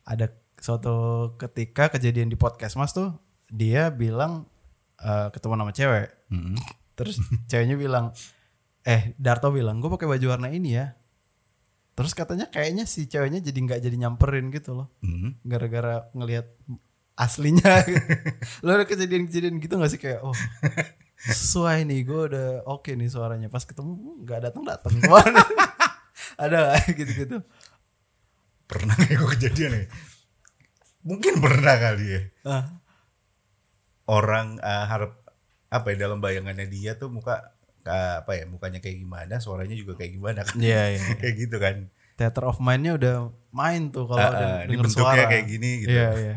ada 0.04 0.32
suatu 0.58 0.96
ketika 1.38 1.94
kejadian 1.94 2.28
di 2.28 2.38
podcast 2.40 2.76
mas 2.76 2.92
tuh 2.92 3.14
dia 3.48 3.94
bilang 3.94 4.50
eh, 5.00 5.28
ketemu 5.32 5.54
nama 5.56 5.72
cewek 5.72 6.08
Mm-mm. 6.34 6.56
terus 6.98 7.22
ceweknya 7.52 7.78
bilang 7.78 8.12
eh 8.84 9.14
Darto 9.20 9.52
bilang 9.52 9.80
gue 9.80 9.92
pakai 9.92 10.08
baju 10.08 10.26
warna 10.32 10.48
ini 10.50 10.76
ya 10.76 10.96
terus 11.98 12.14
katanya 12.14 12.46
kayaknya 12.54 12.86
si 12.86 13.10
ceweknya 13.10 13.42
jadi 13.42 13.58
nggak 13.58 13.80
jadi 13.82 13.96
nyamperin 13.98 14.54
gitu 14.54 14.78
loh 14.78 14.88
gara-gara 15.42 16.08
ngelihat 16.14 16.46
aslinya 17.18 17.82
lo 18.64 18.70
ada 18.72 18.86
kejadian-kejadian 18.86 19.58
gitu 19.58 19.74
gak 19.76 19.90
sih 19.90 19.98
kayak 19.98 20.22
oh 20.22 20.38
sesuai 21.18 21.82
nih 21.84 22.06
gue 22.06 22.22
udah 22.30 22.48
oke 22.64 22.94
nih 22.94 23.10
suaranya 23.10 23.50
pas 23.50 23.66
ketemu 23.66 23.98
"Hmm, 23.98 24.16
nggak 24.22 24.40
datang 24.46 24.64
datang 24.64 24.94
ada 26.44 26.78
gitu-gitu 26.98 27.42
Pernah 28.68 28.94
kayak 28.94 29.16
gue 29.16 29.30
kejadian 29.32 29.72
nih. 29.74 29.86
Mungkin 31.08 31.40
pernah 31.40 31.80
kali 31.80 32.06
ya. 32.12 32.22
ah 32.46 32.68
Orang 34.04 34.60
eh, 34.60 34.86
harap 34.86 35.24
apa 35.68 35.88
ya 35.92 36.04
dalam 36.04 36.20
bayangannya 36.20 36.68
dia 36.68 36.96
tuh 36.96 37.08
muka 37.08 37.56
eh, 37.84 38.20
apa 38.20 38.36
ya 38.36 38.44
mukanya 38.44 38.80
kayak 38.80 39.00
gimana, 39.00 39.40
suaranya 39.40 39.72
juga 39.72 39.96
kayak 39.96 40.12
gimana 40.16 40.44
kan. 40.44 40.60
iya 40.60 40.96
iya 40.96 41.16
kayak 41.16 41.36
gitu 41.40 41.58
kan. 41.58 41.88
theater 42.18 42.44
of 42.44 42.58
mind-nya 42.58 42.98
udah 42.98 43.16
main 43.54 43.88
tuh 43.88 44.04
kalau 44.04 44.20
ah, 44.20 44.66
ini 44.66 44.74
denger 44.74 44.84
bentuknya 44.90 45.16
suara. 45.16 45.32
kayak 45.32 45.46
gini 45.48 45.70
gitu. 45.86 45.96
Iya, 45.96 46.10
iya. 46.18 46.36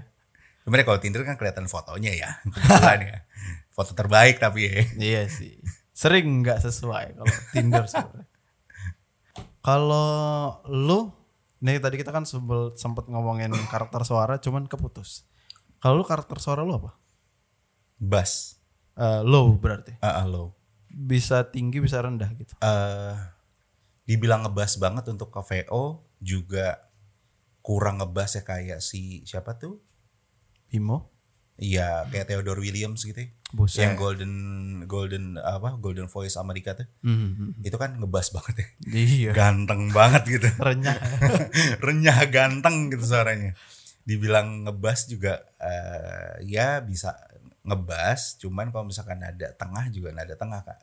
Sebenarnya 0.65 0.87
kalau 0.87 1.01
Tinder 1.01 1.23
kan 1.25 1.37
kelihatan 1.41 1.67
fotonya 1.67 2.13
ya. 2.15 2.31
Kebetulan 2.45 3.01
ya. 3.01 3.19
Foto 3.77 3.93
terbaik 3.97 4.37
tapi 4.43 4.69
ya. 4.69 4.83
Iya 4.97 5.23
sih. 5.31 5.57
Sering 5.95 6.45
nggak 6.45 6.61
sesuai 6.65 7.17
kalau 7.17 7.35
Tinder 7.53 7.85
sebenarnya. 7.89 8.29
Kalau 9.61 10.11
lu, 10.73 11.13
nih 11.61 11.77
tadi 11.81 12.01
kita 12.01 12.13
kan 12.13 12.25
sebel, 12.25 12.73
sempet 12.73 13.05
ngomongin 13.13 13.53
karakter 13.69 14.01
suara, 14.09 14.41
cuman 14.41 14.65
keputus. 14.65 15.29
Kalau 15.81 16.01
lu 16.01 16.05
karakter 16.05 16.41
suara 16.41 16.65
lu 16.65 16.77
apa? 16.77 16.97
Bass. 18.01 18.57
Eh, 18.97 19.21
low 19.25 19.53
berarti. 19.57 19.97
Ah, 20.01 20.25
ah, 20.25 20.27
low. 20.29 20.57
Bisa 20.89 21.45
tinggi, 21.49 21.81
bisa 21.81 22.01
rendah 22.01 22.33
gitu. 22.37 22.57
eh 22.61 23.17
dibilang 24.11 24.43
ngebas 24.43 24.75
banget 24.83 25.07
untuk 25.07 25.31
ke 25.31 25.39
VO 25.39 26.03
juga 26.19 26.91
kurang 27.63 28.03
ngebas 28.03 28.41
ya 28.41 28.43
kayak 28.43 28.81
si 28.83 29.23
siapa 29.23 29.55
tuh? 29.55 29.79
Bimo? 30.71 31.11
Iya 31.61 32.09
kayak 32.09 32.25
Theodore 32.33 32.63
Williams 32.65 33.05
gitu. 33.05 33.21
ya. 33.21 33.29
Buset. 33.53 33.83
Yang 33.85 33.95
golden 34.01 34.35
golden 34.89 35.25
apa 35.37 35.77
golden 35.77 36.09
voice 36.09 36.41
Amerika 36.41 36.73
tuh. 36.73 36.89
Mhm. 37.05 37.61
Itu 37.61 37.77
kan 37.77 38.01
ngebas 38.01 38.33
banget 38.33 38.55
ya. 38.57 38.67
Iya. 38.89 39.31
Ganteng 39.37 39.93
banget 39.93 40.41
gitu. 40.41 40.49
Renyah. 40.67 40.97
Renyah 41.85 42.19
ganteng 42.33 42.89
gitu 42.89 43.05
suaranya. 43.05 43.53
Dibilang 44.09 44.65
ngebas 44.65 45.11
juga 45.13 45.45
eh, 45.61 46.41
ya 46.49 46.81
bisa 46.81 47.13
ngebas, 47.61 48.41
cuman 48.41 48.73
kalau 48.73 48.89
misalkan 48.89 49.21
nada 49.21 49.53
tengah 49.53 49.93
juga 49.93 50.17
nada 50.17 50.33
tengah 50.33 50.65
kak. 50.65 50.81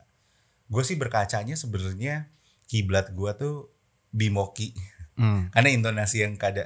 Gue 0.69 0.85
sih 0.85 0.93
berkacanya 0.93 1.57
sebenarnya 1.57 2.29
kiblat 2.69 3.09
gue 3.17 3.31
tuh 3.33 3.73
Bimoki. 4.13 4.77
Hmm, 5.17 5.49
Karena 5.49 5.73
intonasi 5.73 6.21
yang 6.21 6.37
kada 6.37 6.61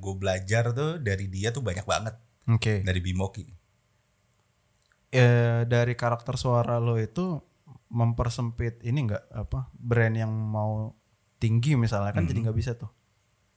gue 0.00 0.14
belajar 0.16 0.72
tuh 0.72 0.96
dari 0.96 1.28
dia 1.28 1.52
tuh 1.52 1.60
banyak 1.60 1.84
banget 1.84 2.16
Oke. 2.46 2.80
dari 2.80 3.00
Bimoki. 3.00 3.44
Eh, 5.10 5.66
dari 5.66 5.92
karakter 5.92 6.38
suara 6.38 6.78
lo 6.78 6.94
itu 6.94 7.42
mempersempit 7.90 8.78
ini 8.80 9.10
nggak 9.10 9.24
apa 9.34 9.66
brand 9.72 10.14
yang 10.14 10.30
mau 10.30 10.94
tinggi 11.36 11.74
misalnya 11.74 12.14
kan 12.14 12.22
jadi 12.24 12.46
nggak 12.46 12.54
bisa 12.54 12.72
tuh. 12.74 12.90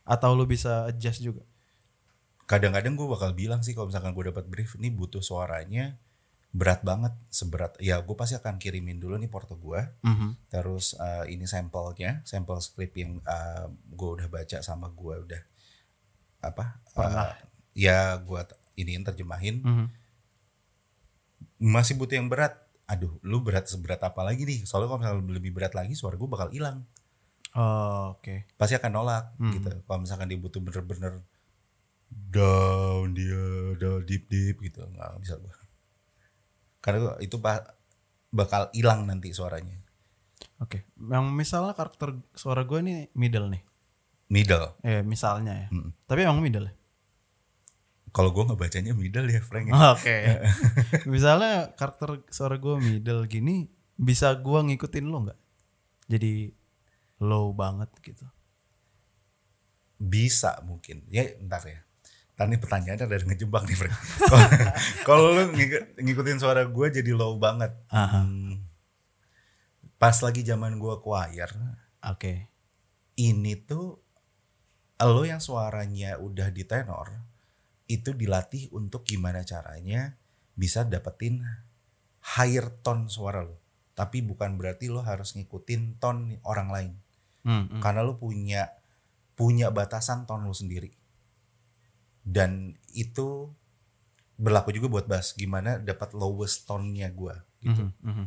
Atau 0.03 0.33
lu 0.33 0.43
bisa 0.43 0.89
adjust 0.89 1.21
juga. 1.21 1.45
Kadang-kadang 2.43 2.93
gue 2.93 3.05
bakal 3.05 3.31
bilang 3.31 3.61
sih 3.61 3.71
kalau 3.71 3.87
misalkan 3.87 4.11
gue 4.11 4.25
dapat 4.27 4.45
brief 4.45 4.75
ini 4.75 4.89
butuh 4.89 5.21
suaranya 5.21 5.95
berat 6.49 6.81
banget 6.81 7.13
seberat 7.29 7.77
ya 7.79 7.97
gue 7.97 8.13
pasti 8.13 8.33
akan 8.35 8.57
kirimin 8.57 8.97
dulu 8.97 9.17
nih 9.17 9.25
porto 9.25 9.55
gue 9.55 9.89
Mhm. 10.01 10.49
terus 10.49 10.93
eh, 10.95 11.25
ini 11.27 11.45
sampelnya 11.45 12.21
sampel 12.23 12.61
script 12.61 12.93
yang 12.93 13.17
gue 13.89 14.09
udah 14.11 14.27
baca 14.27 14.61
sama 14.61 14.85
gue 14.87 15.15
udah 15.19 15.41
apa 16.43 16.77
Pernah. 16.87 17.25
eh, 17.25 17.33
ya 17.73 18.13
gue 18.15 18.37
iniin 18.75 19.01
terjemahin 19.01 19.59
Mhm. 19.59 19.85
masih 21.59 21.95
butuh 21.95 22.15
yang 22.15 22.27
berat 22.27 22.57
aduh 22.83 23.15
lu 23.21 23.39
berat 23.39 23.65
seberat 23.65 23.99
apa 23.99 24.21
lagi 24.21 24.43
nih 24.43 24.63
soalnya 24.63 24.91
kalau 24.91 24.99
misalnya 24.99 25.33
lebih 25.33 25.51
berat 25.51 25.71
lagi 25.71 25.93
suara 25.93 26.13
gue 26.13 26.27
bakal 26.27 26.49
hilang 26.49 26.83
Oh, 27.53 28.17
oke. 28.17 28.49
pasti 28.53 28.73
akan 28.73 28.91
nolak 28.91 29.25
Hmm. 29.37 29.53
gitu 29.53 29.69
kalau 29.83 30.01
misalkan 30.01 30.25
dia 30.25 30.35
butuh 30.35 30.57
bener-bener 30.57 31.21
down 32.09 33.13
dia 33.13 33.41
down 33.75 34.01
deep 34.03 34.25
deep 34.25 34.57
gitu 34.59 34.83
nggak 34.83 35.09
bisa 35.19 35.37
gue 35.37 35.53
karena 36.79 37.15
itu 37.17 37.37
bakal 38.29 38.67
hilang 38.71 39.05
nanti 39.05 39.31
suaranya 39.31 39.79
Oke. 40.59 40.83
Yang 40.97 41.25
misalnya 41.29 41.71
karakter 41.71 42.19
suara 42.33 42.63
gue 42.63 42.75
ini 42.77 42.93
middle 43.13 43.47
nih. 43.47 43.63
middle 44.29 44.75
Eh, 44.81 44.99
misalnya 45.01 45.55
ya. 45.55 45.67
Mm. 45.69 45.91
Tapi 46.03 46.19
emang 46.19 46.39
middle 46.39 46.67
ya? 46.67 46.73
Kalau 48.13 48.29
gue 48.29 48.45
ngebacanya 48.45 48.93
middle 48.93 49.25
ya 49.25 49.41
Frank 49.41 49.73
Oke. 49.73 50.37
misalnya 51.09 51.73
karakter 51.73 52.21
suara 52.29 52.55
gue 52.55 52.77
middle 52.77 53.25
gini, 53.25 53.65
bisa 53.93 54.31
gue 54.35 54.59
ngikutin 54.63 55.05
lo 55.05 55.25
nggak? 55.25 55.39
Jadi 56.07 56.53
low 57.19 57.51
banget 57.51 57.89
gitu. 57.99 58.23
bisa 59.95 60.59
mungkin 60.61 61.07
ya 61.07 61.23
ntar 61.41 61.63
ya 61.63 61.79
Ntar 62.33 62.49
nih 62.49 62.59
pertanyaannya 62.59 63.07
dari 63.07 63.23
ngejebak 63.23 63.63
nih 63.63 63.77
Frank 63.77 63.95
Kalau- 65.07 65.31
lu 65.31 65.43
ngik- 65.49 65.95
ngikutin 65.95 66.37
suara 66.37 66.67
gue 66.67 66.87
jadi 66.91 67.11
low 67.13 67.39
banget 67.39 67.71
Aha. 67.87 68.21
Hmm, 68.21 68.59
pas 69.95 70.17
lagi 70.19 70.43
zaman 70.43 70.75
gue 70.75 70.95
choir 70.99 71.47
Oke. 72.03 72.51
ini 73.15 73.55
tuh 73.55 73.95
lo 74.99 75.23
yang 75.23 75.39
suaranya 75.39 76.15
udah 76.17 76.47
di 76.49 76.63
tenor 76.63 77.11
itu 77.87 78.15
dilatih 78.15 78.71
untuk 78.71 79.03
gimana 79.03 79.43
caranya 79.43 80.15
bisa 80.55 80.85
dapetin 80.85 81.43
higher 82.37 82.71
tone 82.85 83.11
suara 83.11 83.43
lo 83.43 83.59
tapi 83.93 84.23
bukan 84.25 84.57
berarti 84.57 84.89
lo 84.89 85.03
harus 85.05 85.35
ngikutin 85.37 85.99
tone 86.01 86.39
orang 86.45 86.69
lain 86.71 86.93
Hmm, 87.43 87.67
hmm. 87.67 87.81
karena 87.83 88.07
lo 88.07 88.15
punya 88.15 88.71
punya 89.35 89.67
batasan 89.67 90.23
tone 90.23 90.47
lo 90.47 90.55
sendiri 90.55 90.95
dan 92.23 92.79
itu 92.95 93.51
berlaku 94.39 94.71
juga 94.71 94.87
buat 94.87 95.05
bass 95.11 95.35
gimana 95.35 95.75
dapat 95.75 96.15
lowest 96.15 96.63
tone-nya 96.63 97.11
gue 97.11 97.35
gitu 97.67 97.83
Mhm, 97.83 97.99
mhm. 97.99 98.25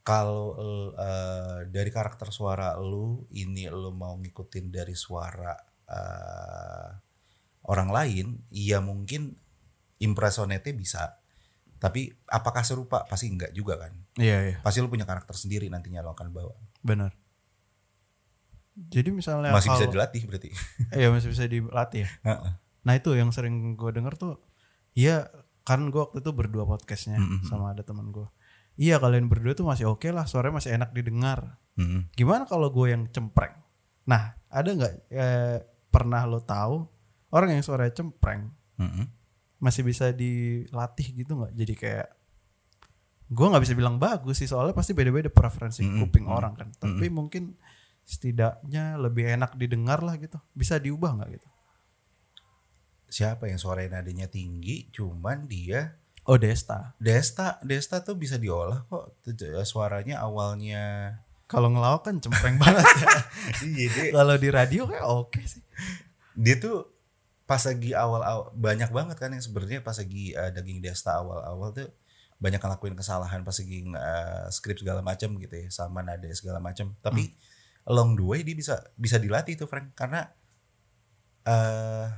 kalau 0.00 0.56
eh, 0.96 1.68
dari 1.68 1.90
karakter 1.92 2.32
suara 2.32 2.72
lu 2.80 3.28
ini 3.36 3.68
lu 3.68 3.92
mau 3.92 4.16
ngikutin 4.16 4.72
dari 4.72 4.96
suara 4.96 5.52
eh, 5.84 6.88
orang 7.70 7.88
lain 7.88 8.26
iya 8.50 8.82
mungkin 8.82 9.38
impersonate 9.96 10.74
bisa 10.74 11.22
tapi 11.78 12.10
apakah 12.26 12.60
serupa 12.60 13.06
pasti 13.06 13.30
enggak 13.30 13.54
juga 13.54 13.78
kan 13.78 13.94
Iya, 14.14 14.36
iya. 14.44 14.56
pasti 14.60 14.78
lu 14.78 14.88
punya 14.88 15.06
karakter 15.06 15.32
sendiri 15.32 15.66
nantinya 15.66 16.02
lo 16.02 16.12
akan 16.12 16.28
bawa 16.28 16.52
Benar. 16.82 17.12
Jadi 18.80 19.12
misalnya 19.12 19.52
masih 19.52 19.68
bisa 19.68 19.84
kalau- 19.84 19.92
dilatih 19.92 20.22
berarti 20.24 20.48
Iya 20.98 21.08
masih 21.10 21.28
bisa 21.28 21.44
dilatih 21.44 22.06
ya. 22.06 22.10
Nah 22.80 22.94
itu 22.96 23.12
yang 23.12 23.28
sering 23.28 23.76
gue 23.76 23.90
denger 23.90 24.16
tuh, 24.16 24.40
iya 24.94 25.28
kan 25.62 25.84
gue 25.86 26.00
waktu 26.00 26.24
itu 26.24 26.32
berdua 26.32 26.64
podcastnya 26.64 27.20
Mm-mm. 27.20 27.44
sama 27.44 27.76
ada 27.76 27.84
teman 27.84 28.08
gue. 28.08 28.24
Iya 28.76 28.96
kalian 28.96 29.28
berdua 29.28 29.52
tuh 29.52 29.68
masih 29.68 29.84
oke 29.84 30.08
lah, 30.08 30.24
suaranya 30.24 30.56
masih 30.56 30.72
enak 30.72 30.90
didengar. 30.90 31.60
Mm-mm. 31.76 32.08
Gimana 32.12 32.48
kalau 32.48 32.72
gue 32.72 32.88
yang 32.88 33.04
cempreng? 33.06 33.52
Nah 34.08 34.32
ada 34.48 34.68
nggak 34.70 34.92
eh, 35.08 35.58
pernah 35.90 36.24
lo 36.24 36.40
tahu 36.40 36.88
orang 37.30 37.54
yang 37.54 37.62
suaranya 37.62 37.94
cempreng 37.94 38.50
Mm-mm. 38.76 39.06
masih 39.58 39.82
bisa 39.82 40.10
dilatih 40.10 41.06
gitu 41.16 41.34
nggak? 41.34 41.52
Jadi 41.54 41.74
kayak 41.74 42.08
gue 43.30 43.46
nggak 43.46 43.62
bisa 43.62 43.74
bilang 43.74 43.96
bagus 43.96 44.42
sih 44.42 44.50
soalnya 44.50 44.74
pasti 44.74 44.90
beda-beda 44.90 45.30
preferensi 45.30 45.82
Mm-mm. 45.82 46.02
kuping 46.02 46.26
Mm-mm. 46.26 46.36
orang 46.36 46.52
kan. 46.54 46.68
Tapi 46.74 47.06
mungkin 47.08 47.54
setidaknya 48.02 48.98
lebih 48.98 49.30
enak 49.30 49.54
didengar 49.54 50.02
lah 50.02 50.18
gitu. 50.18 50.36
Bisa 50.52 50.76
diubah 50.76 51.14
nggak 51.16 51.30
gitu? 51.34 51.48
siapa 53.10 53.50
yang 53.50 53.58
suaranya 53.58 53.98
nadanya 53.98 54.30
tinggi 54.30 54.86
cuman 54.94 55.50
dia 55.50 55.98
Oh 56.30 56.38
Desta. 56.38 56.94
Desta 57.02 57.58
Desta 57.58 58.06
tuh 58.06 58.14
bisa 58.14 58.38
diolah 58.38 58.86
kok 58.86 59.18
suaranya 59.66 60.22
awalnya 60.22 61.18
Kalau 61.50 61.74
ngelawak 61.74 62.06
kan 62.06 62.22
cempreng 62.22 62.54
banget 62.62 62.86
ya. 62.86 63.08
iya 63.66 64.14
Kalau 64.14 64.38
di 64.38 64.46
radio 64.46 64.86
kayak 64.86 65.02
oke 65.02 65.42
sih. 65.42 65.58
dia 66.38 66.62
tuh 66.62 66.86
pas 67.50 67.58
lagi 67.66 67.90
awal-awal 67.90 68.54
banyak 68.54 68.94
banget 68.94 69.16
kan 69.18 69.34
yang 69.34 69.42
sebenarnya 69.42 69.82
pas 69.82 69.98
lagi 69.98 70.30
uh, 70.38 70.54
daging 70.54 70.78
Desta 70.78 71.18
awal-awal 71.18 71.74
tuh 71.74 71.90
banyak 72.38 72.62
ngelakuin 72.62 72.94
kesalahan 72.94 73.42
pas 73.42 73.58
lagi 73.58 73.90
uh, 73.90 74.46
skrip 74.54 74.78
segala 74.78 75.02
macam 75.02 75.34
gitu 75.34 75.54
ya 75.58 75.66
sama 75.66 76.06
nada 76.06 76.30
segala 76.30 76.62
macam 76.62 76.94
tapi 77.02 77.34
along 77.90 78.14
the 78.14 78.24
way 78.24 78.40
dia 78.46 78.54
bisa 78.54 78.78
bisa 78.94 79.18
dilatih 79.18 79.58
tuh 79.58 79.66
Frank. 79.66 79.96
Karena 79.98 80.30
eh 81.42 82.08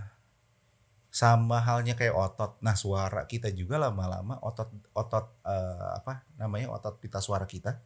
sama 1.12 1.61
halnya 1.61 1.92
kayak 1.92 2.16
otot. 2.16 2.57
Nah 2.64 2.73
suara 2.73 3.29
kita 3.29 3.53
juga 3.53 3.77
lama-lama 3.77 4.40
otot 4.40 4.73
otot 4.97 5.45
eh, 5.45 5.88
apa 6.01 6.25
namanya 6.40 6.73
otot 6.73 6.97
pita 6.97 7.21
suara 7.21 7.45
kita 7.45 7.77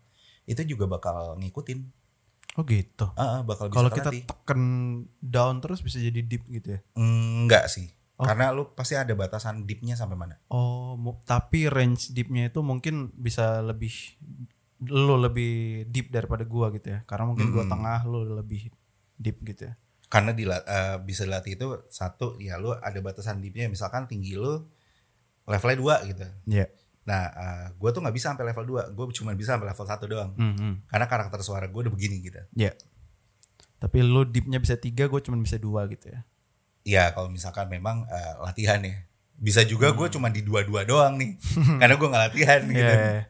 itu 0.46 0.62
juga 0.62 0.87
bakal 0.87 1.35
ngikutin 1.42 2.05
Oh 2.56 2.64
gitu. 2.64 3.12
Ah, 3.14 3.44
bakal 3.44 3.68
bisa 3.68 3.76
Kalau 3.76 3.90
kita 3.92 4.08
terlatih. 4.08 4.24
tekan 4.24 4.62
down 5.20 5.60
terus 5.60 5.80
bisa 5.80 6.00
jadi 6.00 6.20
deep 6.20 6.48
gitu 6.48 6.76
ya. 6.76 6.80
Enggak 6.96 7.68
sih. 7.68 7.92
Oh. 8.16 8.24
Karena 8.24 8.48
lu 8.48 8.72
pasti 8.72 8.96
ada 8.96 9.12
batasan 9.12 9.68
deepnya 9.68 9.92
sampai 9.92 10.16
mana. 10.16 10.40
Oh, 10.48 10.96
tapi 11.28 11.68
range 11.68 12.16
deepnya 12.16 12.48
itu 12.48 12.64
mungkin 12.64 13.12
bisa 13.12 13.60
lebih 13.60 13.92
lo 14.88 15.16
lebih 15.16 15.84
deep 15.86 16.08
daripada 16.08 16.48
gua 16.48 16.72
gitu 16.72 16.96
ya. 16.96 17.04
Karena 17.04 17.28
mungkin 17.28 17.52
gua 17.52 17.68
Mm-mm. 17.68 17.72
tengah 17.76 17.98
lo 18.08 18.24
lebih 18.24 18.72
deep 19.14 19.44
gitu 19.44 19.68
ya. 19.68 19.76
Karena 20.08 20.32
dila- 20.32 20.64
eh, 20.64 20.96
bisa 21.04 21.28
dilatih 21.28 21.60
itu 21.60 21.66
satu 21.92 22.40
ya 22.40 22.56
lu 22.56 22.72
ada 22.72 22.96
batasan 23.00 23.44
deepnya 23.44 23.68
misalkan 23.68 24.08
tinggi 24.08 24.32
lu 24.32 24.64
levelnya 25.44 25.76
dua 25.76 25.94
gitu. 26.08 26.24
Iya. 26.48 26.66
Nah, 27.06 27.22
eh, 27.30 27.66
gua 27.78 27.94
tuh 27.94 28.02
nggak 28.02 28.16
bisa 28.18 28.34
sampai 28.34 28.50
level 28.50 28.66
2, 28.66 28.90
gue 28.90 29.04
cuma 29.14 29.30
bisa 29.38 29.54
sampai 29.54 29.70
level 29.70 29.86
1 29.86 30.04
doang. 30.10 30.30
Mhm. 30.34 30.90
Karena 30.90 31.06
karakter 31.06 31.38
suara 31.40 31.70
gue 31.70 31.80
udah 31.86 31.92
begini 31.94 32.18
gitu. 32.18 32.42
Iya. 32.58 32.74
Tapi 33.78 34.02
lu 34.02 34.26
deepnya 34.26 34.58
bisa 34.58 34.74
tiga, 34.74 35.06
gue 35.06 35.20
cuma 35.22 35.38
bisa 35.38 35.54
dua 35.56 35.86
gitu 35.86 36.10
ya. 36.10 36.26
Iya 36.86 37.04
kalau 37.14 37.30
misalkan 37.30 37.70
memang 37.70 38.06
eh, 38.10 38.34
latihan 38.42 38.82
ya. 38.82 39.06
Bisa 39.38 39.62
juga 39.62 39.94
gue 39.94 40.08
cuma 40.10 40.32
di 40.34 40.42
dua-dua 40.42 40.82
doang 40.82 41.14
nih. 41.14 41.38
Karena 41.80 41.94
gue 41.94 42.08
nggak 42.10 42.24
latihan 42.32 42.60
gitu. 42.66 42.82
Iya. 42.82 42.90
iya. 42.94 43.22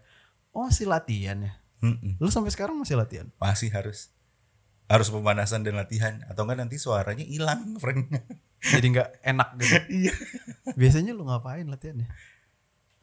Oh 0.56 0.64
masih 0.64 0.88
latihan 0.88 1.36
ya? 1.36 1.52
Mm-mm. 1.84 2.16
Lu 2.16 2.32
sampai 2.32 2.48
sekarang 2.48 2.80
masih 2.80 2.96
latihan? 2.96 3.28
Masih 3.36 3.68
harus 3.68 4.16
harus 4.86 5.10
pemanasan 5.10 5.66
dan 5.66 5.74
latihan 5.76 6.22
atau 6.30 6.46
enggak 6.46 6.62
nanti 6.62 6.78
suaranya 6.78 7.26
hilang 7.26 7.76
Frank. 7.82 8.08
Jadi 8.62 8.86
nggak 8.96 9.10
enak 9.20 9.48
gitu. 9.60 9.74
Iya. 10.00 10.14
Biasanya 10.78 11.12
lu 11.12 11.26
ngapain 11.28 11.66
latihannya? 11.66 12.08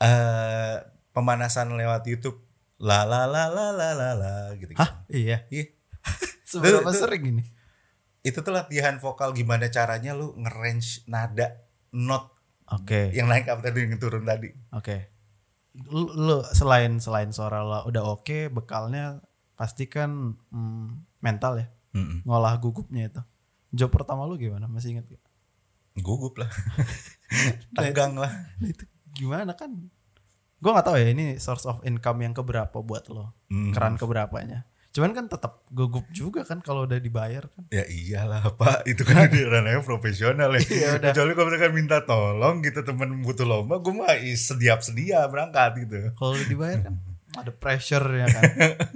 Eh 0.04 0.76
pemanasan 1.14 1.72
lewat 1.78 2.04
YouTube 2.10 2.42
la 2.84 3.08
la 3.08 3.24
la 3.30 3.48
la 3.48 3.72
la 3.72 3.90
la 3.96 4.10
la 4.18 4.34
gitu. 4.60 4.76
Hah? 4.76 5.08
Iya. 5.08 5.48
Iya. 5.48 5.72
Seberapa 6.50 6.92
sering 6.92 7.24
ini? 7.32 7.44
Itu 8.26 8.44
tuh 8.44 8.52
latihan 8.52 9.00
vokal 9.00 9.32
gimana 9.32 9.72
caranya 9.72 10.12
lu 10.12 10.36
nge-range 10.36 11.08
nada 11.08 11.64
not 11.96 12.34
Oke. 12.72 13.14
yang 13.14 13.30
naik 13.30 13.48
apa 13.48 13.62
tadi 13.70 13.86
yang 13.86 14.00
turun 14.02 14.26
tadi. 14.26 14.52
Oke. 14.74 15.12
Lu, 15.90 16.10
lu 16.14 16.38
selain 16.54 17.02
selain 17.02 17.34
suara 17.34 17.66
lo 17.66 17.86
udah 17.90 18.04
oke, 18.06 18.54
bekalnya 18.54 19.22
pasti 19.58 19.90
kan 19.90 20.38
mm, 20.54 21.18
mental 21.22 21.58
ya, 21.62 21.68
Mm-mm. 21.98 22.26
ngolah 22.30 22.58
gugupnya 22.62 23.10
itu. 23.10 23.22
Job 23.74 23.90
pertama 23.90 24.30
lu 24.30 24.38
gimana? 24.38 24.70
Masih 24.70 24.94
ingat 24.94 25.10
gak? 25.10 25.24
Gugup 25.98 26.38
lah. 26.38 26.50
Tegang 27.78 28.22
lah. 28.22 28.30
Nah, 28.62 28.70
itu 28.70 28.86
gimana 29.14 29.54
kan? 29.54 29.72
Gue 30.58 30.72
nggak 30.72 30.86
tahu 30.86 30.96
ya 30.96 31.08
ini 31.08 31.38
source 31.38 31.64
of 31.64 31.84
income 31.84 32.20
yang 32.20 32.32
keberapa 32.32 32.80
buat 32.80 33.08
lo, 33.08 33.36
Hmm. 33.48 33.72
keran 33.72 33.96
keberapanya. 33.96 34.66
Cuman 34.90 35.10
kan 35.10 35.26
tetap 35.26 35.66
gugup 35.70 36.06
juga 36.10 36.46
kan 36.46 36.62
kalau 36.62 36.86
udah 36.86 37.02
dibayar 37.02 37.50
kan. 37.50 37.66
Ya 37.68 37.82
iyalah 37.84 38.54
pak, 38.54 38.86
itu 38.86 39.02
kan 39.02 39.26
udah 39.28 39.50
ranahnya 39.52 39.82
profesional 39.82 40.54
ya. 40.54 40.62
Iya, 40.62 40.88
udah. 40.98 41.10
Kecuali 41.10 41.32
kalau 41.34 41.48
misalkan 41.50 41.74
minta 41.74 41.98
tolong 42.02 42.62
gitu 42.62 42.80
temen 42.82 43.10
butuh 43.22 43.42
lomba, 43.44 43.82
gue 43.82 43.90
mah 43.90 44.14
sediap 44.34 44.80
sedia 44.80 45.26
berangkat 45.26 45.82
gitu. 45.82 46.14
Kalau 46.14 46.32
udah 46.32 46.46
dibayar 46.46 46.80
kan 46.80 46.96
ada 47.42 47.52
pressure 47.52 48.06
ya 48.06 48.28
kan. 48.30 48.44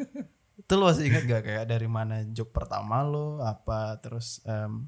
itu 0.62 0.74
lo 0.76 0.84
masih 0.86 1.08
ingat 1.08 1.24
gak 1.26 1.44
kayak 1.48 1.66
dari 1.66 1.88
mana 1.88 2.28
job 2.28 2.52
pertama 2.52 3.00
lo 3.00 3.40
apa 3.40 3.96
terus 3.98 4.44
em, 4.44 4.86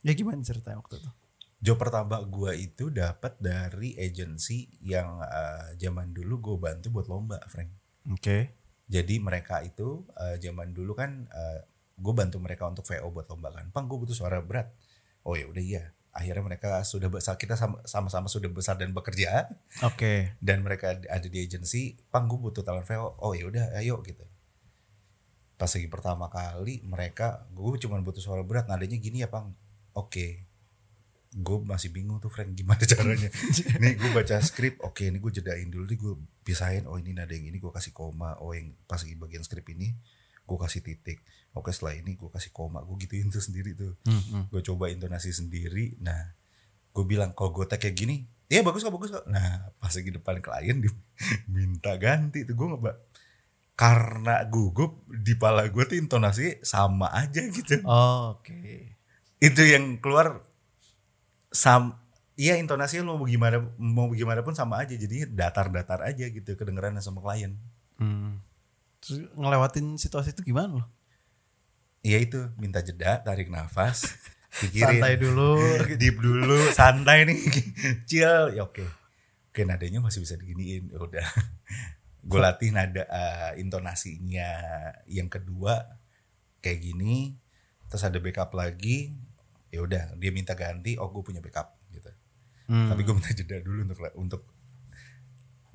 ya 0.00 0.12
gimana 0.12 0.38
ceritanya 0.40 0.78
waktu 0.78 1.00
itu? 1.00 1.10
Job 1.56 1.80
pertama 1.80 2.20
gue 2.20 2.52
itu 2.60 2.92
dapat 2.92 3.40
dari 3.40 3.96
agensi 3.96 4.68
yang 4.84 5.18
eh, 5.20 5.74
zaman 5.76 6.12
dulu 6.12 6.34
gue 6.38 6.56
bantu 6.60 6.92
buat 6.92 7.08
lomba, 7.08 7.40
Frank. 7.48 7.72
Oke. 8.12 8.52
Jadi 8.86 9.18
mereka 9.18 9.64
itu 9.64 10.04
eh, 10.14 10.36
zaman 10.38 10.70
dulu 10.70 10.92
kan 10.94 11.26
gue 11.96 12.12
bantu 12.12 12.36
mereka 12.38 12.68
untuk 12.68 12.84
VO 12.84 13.08
buat 13.08 13.26
lomba 13.26 13.50
kan. 13.50 13.72
Pang 13.72 13.88
gue 13.88 13.96
butuh 13.96 14.14
suara 14.14 14.38
berat. 14.44 14.68
Oh 15.24 15.32
ya 15.34 15.48
udah 15.48 15.64
iya. 15.64 15.84
Akhirnya 16.16 16.44
mereka 16.44 16.80
sudah 16.80 17.12
besar, 17.12 17.36
kita 17.36 17.60
sama- 17.60 17.84
sama-sama 17.84 18.24
sudah 18.28 18.48
besar 18.48 18.80
dan 18.80 18.92
bekerja. 18.92 19.48
Oke. 19.84 20.32
dan 20.40 20.64
mereka 20.64 20.96
ada 20.96 21.26
di 21.26 21.38
agensi 21.40 21.96
pang 22.08 22.24
gue 22.24 22.36
butuh 22.38 22.62
talent 22.62 22.84
VO 22.84 23.16
oh 23.20 23.32
ya 23.32 23.44
udah 23.48 23.76
ayo 23.76 24.00
gitu 24.00 24.24
pas 25.56 25.72
lagi 25.72 25.88
pertama 25.88 26.28
kali 26.28 26.84
mereka 26.84 27.48
gue 27.48 27.80
cuma 27.80 27.96
butuh 28.00 28.20
suara 28.20 28.44
berat 28.44 28.68
nadanya 28.68 29.00
gini 29.00 29.24
ya 29.24 29.28
pang 29.28 29.56
oke 29.92 30.44
gue 31.36 31.58
masih 31.68 31.92
bingung 31.92 32.16
tuh 32.16 32.32
Frank 32.32 32.56
gimana 32.56 32.80
caranya. 32.92 33.28
Nih 33.76 34.00
gue 34.00 34.10
baca 34.16 34.40
skrip 34.40 34.80
oke 34.80 35.04
ini 35.04 35.20
gue 35.20 35.32
jedain 35.36 35.68
dulu 35.68 35.84
nih 35.84 35.98
gue 36.00 36.14
pisahin 36.40 36.88
oh 36.88 36.96
ini 36.96 37.12
nada 37.12 37.36
yang 37.36 37.52
ini 37.52 37.60
gue 37.60 37.68
kasih 37.68 37.92
koma 37.92 38.40
oh 38.40 38.56
yang 38.56 38.72
pas 38.88 39.04
lagi 39.04 39.16
bagian 39.20 39.44
skrip 39.44 39.68
ini 39.68 39.92
gue 40.48 40.58
kasih 40.58 40.80
titik. 40.80 41.20
Oke 41.52 41.76
setelah 41.76 42.00
ini 42.00 42.16
gue 42.16 42.32
kasih 42.32 42.56
koma 42.56 42.80
gue 42.80 42.96
gituin 43.04 43.28
tuh 43.28 43.44
sendiri 43.44 43.76
tuh. 43.76 43.92
Hmm, 44.08 44.16
hmm. 44.16 44.44
gue 44.48 44.62
coba 44.64 44.88
intonasi 44.88 45.36
sendiri 45.36 46.00
nah 46.00 46.32
gue 46.96 47.04
bilang 47.04 47.36
kalau 47.36 47.52
gue 47.52 47.68
tag 47.68 47.84
kayak 47.84 47.92
gini 47.92 48.24
iya 48.48 48.64
bagus 48.64 48.80
kok 48.80 48.96
bagus 48.96 49.12
kok. 49.12 49.28
Nah 49.28 49.68
pas 49.76 49.92
lagi 49.92 50.08
depan 50.08 50.40
klien 50.40 50.80
diminta 50.80 51.92
ganti 52.02 52.48
tuh 52.48 52.56
gue 52.56 52.66
nggak 52.72 52.96
karena 53.76 54.40
gugup 54.48 55.04
di 55.04 55.36
pala 55.36 55.68
gue 55.68 55.84
tuh 55.84 56.00
intonasi 56.00 56.64
sama 56.64 57.12
aja 57.12 57.44
gitu. 57.44 57.84
Oh, 57.84 58.40
Oke. 58.40 58.96
itu 59.36 59.62
yang 59.68 60.00
keluar 60.00 60.40
sam 61.56 61.96
iya 62.36 62.60
intonasinya 62.60 63.08
lo 63.08 63.16
mau 63.16 63.24
gimana 63.24 63.64
mau 63.80 64.12
gimana 64.12 64.44
pun 64.44 64.52
sama 64.52 64.84
aja 64.84 64.92
jadinya 64.92 65.24
datar-datar 65.32 66.04
aja 66.04 66.28
gitu 66.28 66.52
kedengeran 66.54 67.00
sama 67.00 67.24
klien 67.24 67.56
Hmm. 67.96 68.44
Terus 69.00 69.24
ngelewatin 69.32 69.96
situasi 69.96 70.36
itu 70.36 70.52
gimana 70.52 70.84
lo? 70.84 70.86
iya 72.04 72.20
itu 72.20 72.38
minta 72.60 72.84
jeda 72.84 73.24
tarik 73.24 73.48
nafas 73.48 74.04
pikirin 74.60 75.00
Santai 75.00 75.16
dulu. 75.16 75.56
gitu. 75.88 75.96
deep 75.96 76.16
dulu 76.20 76.60
santai 76.70 77.24
nih 77.24 77.40
chill 78.08 78.52
ya 78.52 78.62
oke 78.62 78.84
oke 79.50 79.60
nadanya 79.64 80.04
masih 80.04 80.20
bisa 80.20 80.36
diginiin 80.36 80.92
ya 80.92 80.98
udah 81.00 81.26
gue 82.20 82.36
latih 82.38 82.70
nada 82.70 83.08
eh, 83.08 83.58
intonasinya 83.58 84.46
yang 85.08 85.32
kedua 85.32 85.98
kayak 86.60 86.84
gini 86.84 87.34
terus 87.88 88.04
ada 88.04 88.20
backup 88.20 88.52
lagi 88.52 89.16
ya 89.76 89.80
udah 89.80 90.02
dia 90.16 90.30
minta 90.30 90.52
ganti 90.52 90.96
oh 90.96 91.06
gue 91.06 91.22
punya 91.22 91.38
backup 91.38 91.76
gitu 91.90 92.08
Hmm. 92.66 92.90
tapi 92.90 93.06
gue 93.06 93.14
minta 93.14 93.30
jeda 93.30 93.62
dulu 93.62 93.78
untuk 93.84 93.98
untuk 94.16 94.42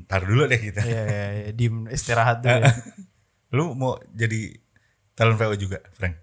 ntar 0.03 0.21
dulu 0.21 0.43
deh 0.43 0.59
kita 0.59 0.83
Iya, 0.83 1.01
iya, 1.05 1.25
iya. 1.31 1.49
Diem 1.53 1.87
istirahat 1.87 2.43
dulu 2.43 2.51
ya. 2.57 2.73
lu 3.55 3.63
mau 3.71 3.95
jadi 4.11 4.59
talent 5.13 5.37
VO 5.37 5.55
juga 5.55 5.79
Frank 5.93 6.19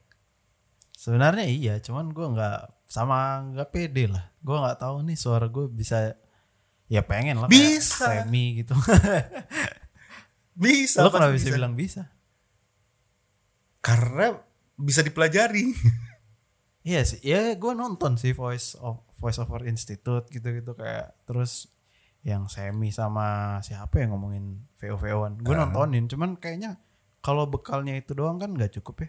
Sebenarnya 0.92 1.46
iya, 1.46 1.74
cuman 1.78 2.10
gue 2.10 2.26
nggak 2.26 2.84
sama 2.84 3.38
nggak 3.48 3.70
pede 3.70 4.10
lah. 4.10 4.34
Gue 4.42 4.58
nggak 4.58 4.76
tahu 4.76 5.06
nih 5.06 5.14
suara 5.14 5.46
gue 5.46 5.70
bisa 5.70 6.18
ya 6.84 7.00
pengen 7.00 7.38
lah 7.38 7.46
Bisa. 7.46 8.26
semi 8.26 8.60
gitu. 8.60 8.74
bisa 10.58 11.00
Lo 11.00 11.08
kenapa 11.08 11.32
bisa 11.32 11.48
bilang 11.48 11.72
bisa? 11.72 12.10
karena 13.78 14.36
bisa 14.74 15.00
dipelajari 15.00 15.70
Iya 16.88 17.00
sih, 17.04 17.20
ya 17.20 17.52
gue 17.52 17.72
nonton 17.76 18.16
sih 18.16 18.32
Voice 18.32 18.72
of 18.80 19.04
Voice 19.20 19.36
Over 19.36 19.68
Institute 19.68 20.24
gitu-gitu 20.32 20.72
kayak 20.72 21.12
terus 21.28 21.68
yang 22.24 22.48
semi 22.48 22.88
sama 22.90 23.58
siapa 23.60 24.00
yang 24.00 24.16
ngomongin 24.16 24.64
VO-VO-an. 24.80 25.36
Gue 25.38 25.52
Ah. 25.52 25.68
nontonin, 25.68 26.08
cuman 26.08 26.40
kayaknya 26.40 26.80
kalau 27.20 27.44
bekalnya 27.44 27.92
itu 27.92 28.16
doang 28.16 28.40
kan 28.40 28.56
nggak 28.56 28.80
cukup 28.80 29.04
ya. 29.04 29.08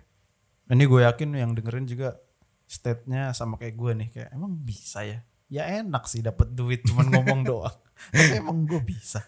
Ini 0.69 0.83
gue 0.85 1.01
yakin 1.07 1.29
yang 1.33 1.51
dengerin 1.55 1.87
juga 1.87 2.19
state-nya 2.67 3.31
sama 3.31 3.55
kayak 3.55 3.75
gue 3.79 3.91
nih 3.95 4.09
kayak 4.11 4.29
emang 4.35 4.59
bisa 4.59 5.01
ya. 5.01 5.23
Ya 5.49 5.63
enak 5.81 6.05
sih 6.05 6.19
dapat 6.21 6.51
duit 6.53 6.83
cuman 6.85 7.07
ngomong 7.15 7.41
doang. 7.47 7.77
Tapi 8.11 8.43
emang 8.43 8.67
gue 8.67 8.81
bisa. 8.83 9.23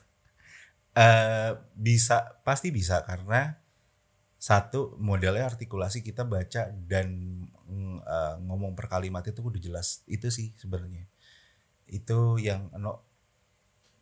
eh 0.92 1.56
bisa 1.72 2.44
pasti 2.44 2.68
bisa 2.68 3.00
karena 3.08 3.56
satu 4.36 5.00
modelnya 5.00 5.48
artikulasi 5.48 6.04
kita 6.04 6.28
baca 6.28 6.68
dan 6.68 7.08
mm, 7.72 7.98
eh, 8.04 8.36
ngomong 8.44 8.76
per 8.76 8.92
kalimat 8.92 9.24
itu 9.24 9.40
udah 9.40 9.58
jelas 9.58 10.04
itu 10.06 10.28
sih 10.28 10.52
sebenarnya 10.60 11.08
itu 11.88 12.36
yang 12.38 12.68
no, 12.76 13.04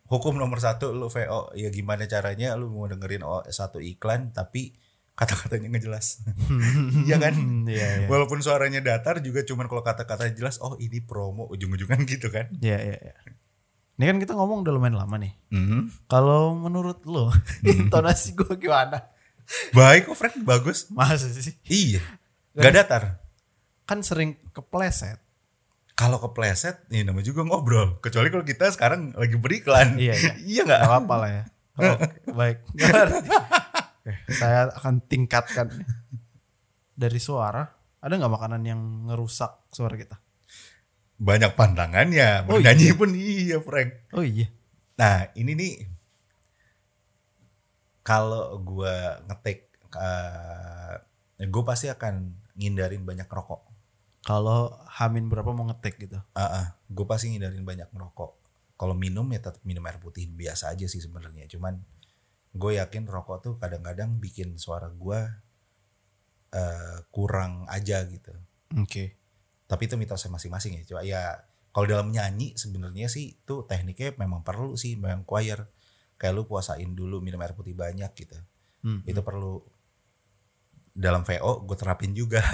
hukum 0.10 0.36
nomor 0.36 0.58
satu 0.58 0.90
lu 0.90 1.06
VO 1.08 1.54
ya 1.54 1.70
gimana 1.70 2.10
caranya 2.10 2.58
lu 2.58 2.70
mau 2.70 2.86
dengerin 2.86 3.22
satu 3.48 3.78
iklan 3.78 4.34
tapi 4.34 4.74
kata-katanya 5.14 5.68
nggak 5.70 5.86
jelas 5.86 6.24
Iya 7.08 7.18
kan 7.20 7.36
Iya, 7.68 7.88
iya. 8.04 8.08
walaupun 8.08 8.40
suaranya 8.40 8.80
datar 8.80 9.20
juga 9.20 9.44
cuman 9.44 9.68
kalau 9.68 9.84
kata-kata 9.84 10.32
jelas 10.32 10.58
oh 10.64 10.80
ini 10.80 11.04
promo 11.04 11.46
ujung-ujungan 11.46 12.08
gitu 12.10 12.34
kan 12.34 12.50
Iya, 12.58 12.78
iya, 12.82 12.98
iya. 12.98 13.16
Ini 14.00 14.08
kan 14.08 14.18
kita 14.24 14.32
ngomong 14.32 14.64
udah 14.64 14.72
lumayan 14.72 14.96
lama 14.96 15.20
nih. 15.20 15.36
Mhm. 15.52 16.08
Kalau 16.08 16.56
menurut 16.56 17.04
lo, 17.04 17.36
intonasi 17.68 18.32
gue 18.32 18.56
gimana? 18.56 19.12
baik 19.74 20.06
kok 20.08 20.16
Frank 20.16 20.38
bagus 20.46 20.88
Masa 20.94 21.26
sih? 21.26 21.58
iya 21.66 22.00
nggak 22.54 22.74
datar 22.76 23.04
Kan 23.90 24.06
sering 24.06 24.38
kepleset. 24.54 25.18
kalau 25.92 26.16
kepleset 26.16 26.80
ini 26.88 27.04
namanya 27.04 27.28
juga 27.28 27.44
ngobrol 27.44 28.00
kecuali 28.00 28.30
kalau 28.30 28.46
kita 28.46 28.72
sekarang 28.72 29.12
lagi 29.18 29.36
beriklan 29.36 29.98
Iya, 29.98 30.14
iya. 30.16 30.32
iya 30.56 30.62
nggak 30.64 30.80
Gak 30.80 30.88
apa-apa 30.88 31.16
lah 31.18 31.30
ya. 31.30 31.44
Oke, 31.76 32.08
baik. 32.40 32.58
Oke, 34.00 34.14
saya 34.32 34.70
akan 34.72 35.02
tingkatkan. 35.04 35.68
Dari 36.94 37.16
suara, 37.18 37.64
ada 37.98 38.14
nggak 38.14 38.32
makanan 38.32 38.62
yang 38.64 38.80
ngerusak 39.08 39.68
suara 39.72 39.96
kita? 39.96 40.16
banyak 41.20 41.52
pandangannya 41.52 42.48
Oh, 42.48 42.56
bernyanyi 42.56 42.96
pun 42.96 43.12
iya 43.12 43.60
Frank 43.60 44.08
Oh 44.16 44.24
iya. 44.24 44.48
nah 44.96 45.28
ini 45.36 45.52
nih 45.52 45.74
kalau 48.02 48.56
gua 48.60 49.20
ngetik 49.28 49.68
uh, 49.96 50.96
gue 51.40 51.64
pasti 51.64 51.92
akan 51.92 52.32
ngindarin 52.56 53.04
banyak 53.04 53.28
rokok 53.28 53.68
Kalau 54.24 54.76
Hamin 55.00 55.32
berapa 55.32 55.50
mau 55.56 55.66
ngetek 55.70 55.96
gitu? 56.04 56.20
gue 56.92 57.06
pasti 57.08 57.32
ngindarin 57.32 57.64
banyak 57.64 57.90
ngerokok 57.94 58.32
kalau 58.80 58.96
minum 58.96 59.28
ya 59.32 59.44
tetap 59.44 59.60
minum 59.68 59.84
air 59.88 60.00
putih 60.00 60.28
biasa 60.32 60.72
aja 60.72 60.88
sih 60.88 61.04
sebenarnya 61.04 61.52
cuman 61.52 61.84
gue 62.56 62.72
yakin 62.80 63.04
rokok 63.12 63.38
tuh 63.44 63.54
kadang-kadang 63.60 64.24
bikin 64.24 64.56
suara 64.56 64.88
gue 64.88 65.20
eh, 66.56 66.98
kurang 67.12 67.68
aja 67.68 68.08
gitu 68.08 68.32
Oke. 68.78 69.18
Tapi 69.66 69.90
itu 69.90 69.96
mitosnya 69.98 70.30
masing-masing 70.34 70.82
ya. 70.82 70.84
Coba 70.94 71.02
ya 71.02 71.22
kalau 71.74 71.86
dalam 71.90 72.10
nyanyi 72.14 72.58
sebenarnya 72.58 73.10
sih 73.10 73.38
itu 73.38 73.66
tekniknya 73.66 74.18
memang 74.18 74.46
perlu 74.46 74.78
sih 74.78 74.98
memang 74.98 75.26
choir. 75.26 75.66
Kayak 76.20 76.34
lu 76.36 76.44
puasain 76.46 76.92
dulu 76.94 77.24
minum 77.24 77.40
air 77.42 77.56
putih 77.58 77.74
banyak 77.74 78.12
gitu. 78.14 78.38
Hmm. 78.86 79.02
Itu 79.08 79.26
perlu 79.26 79.64
dalam 80.94 81.26
VO 81.26 81.66
gue 81.66 81.78
terapin 81.80 82.12
juga. 82.14 82.44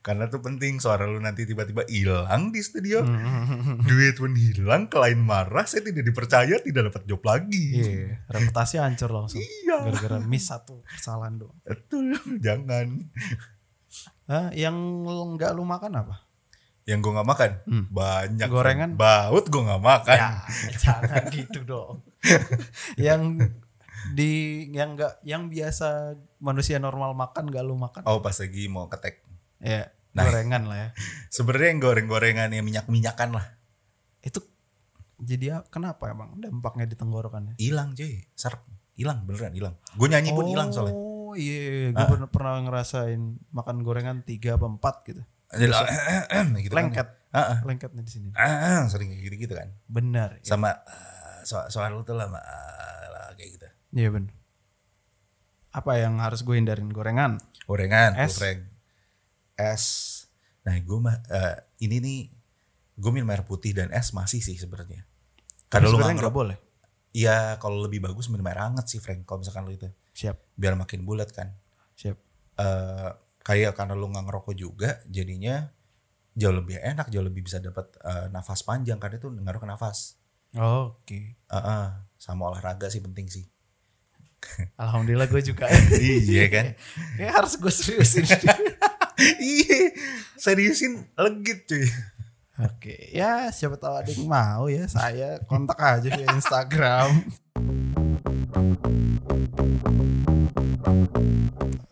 Karena 0.00 0.26
tuh 0.26 0.38
penting 0.38 0.76
suara 0.76 1.04
lu 1.04 1.16
nanti 1.16 1.44
tiba-tiba 1.44 1.84
hilang 1.84 2.50
di 2.50 2.60
studio. 2.60 3.00
Hmm. 3.00 3.80
Duit 3.88 4.14
pun 4.14 4.32
hilang, 4.32 4.86
klien 4.86 5.16
marah, 5.16 5.64
saya 5.64 5.82
tidak 5.82 6.04
dipercaya, 6.04 6.60
tidak 6.60 6.92
dapat 6.92 7.02
job 7.04 7.22
lagi. 7.22 7.66
Iya, 7.74 8.24
reputasi 8.28 8.78
hancur 8.78 9.10
langsung. 9.10 9.40
Iya. 9.40 9.88
Gara-gara 9.88 10.18
miss 10.20 10.48
satu 10.48 10.84
kesalahan 10.86 11.36
doang. 11.36 11.56
Betul, 11.62 12.14
jangan. 12.38 13.08
Hah, 14.26 14.48
yang 14.52 14.74
nggak 15.36 15.52
lu 15.52 15.62
makan 15.62 15.92
apa? 15.96 16.24
Yang 16.84 16.98
gue 17.00 17.12
nggak 17.16 17.28
makan 17.28 17.50
Hmm. 17.64 17.84
banyak. 17.88 18.48
Gorengan? 18.48 18.90
Baut 18.94 19.48
gue 19.48 19.62
nggak 19.62 19.80
makan. 19.82 20.18
Ya, 20.18 20.30
jangan 20.84 21.22
gitu 21.32 21.64
dong. 21.64 22.04
yang 23.00 23.40
di 24.12 24.32
yang 24.68 24.92
enggak 24.92 25.16
yang 25.24 25.48
biasa 25.48 26.12
manusia 26.36 26.76
normal 26.76 27.16
makan 27.16 27.48
gak 27.48 27.64
lu 27.64 27.72
makan? 27.72 28.04
Oh 28.04 28.20
pas 28.20 28.36
lagi 28.36 28.68
mau 28.68 28.84
ketek. 28.84 29.24
Ya, 29.62 29.92
Nah. 30.14 30.24
gorengan 30.24 30.70
lah 30.70 30.78
ya. 30.78 30.88
Sebenarnya 31.28 31.68
yang 31.74 31.80
goreng-gorengan 31.82 32.48
yang 32.50 32.62
minyak-minyakan 32.62 33.34
lah. 33.34 33.46
Itu 34.22 34.42
jadi 35.18 35.58
ya- 35.58 35.66
kenapa 35.68 36.10
emang 36.10 36.38
dampaknya 36.38 36.86
di 36.86 36.94
tenggorokannya? 36.94 37.54
Hilang 37.58 37.94
cuy, 37.94 38.22
serp. 38.34 38.62
Hilang 38.94 39.26
beneran 39.26 39.50
hilang. 39.50 39.74
Gue 39.98 40.06
nyanyi 40.06 40.30
pun 40.30 40.46
hilang 40.46 40.70
soalnya. 40.70 40.94
Oh 40.94 41.34
iya, 41.34 41.90
gue 41.90 42.06
pernah 42.30 42.62
ngerasain 42.62 43.18
makan 43.50 43.82
gorengan 43.82 44.22
tiga 44.22 44.54
apa 44.54 44.70
empat 44.70 44.94
gitu. 45.02 45.22
gitu 46.62 46.70
kan. 46.70 46.86
Lengket, 46.90 47.08
Ah, 47.34 47.38
ah. 47.38 47.58
lengketnya 47.66 48.02
di 48.06 48.12
sini. 48.14 48.28
Ah, 48.38 48.86
sering 48.86 49.10
kayak 49.10 49.22
gitu-gitu 49.26 49.54
kan. 49.58 49.74
Benar. 49.90 50.38
ya. 50.38 50.54
Sama 50.54 50.70
ah, 50.70 51.42
so 51.42 51.58
soal 51.66 51.90
lama 51.90 52.38
ah, 52.38 53.04
lah, 53.10 53.34
kayak 53.34 53.50
gitu. 53.58 53.66
Iya 53.98 54.14
benar. 54.14 54.34
Apa 55.74 55.98
yang 55.98 56.22
harus 56.22 56.46
gue 56.46 56.54
hindarin 56.54 56.86
gorengan? 56.86 57.42
Gorengan, 57.66 58.14
Es. 58.14 58.38
es. 58.38 58.62
Es. 59.54 59.84
Nah, 60.64 60.74
gue 60.80 60.98
mah 60.98 61.16
eh, 61.28 61.56
ini 61.84 61.96
nih 62.00 62.18
gue 62.94 63.10
minum 63.10 63.28
air 63.30 63.42
putih 63.42 63.74
dan 63.74 63.90
es 63.90 64.14
masih 64.14 64.40
sih 64.40 64.56
sebenarnya. 64.58 65.04
Karena 65.68 65.90
lu 65.90 65.98
nggak 65.98 66.34
boleh. 66.34 66.56
Iya, 67.14 67.58
kalau 67.62 67.78
lebih 67.86 68.02
bagus 68.02 68.26
minum 68.26 68.46
air 68.50 68.58
hangat 68.58 68.90
sih, 68.90 68.98
Frank. 68.98 69.22
Kalau 69.26 69.42
misalkan 69.42 69.66
lu 69.66 69.74
itu 69.74 69.86
Siap, 70.14 70.54
biar 70.54 70.78
makin 70.78 71.02
bulat 71.02 71.30
kan. 71.34 71.50
siap. 71.94 72.18
eh 72.54 73.10
kayak 73.42 73.74
karena 73.74 73.98
lu 73.98 74.06
nggak 74.10 74.24
ngerokok 74.30 74.54
juga, 74.54 75.02
jadinya 75.10 75.68
jauh 76.34 76.54
lebih 76.54 76.78
enak, 76.82 77.10
jauh 77.10 77.22
lebih 77.22 77.46
bisa 77.46 77.58
dapat 77.62 77.86
eh, 78.02 78.26
nafas 78.30 78.62
panjang 78.66 78.98
karena 78.98 79.18
itu 79.18 79.30
ngaruh 79.30 79.60
ke 79.62 79.68
nafas. 79.68 80.18
Oke. 80.54 81.34
Eh, 81.38 81.54
eh, 81.54 81.86
sama 82.18 82.50
olahraga 82.50 82.86
sih 82.90 83.02
penting 83.02 83.26
sih. 83.30 83.44
Alhamdulillah 84.78 85.26
gue 85.26 85.42
juga. 85.42 85.66
iya 86.00 86.46
kan? 86.52 86.66
Kayak 87.18 87.32
harus 87.42 87.52
gue 87.58 87.72
seriusin. 87.72 88.24
iya, 89.40 89.94
seriusin 90.34 91.06
legit 91.14 91.66
cuy. 91.68 91.86
Oke, 92.54 93.10
ya 93.10 93.50
siapa 93.50 93.74
tahu 93.74 93.94
ada 93.98 94.10
yang 94.14 94.30
mau 94.30 94.70
ya 94.70 94.86
saya 94.86 95.42
kontak 95.50 95.74
aja 95.74 96.06
via 96.06 96.28
Instagram. 96.38 97.26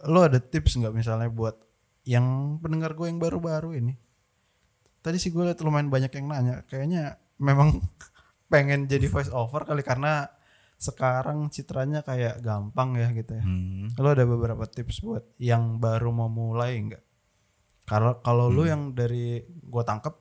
Lo 0.07 0.23
ada 0.23 0.39
tips 0.39 0.79
nggak 0.79 0.95
misalnya 0.95 1.27
buat 1.27 1.59
yang 2.07 2.59
pendengar 2.63 2.95
gue 2.95 3.11
yang 3.11 3.19
baru-baru 3.19 3.75
ini? 3.83 3.99
Tadi 5.03 5.19
sih 5.19 5.35
gue 5.35 5.43
liat 5.43 5.59
lumayan 5.67 5.91
banyak 5.91 6.15
yang 6.15 6.27
nanya, 6.31 6.57
kayaknya 6.71 7.19
memang 7.43 7.83
pengen 8.53 8.87
jadi 8.87 9.11
voice 9.11 9.35
over 9.35 9.67
kali 9.67 9.83
karena 9.83 10.31
sekarang 10.79 11.47
citranya 11.51 12.03
kayak 12.07 12.43
gampang 12.43 12.99
ya 12.99 13.11
gitu 13.15 13.39
ya. 13.39 13.43
Hmm. 13.43 13.91
Lo 13.99 14.15
ada 14.15 14.23
beberapa 14.27 14.67
tips 14.67 15.03
buat 15.03 15.27
yang 15.43 15.83
baru 15.83 16.11
mau 16.15 16.31
mulai 16.31 16.79
nggak? 16.79 17.03
Kalau 17.93 18.25
kalau 18.25 18.49
lu 18.49 18.65
yang 18.65 18.97
dari 18.97 19.45
gua 19.69 19.85
tangkep 19.85 20.17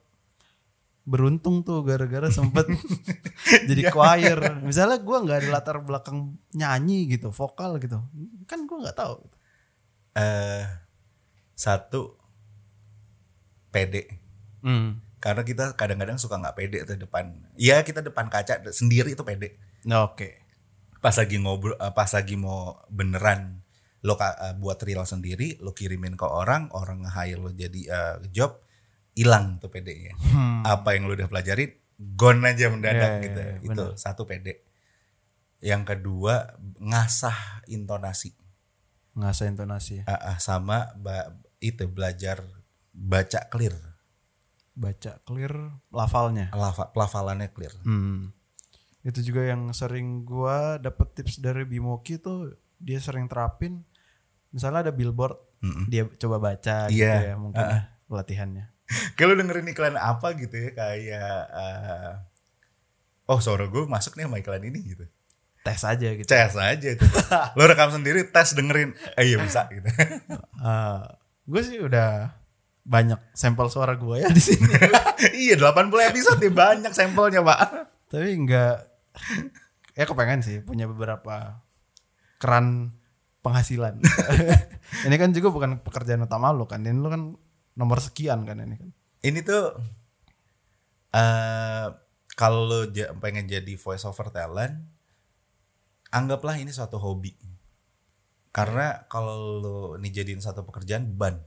beruntung 1.08 1.64
tuh 1.64 1.88
gara-gara 1.88 2.28
sempet 2.28 2.68
jadi 3.72 3.88
choir. 3.88 4.60
Misalnya 4.60 5.00
gua 5.00 5.24
nggak 5.24 5.40
ada 5.40 5.50
latar 5.56 5.80
belakang 5.80 6.36
nyanyi 6.52 7.08
gitu, 7.08 7.32
vokal 7.32 7.80
gitu, 7.80 8.04
kan 8.44 8.68
gua 8.68 8.84
nggak 8.84 8.98
tahu. 9.00 9.24
Eh, 10.20 10.68
satu 11.56 12.20
pede. 13.72 14.20
Hmm. 14.60 15.00
Karena 15.24 15.48
kita 15.48 15.72
kadang-kadang 15.80 16.20
suka 16.20 16.44
nggak 16.44 16.56
pede 16.60 16.84
tuh 16.84 17.00
depan. 17.00 17.40
Iya 17.56 17.88
kita 17.88 18.04
depan 18.04 18.28
kaca 18.28 18.68
sendiri 18.76 19.16
itu 19.16 19.24
pede. 19.24 19.56
Nah, 19.88 20.12
Oke. 20.12 20.44
pas 21.02 21.16
lagi 21.18 21.40
ngobrol 21.40 21.80
eh, 21.80 21.94
pas 21.96 22.12
lagi 22.14 22.36
mau 22.38 22.78
beneran 22.92 23.61
lo 24.02 24.14
eh, 24.16 24.32
buat 24.56 24.82
real 24.82 25.04
sendiri 25.04 25.58
lo 25.58 25.72
kirimin 25.72 26.14
ke 26.14 26.24
orang 26.24 26.70
orang 26.72 27.02
nge-hire 27.02 27.38
lo 27.38 27.52
jadi 27.52 27.82
eh, 27.84 28.16
job 28.28 28.58
hilang 29.12 29.58
tuh 29.58 29.68
PD-nya 29.68 30.16
Hmm. 30.28 30.64
apa 30.64 30.94
yang 30.94 31.06
lo 31.06 31.14
udah 31.14 31.28
pelajarin 31.28 31.70
gone 32.12 32.42
aja 32.44 32.66
mendadak 32.68 33.12
Iya, 33.14 33.24
gitu 33.24 33.40
iya, 33.40 33.52
iya, 33.52 33.58
itu 33.64 33.84
bener. 33.86 33.96
satu 33.96 34.24
PD 34.24 34.48
yang 35.62 35.84
kedua 35.84 36.50
ngasah 36.76 37.38
intonasi 37.68 38.34
Ngasah 39.12 39.46
intonasi 39.46 39.94
ya. 40.00 40.04
Ah, 40.08 40.34
ah, 40.34 40.38
sama 40.38 40.96
ba- 40.96 41.30
itu 41.60 41.84
belajar 41.86 42.40
baca 42.90 43.46
clear 43.48 43.76
Baca 44.72 45.20
clear 45.22 45.52
lafalnya. 45.90 46.48
Lafa- 46.52 46.90
pelafalannya 46.90 47.52
clear 47.52 47.76
Hmm. 47.82 48.32
Itu 49.02 49.20
juga 49.22 49.44
yang 49.44 49.68
sering 49.72 50.24
gua 50.24 50.78
dapet 50.78 51.12
tips 51.14 51.38
dari 51.38 51.62
Bimoki 51.64 52.18
tuh 52.18 52.54
dia 52.78 52.98
sering 52.98 53.28
terapin 53.28 53.84
misalnya 54.52 54.88
ada 54.88 54.94
billboard 54.94 55.36
Mm-mm. 55.64 55.88
dia 55.88 56.04
coba 56.18 56.38
baca 56.40 56.88
gitu 56.88 57.02
Iya. 57.02 57.34
ya 57.34 57.36
mungkin 57.36 57.62
ya, 57.64 57.80
pelatihannya. 58.06 58.66
Kalau 59.20 59.34
dengerin 59.34 59.72
iklan 59.72 59.96
apa 59.96 60.36
gitu 60.36 60.52
ya 60.52 60.70
kayak 60.72 61.40
eh, 61.50 62.12
oh 63.26 63.40
suara 63.40 63.66
gue 63.66 63.88
masuk 63.88 64.16
nih 64.16 64.28
sama 64.28 64.38
iklan 64.38 64.64
ini 64.64 64.80
gitu. 64.84 65.06
Tes 65.62 65.82
aja 65.86 66.08
gitu. 66.18 66.26
Ces 66.26 66.58
aja 66.58 66.88
itu. 66.92 67.06
Lo 67.58 67.64
rekam 67.64 67.94
sendiri 67.94 68.28
tes 68.28 68.52
dengerin. 68.52 68.92
Eh 69.16 69.32
iya 69.32 69.38
bisa 69.38 69.70
gitu. 69.70 69.86
gue 71.52 71.62
sih 71.62 71.78
udah 71.80 72.34
banyak 72.82 73.22
sampel 73.38 73.70
suara 73.70 73.94
gue 73.94 74.26
ya 74.26 74.30
di 74.34 74.42
sini. 74.42 74.66
iya 75.38 75.54
80 75.56 76.10
episode 76.10 76.42
nih 76.42 76.50
banyak 76.50 76.92
sampelnya, 76.92 77.46
Pak. 77.46 77.60
Tapi 78.10 78.28
enggak 78.34 78.76
ya 79.94 80.04
kepengen 80.08 80.42
sih 80.42 80.58
punya 80.66 80.90
beberapa 80.90 81.62
keran 82.40 82.96
penghasilan. 83.42 84.02
ini 85.08 85.16
kan 85.18 85.34
juga 85.34 85.50
bukan 85.50 85.82
pekerjaan 85.82 86.26
utama 86.26 86.54
lo 86.54 86.70
kan. 86.70 86.82
Ini 86.86 86.98
lo 86.98 87.10
kan 87.10 87.34
nomor 87.78 87.98
sekian 88.02 88.46
kan 88.46 88.62
ini 88.62 88.78
kan. 88.78 88.90
Ini 89.22 89.40
tuh 89.46 89.78
eh 91.12 91.88
kalau 92.40 92.62
lo 92.70 92.78
pengen 93.20 93.46
jadi 93.46 93.74
voice 93.76 94.08
over 94.08 94.32
talent 94.32 94.80
anggaplah 96.12 96.60
ini 96.60 96.70
suatu 96.70 97.00
hobi. 97.00 97.34
Karena 98.52 99.08
kalau 99.08 99.38
lo 99.64 99.78
ini 99.96 100.12
jadiin 100.12 100.44
satu 100.44 100.68
pekerjaan 100.68 101.08
beban. 101.08 101.40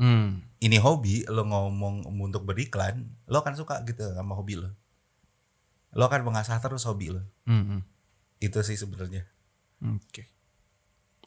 Hmm. 0.00 0.40
Ini 0.56 0.80
hobi, 0.80 1.28
lo 1.28 1.44
ngomong 1.44 2.08
untuk 2.08 2.48
beriklan, 2.48 3.12
lo 3.28 3.44
akan 3.44 3.52
suka 3.52 3.84
gitu 3.84 4.16
sama 4.16 4.32
hobi 4.32 4.56
lo. 4.56 4.72
Lo 5.92 6.08
akan 6.08 6.24
mengasah 6.24 6.56
terus 6.56 6.88
hobi 6.88 7.12
lo. 7.12 7.20
Hmm, 7.44 7.64
hmm. 7.68 7.80
Itu 8.40 8.64
sih 8.64 8.80
sebenarnya. 8.80 9.28
Oke. 9.84 10.39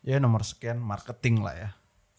Ya 0.04 0.20
nomor 0.20 0.44
sekian 0.44 0.84
marketing 0.84 1.42
lah 1.42 1.56
ya. 1.56 1.70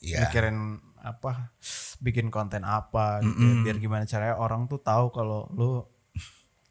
Iya. 0.01 0.19
Mikirin 0.29 0.81
apa, 1.05 1.53
bikin 2.01 2.33
konten 2.33 2.65
apa, 2.65 3.21
gitu 3.21 3.45
ya. 3.45 3.55
biar 3.61 3.77
gimana 3.77 4.05
caranya 4.09 4.41
orang 4.41 4.65
tuh 4.65 4.81
tahu 4.81 5.13
kalau 5.13 5.49
lu 5.53 5.85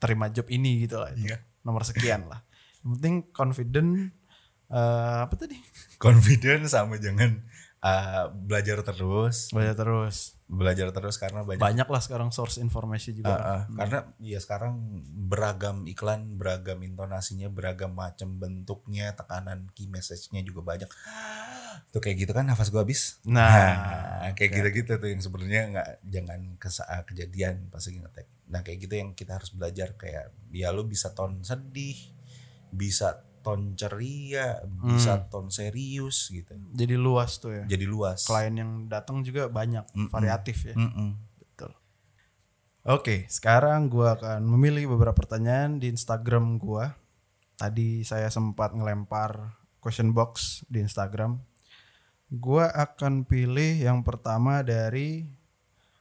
terima 0.01 0.27
job 0.33 0.49
ini 0.49 0.83
gitu 0.83 0.97
lah. 0.97 1.13
itu. 1.13 1.29
Iya. 1.29 1.37
Nomor 1.61 1.85
sekian 1.85 2.27
lah. 2.27 2.41
Yang 2.81 2.89
penting 2.99 3.15
confident. 3.31 3.89
eh, 4.73 5.17
apa 5.29 5.33
tadi? 5.37 5.57
Confident 6.01 6.65
sama 6.65 6.97
jangan 6.97 7.45
uh, 7.83 8.31
belajar 8.33 8.81
terus, 8.81 9.51
Baca 9.51 9.73
terus. 9.75 10.39
Belajar 10.53 10.93
terus 10.93 11.17
karena 11.17 11.41
banyak 11.41 11.59
Banyak 11.59 11.87
lah 11.89 12.01
sekarang 12.01 12.29
source 12.29 12.61
informasi 12.61 13.11
Uh, 13.13 13.15
juga. 13.17 13.33
uh, 13.35 13.63
karena 13.73 13.99
ya 14.21 14.39
sekarang 14.39 14.73
beragam 15.09 15.83
iklan, 15.89 16.37
beragam 16.37 16.79
intonasinya, 16.85 17.49
beragam 17.49 17.91
macam 17.97 18.37
bentuknya, 18.37 19.17
tekanan 19.17 19.67
key 19.73 19.89
message-nya 19.89 20.45
juga 20.45 20.61
banyak. 20.61 20.89
Tuh 21.89 22.01
kayak 22.01 22.25
gitu 22.25 22.31
kan 22.31 22.45
nafas 22.45 22.69
gua 22.69 22.85
habis. 22.85 23.17
Nah, 23.25 24.29
kayak 24.37 24.51
gitu-gitu 24.53 24.97
tuh 25.01 25.09
yang 25.09 25.21
sebenarnya 25.21 25.61
nggak 25.73 25.89
jangan 26.05 26.41
kesa 26.61 26.85
kejadian 27.05 27.69
pas 27.73 27.81
lagi 27.81 27.97
ngetek. 27.97 28.27
Nah, 28.49 28.61
kayak 28.61 28.77
gitu 28.85 28.93
yang 28.93 29.09
kita 29.17 29.41
harus 29.41 29.49
belajar 29.53 29.97
kayak 29.97 30.33
ya 30.53 30.69
lu 30.69 30.85
bisa 30.85 31.13
tone 31.17 31.41
sedih, 31.41 31.97
bisa 32.69 33.25
ton 33.43 33.75
ceria, 33.75 34.63
bisa 34.63 35.27
ton 35.27 35.51
serius 35.51 36.31
gitu. 36.31 36.55
Jadi 36.71 36.95
luas 36.95 37.37
tuh 37.43 37.51
ya. 37.51 37.63
Jadi 37.67 37.83
luas. 37.83 38.23
Klien 38.23 38.55
yang 38.55 38.87
datang 38.87 39.19
juga 39.21 39.51
banyak, 39.51 39.83
variatif 40.07 40.71
ya. 40.71 40.75
Mm-mm. 40.79 41.19
Betul. 41.43 41.75
Oke, 42.87 43.27
sekarang 43.27 43.91
gua 43.91 44.15
akan 44.15 44.47
memilih 44.47 44.95
beberapa 44.95 45.13
pertanyaan 45.13 45.77
di 45.83 45.91
Instagram 45.91 46.55
gua. 46.55 46.95
Tadi 47.59 48.07
saya 48.07 48.31
sempat 48.31 48.71
ngelempar 48.71 49.59
question 49.83 50.15
box 50.15 50.63
di 50.71 50.79
Instagram. 50.79 51.37
Gua 52.31 52.71
akan 52.71 53.27
pilih 53.27 53.83
yang 53.83 54.01
pertama 54.01 54.63
dari 54.63 55.27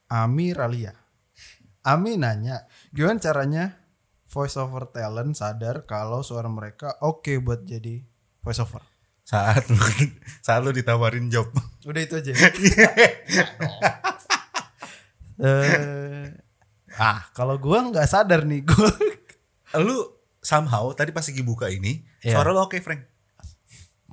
Ami 0.07 0.55
Ralia. 0.55 0.95
Ami 1.83 2.15
nanya, 2.15 2.71
gimana 2.95 3.19
caranya 3.19 3.82
voice 4.33 4.57
over 4.57 4.89
talent 4.89 5.37
sadar 5.37 5.85
kalau 5.85 6.25
suara 6.25 6.49
mereka 6.49 6.97
oke 7.05 7.37
buat 7.39 7.69
jadi 7.69 8.01
voice 8.41 8.65
over? 8.65 8.81
Saat 9.23 9.69
lu 9.69 9.77
saat 10.47 10.65
lu 10.65 10.73
ditawarin 10.73 11.29
job. 11.29 11.53
Udah 11.85 12.01
itu 12.01 12.17
aja. 12.19 12.33
Eh, 15.43 16.29
ah, 17.01 17.27
kalau 17.35 17.59
gua 17.59 17.83
nggak 17.83 18.07
sadar 18.07 18.47
nih, 18.47 18.63
gua 18.63 18.87
lu 19.87 20.07
somehow 20.39 20.93
tadi 20.95 21.11
pas 21.11 21.25
lagi 21.25 21.43
buka 21.43 21.67
ini, 21.67 22.05
Iya. 22.23 22.39
suara 22.39 22.55
lu 22.55 22.63
oke, 22.63 22.79
Frank. 22.79 23.03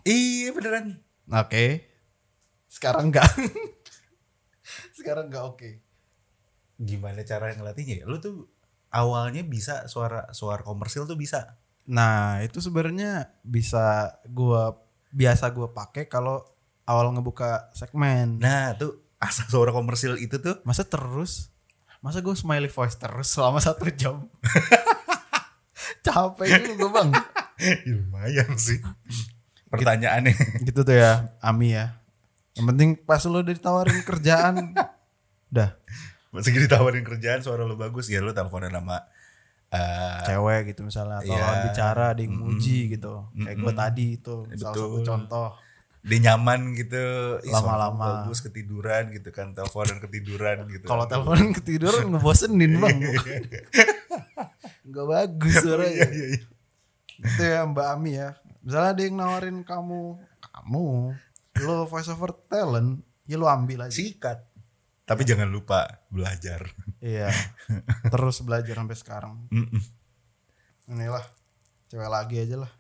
Iya 0.07 0.55
beneran. 0.55 0.97
Oke. 1.30 1.86
Sekarang 2.65 3.13
enggak. 3.13 3.30
Sekarang 4.95 5.30
enggak 5.30 5.45
oke. 5.45 5.70
Gimana 6.80 7.22
cara 7.22 7.53
ngelatihnya? 7.53 8.01
ya? 8.01 8.05
Lu 8.09 8.17
tuh 8.17 8.47
awalnya 8.90 9.46
bisa 9.46 9.86
suara 9.90 10.30
suara 10.34 10.62
komersil 10.62 11.06
tuh 11.06 11.18
bisa. 11.18 11.58
Nah, 11.90 12.42
itu 12.46 12.62
sebenarnya 12.62 13.34
bisa 13.42 14.18
gua 14.30 14.78
biasa 15.10 15.50
gua 15.54 15.74
pakai 15.74 16.06
kalau 16.06 16.46
awal 16.90 17.14
ngebuka 17.14 17.70
segmen. 17.74 18.42
Nah, 18.42 18.74
tuh 18.78 18.98
asal 19.22 19.46
suara 19.52 19.70
komersil 19.70 20.18
itu 20.18 20.42
tuh 20.42 20.58
Masa 20.66 20.82
terus? 20.88 21.54
Masa 22.00 22.24
gue 22.24 22.32
smiley 22.32 22.72
voice 22.72 22.96
terus 22.96 23.28
selama 23.30 23.60
satu 23.66 23.86
jam? 23.94 24.26
Capek 26.06 26.48
juga 26.48 26.74
gue 26.80 26.90
bang. 26.90 27.10
ya, 27.60 27.76
lumayan 27.92 28.56
sih. 28.56 28.80
Pertanyaannya. 29.68 30.64
Gitu 30.64 30.82
tuh 30.82 30.96
ya, 30.96 31.36
Ami 31.44 31.76
ya. 31.76 32.00
Yang 32.56 32.66
penting 32.72 32.90
pas 33.04 33.22
lo 33.28 33.44
udah 33.44 33.54
ditawarin 33.54 34.00
kerjaan, 34.08 34.74
udah 35.52 35.70
Masih 36.30 36.54
ditawarin 36.56 37.02
kerjaan 37.02 37.40
suara 37.40 37.64
lu 37.64 37.74
bagus 37.74 38.06
ya 38.06 38.20
lu 38.20 38.30
teleponan 38.30 38.70
sama 38.72 38.98
eh, 39.70 40.22
cewek 40.26 40.62
gitu 40.70 40.82
misalnya 40.84 41.20
atau 41.20 41.30
lawan 41.32 41.58
bicara 41.66 42.08
di 42.12 42.26
nguji 42.26 42.80
gitu. 42.92 43.26
Kayak 43.36 43.56
gue 43.56 43.66
Mm-mm. 43.68 43.78
tadi 43.80 44.06
itu 44.14 44.36
salah 44.56 44.74
satu 44.74 45.02
contoh. 45.02 45.50
dia 46.00 46.20
nyaman 46.24 46.74
gitu 46.74 47.04
suara 47.44 47.60
Lama-lama. 47.92 48.06
bagus 48.24 48.40
ketiduran 48.40 49.12
gitu 49.12 49.30
kan 49.30 49.52
teleponan 49.52 50.00
ketiduran 50.00 50.64
gitu 50.70 50.86
Kalau 50.86 51.04
teleponan 51.06 51.52
ketiduran 51.52 52.08
ngebosenin 52.10 52.72
bang. 52.78 52.98
Gak 54.86 55.06
bagus 55.08 55.54
Iya, 55.54 55.62
suaranya. 55.62 56.08
iya, 56.08 56.26
iya. 56.30 56.42
Itu 57.20 57.42
ya 57.44 57.62
Mbak 57.64 57.88
Ami 57.90 58.12
ya. 58.16 58.30
Misalnya 58.60 58.90
ada 58.90 59.02
yang 59.02 59.16
nawarin 59.16 59.58
kamu, 59.62 60.02
kamu, 60.42 60.88
lo 61.60 61.84
voice 61.86 62.08
over 62.08 62.32
talent, 62.48 63.00
ya 63.24 63.36
lo 63.36 63.46
ambil 63.46 63.84
aja. 63.84 63.94
sikat 63.94 64.49
tapi 65.10 65.26
jangan 65.26 65.49
lupa 65.49 66.05
belajar 66.07 66.70
Iya. 66.99 67.34
Terus 68.14 68.39
belajar 68.39 68.76
sampai 68.76 68.93
sekarang. 68.93 69.34
Mm-mm. 69.49 69.82
Inilah 70.88 71.26
cewek 71.88 72.05
lagi 72.07 72.36
aja 72.38 72.60
lah. 72.60 72.72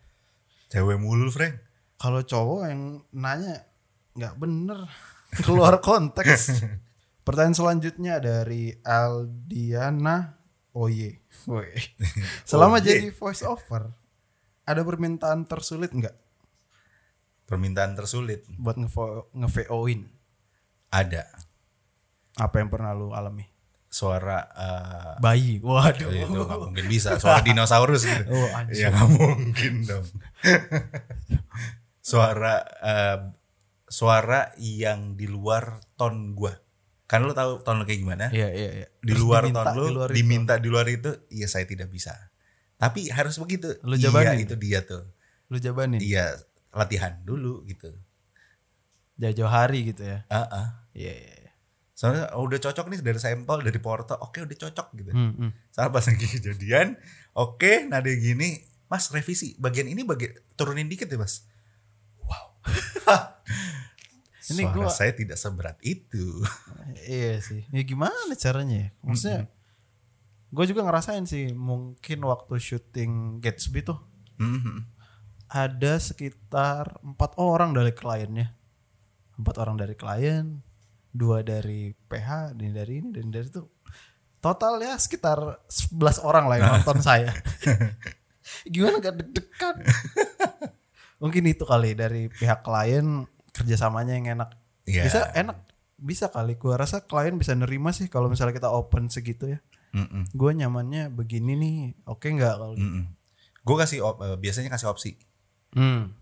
cewek 0.67 0.95
mulu 0.95 1.27
Frank 1.29 1.57
Kalau 1.95 2.21
cowok 2.21 2.61
yang 2.67 2.81
nanya 3.09 3.65
nggak 4.13 4.35
bener, 4.35 4.85
keluar 5.45 5.79
konteks. 5.79 6.61
Pertanyaan 7.25 7.55
selanjutnya 7.55 8.17
dari 8.17 8.73
Aldiana 8.79 10.35
Oye. 10.71 11.25
Woi. 11.45 11.73
Selama 12.43 12.77
Oye. 12.77 12.85
jadi 12.99 13.09
voice 13.09 13.41
over, 13.41 13.89
ada 14.63 14.81
permintaan 14.81 15.43
tersulit 15.43 15.89
nggak 15.89 16.13
permintaan 17.43 17.95
tersulit 17.95 18.45
buat 18.53 18.77
nge-vo- 18.77 19.25
nge-VO-in? 19.33 20.05
ada 20.89 21.25
Apa 22.39 22.55
yang 22.57 22.69
pernah 22.69 22.91
lu 22.91 23.11
alami? 23.11 23.45
suara 23.89 24.45
eh, 24.53 25.13
Bayi. 25.17 25.57
Waduh. 25.59 26.13
itu 26.13 26.29
nggak 26.29 26.61
mungkin 26.61 26.85
bisa 26.85 27.17
suara 27.17 27.41
dinosaurus 27.41 28.05
gitu 28.05 28.21
Oh, 28.37 28.45
anjir. 28.53 28.85
ya 28.85 28.93
nggak 28.93 29.09
mungkin 29.11 29.73
dong 29.81 30.05
suara 31.99 32.55
eh, 32.79 33.17
suara 33.85 34.53
yang 34.57 35.15
di 35.15 35.25
luar 35.25 35.81
ton 35.95 36.33
gua 36.33 36.53
kan 37.05 37.25
lu 37.25 37.33
tahu 37.33 37.65
ton 37.65 37.81
lu 37.81 37.85
kayak 37.85 37.99
gimana 37.99 38.25
Iya, 38.29 38.53
iya, 38.53 38.69
iya. 38.75 38.87
di 38.95 39.09
Terus 39.09 39.19
luar 39.19 39.41
diminta 39.43 39.65
ton 39.65 39.73
lu 39.73 39.83
di 39.83 39.93
luar 39.95 40.07
itu. 40.07 40.15
diminta 40.15 40.53
di 40.55 40.67
luar 40.69 40.85
itu 40.87 41.11
iya 41.29 41.47
saya 41.49 41.65
tidak 41.65 41.89
bisa 41.89 42.13
tapi 42.77 43.09
harus 43.09 43.35
begitu 43.35 43.73
Lu 43.81 43.97
iya 43.97 44.05
jabanin? 44.05 44.37
itu 44.39 44.53
dia 44.53 44.85
tuh 44.85 45.01
Lu 45.49 45.57
jabanin 45.57 45.97
iya 45.97 46.37
latihan 46.69 47.17
dulu 47.19 47.65
gitu 47.65 47.89
jauh-jauh 49.17 49.49
hari 49.49 49.89
gitu 49.89 50.05
ya. 50.05 50.23
ah 50.29 50.45
ah. 50.45 50.67
Iya, 50.93 51.09
iya. 51.11 51.33
iya. 51.33 51.38
Soalnya 51.99 52.31
oh, 52.31 52.47
udah 52.47 52.55
cocok 52.57 52.87
nih 52.87 53.03
dari 53.03 53.19
sampel 53.19 53.59
dari 53.59 53.75
porto 53.77 54.15
oke 54.15 54.39
udah 54.39 54.55
cocok 54.57 54.87
gitu 54.95 55.11
Hmm, 55.11 55.31
hmm. 55.33 55.51
Saat 55.69 55.91
pas 55.91 55.99
lagi 56.01 56.23
kejadian, 56.23 56.95
oke, 57.33 57.83
nada 57.85 58.07
gini, 58.07 58.55
Mas 58.87 59.11
revisi 59.11 59.51
bagian 59.57 59.83
ini 59.85 60.01
bagian 60.01 60.31
turunin 60.55 60.87
dikit 60.87 61.05
ya 61.05 61.17
Mas. 61.17 61.43
Wow. 62.21 62.55
Ini 64.49 64.63
Suara 64.63 64.73
gua- 64.73 64.89
saya 64.89 65.11
tidak 65.11 65.35
seberat 65.35 65.75
itu. 65.81 66.39
Iya 67.05 67.37
sih. 67.39 67.67
Ya 67.69 67.83
gimana 67.83 68.15
caranya 68.33 68.77
ya? 68.79 68.89
Maksudnya 69.01 69.45
gue 70.49 70.65
juga 70.65 70.81
ngerasain 70.81 71.21
sih 71.23 71.51
mungkin 71.51 72.23
waktu 72.23 72.57
syuting 72.57 73.11
Gatsby 73.37 73.83
tuh 73.83 73.99
Mhm. 74.35 74.87
ada 75.47 75.93
sekitar 75.99 76.97
empat 77.03 77.35
orang 77.35 77.71
dari 77.71 77.91
kliennya. 77.91 78.55
Empat 79.35 79.55
orang 79.57 79.75
dari 79.75 79.93
klien, 79.93 80.63
dua 81.09 81.41
dari 81.41 81.91
PH, 82.05 82.53
dan 82.53 82.71
dari 82.71 82.93
ini 82.99 83.09
dan 83.11 83.29
dari 83.29 83.45
itu. 83.45 83.65
Total 84.39 84.79
ya 84.79 84.95
sekitar 84.95 85.35
11 85.67 86.23
orang 86.23 86.47
lah 86.47 86.55
yang 86.55 86.69
nonton 86.77 86.99
saya. 86.99 87.35
Gimana 88.63 88.97
gak 88.97 89.19
deg-degan? 89.19 89.75
Mungkin 91.19 91.43
itu 91.45 91.67
kali 91.67 91.91
dari 91.91 92.31
pihak 92.31 92.63
klien 92.63 93.27
kerjasamanya 93.51 94.15
yang 94.15 94.39
enak. 94.39 94.55
Iya. 94.87 95.03
Bisa 95.03 95.19
enak, 95.35 95.57
bisa 95.95 96.25
kali. 96.31 96.55
Gua 96.55 96.79
rasa 96.79 97.03
klien 97.03 97.35
bisa 97.35 97.51
nerima 97.51 97.91
sih 97.91 98.07
kalau 98.07 98.31
misalnya 98.31 98.55
kita 98.55 98.71
open 98.71 99.11
segitu 99.11 99.51
ya. 99.51 99.59
Mhm. 99.91 100.31
Gue 100.31 100.53
nyamannya 100.53 101.09
begini 101.09 101.57
nih, 101.57 101.77
oke 102.05 102.29
nggak 102.29 102.53
kalau 102.55 102.73
gitu? 102.77 102.87
Mhm. 102.87 103.03
Gue 103.59 103.75
kasih 103.75 103.99
op- 104.01 104.21
eh, 104.21 104.37
biasanya 104.37 104.71
kasih 104.71 104.87
opsi 104.87 105.19
Hmm. 105.69 106.15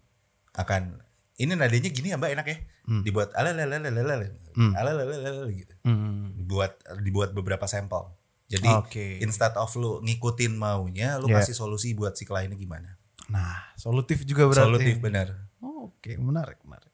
akan 0.51 0.99
ini 1.37 1.53
nadanya 1.53 1.87
gini 1.87 2.11
ya 2.11 2.17
Mbak 2.17 2.31
enak 2.33 2.47
ya. 2.49 2.57
Hmm. 2.83 3.03
Dibuat 3.05 3.31
alalalalala 3.37 4.27
Hmm. 4.57 4.73
alalalalala 4.73 5.45
gitu. 5.53 5.73
Hmm. 5.85 6.33
Dibuat 6.35 6.73
dibuat 6.99 7.29
beberapa 7.31 7.69
sampel. 7.69 8.09
Jadi 8.47 8.65
Oke. 8.73 9.21
instead 9.21 9.53
of 9.53 9.69
lu 9.75 10.01
ngikutin 10.01 10.55
maunya, 10.55 11.15
lu 11.15 11.27
Yeah. 11.27 11.39
kasih 11.39 11.53
solusi 11.53 11.93
buat 11.93 12.15
si 12.15 12.23
kliennya 12.23 12.55
gimana. 12.55 12.97
Nah, 13.27 13.75
solutif 13.75 14.23
juga 14.23 14.47
berarti. 14.47 14.65
Solutif 14.65 14.95
benar. 14.97 15.35
Oh, 15.59 15.91
Oke, 15.91 16.15
menarik, 16.15 16.57
menarik. 16.63 16.89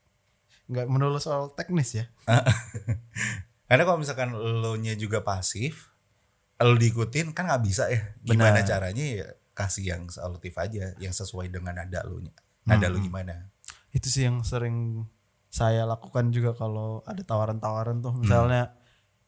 Nggak 0.66 0.86
melulu 0.88 1.18
soal 1.18 1.54
teknis 1.54 1.94
ya. 1.94 2.06
Karena 3.70 3.84
kalau 3.84 3.98
misalkan 3.98 4.34
lo 4.34 4.76
nya 4.76 4.94
juga 4.94 5.22
pasif, 5.22 5.94
lo 6.58 6.74
diikutin 6.74 7.32
kan 7.32 7.48
nggak 7.48 7.64
bisa 7.64 7.90
ya. 7.90 8.02
Gimana 8.22 8.60
Benar. 8.60 8.68
caranya 8.68 9.06
ya 9.06 9.28
kasih 9.54 9.86
yang 9.88 10.10
solutif 10.10 10.58
aja, 10.58 10.94
yang 10.98 11.14
sesuai 11.14 11.48
dengan 11.48 11.78
nada 11.78 12.02
lo 12.02 12.18
nya. 12.18 12.34
Nada 12.66 12.88
Hmm. 12.88 12.94
lo 12.94 13.00
gimana? 13.00 13.50
Itu 13.90 14.10
sih 14.10 14.26
yang 14.26 14.42
sering 14.42 15.06
saya 15.54 15.86
lakukan 15.86 16.34
juga 16.34 16.58
kalau 16.58 17.06
ada 17.06 17.22
tawaran-tawaran 17.22 18.02
tuh. 18.02 18.18
Misalnya, 18.18 18.74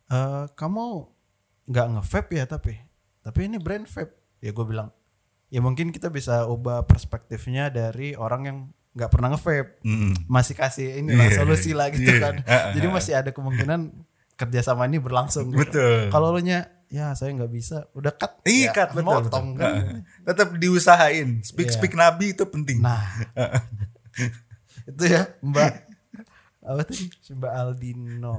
eh 0.09 0.49
kamu 0.57 1.05
nggak 1.69 1.87
nge-vape 1.93 2.33
ya 2.33 2.45
tapi, 2.49 2.73
tapi 3.21 3.39
ini 3.45 3.61
brand 3.61 3.85
vape. 3.85 4.17
Ya 4.41 4.49
gue 4.49 4.65
bilang, 4.65 4.89
ya 5.47 5.61
mungkin 5.61 5.93
kita 5.93 6.09
bisa 6.09 6.49
ubah 6.49 6.81
perspektifnya 6.83 7.69
dari 7.69 8.17
orang 8.17 8.41
yang 8.41 8.57
nggak 8.91 9.11
pernah 9.13 9.29
nge-vape. 9.29 9.85
Mm. 9.85 10.25
Masih 10.25 10.57
kasih 10.57 10.97
ini 10.97 11.13
lah 11.13 11.29
Iya. 11.29 11.37
solusi 11.37 11.77
lah 11.77 11.93
gitu 11.93 12.09
Iya. 12.09 12.17
kan. 12.17 12.35
Jadi 12.73 12.87
masih 12.89 13.13
ada 13.13 13.29
kemungkinan 13.29 13.93
kerjasama 14.33 14.89
ini 14.89 14.97
berlangsung. 14.97 15.53
gitu. 15.53 15.61
Betul. 15.61 16.09
Kalau 16.09 16.33
lo 16.33 16.41
nya, 16.41 16.65
ya 16.89 17.13
saya 17.13 17.29
nggak 17.31 17.49
bisa, 17.49 17.85
udah 17.93 18.13
cut. 18.13 18.41
Iya 18.43 18.65
ya, 18.65 18.71
kan, 18.73 18.87
betul. 18.91 19.05
motong 19.05 19.47
betul. 19.53 19.61
kan. 19.61 19.73
Tetap 20.25 20.47
diusahain. 20.57 21.29
Speak 21.41 21.69
Iya. 21.69 21.75
speak 21.77 21.93
nabi 21.93 22.33
itu 22.33 22.43
penting. 22.45 22.81
Nah, 22.81 23.03
itu 24.89 25.03
ya 25.03 25.33
Mbak 25.41 25.84
apa 26.65 26.81
tadi 26.83 27.05
Mbak 27.29 27.53
Aldino, 27.53 28.35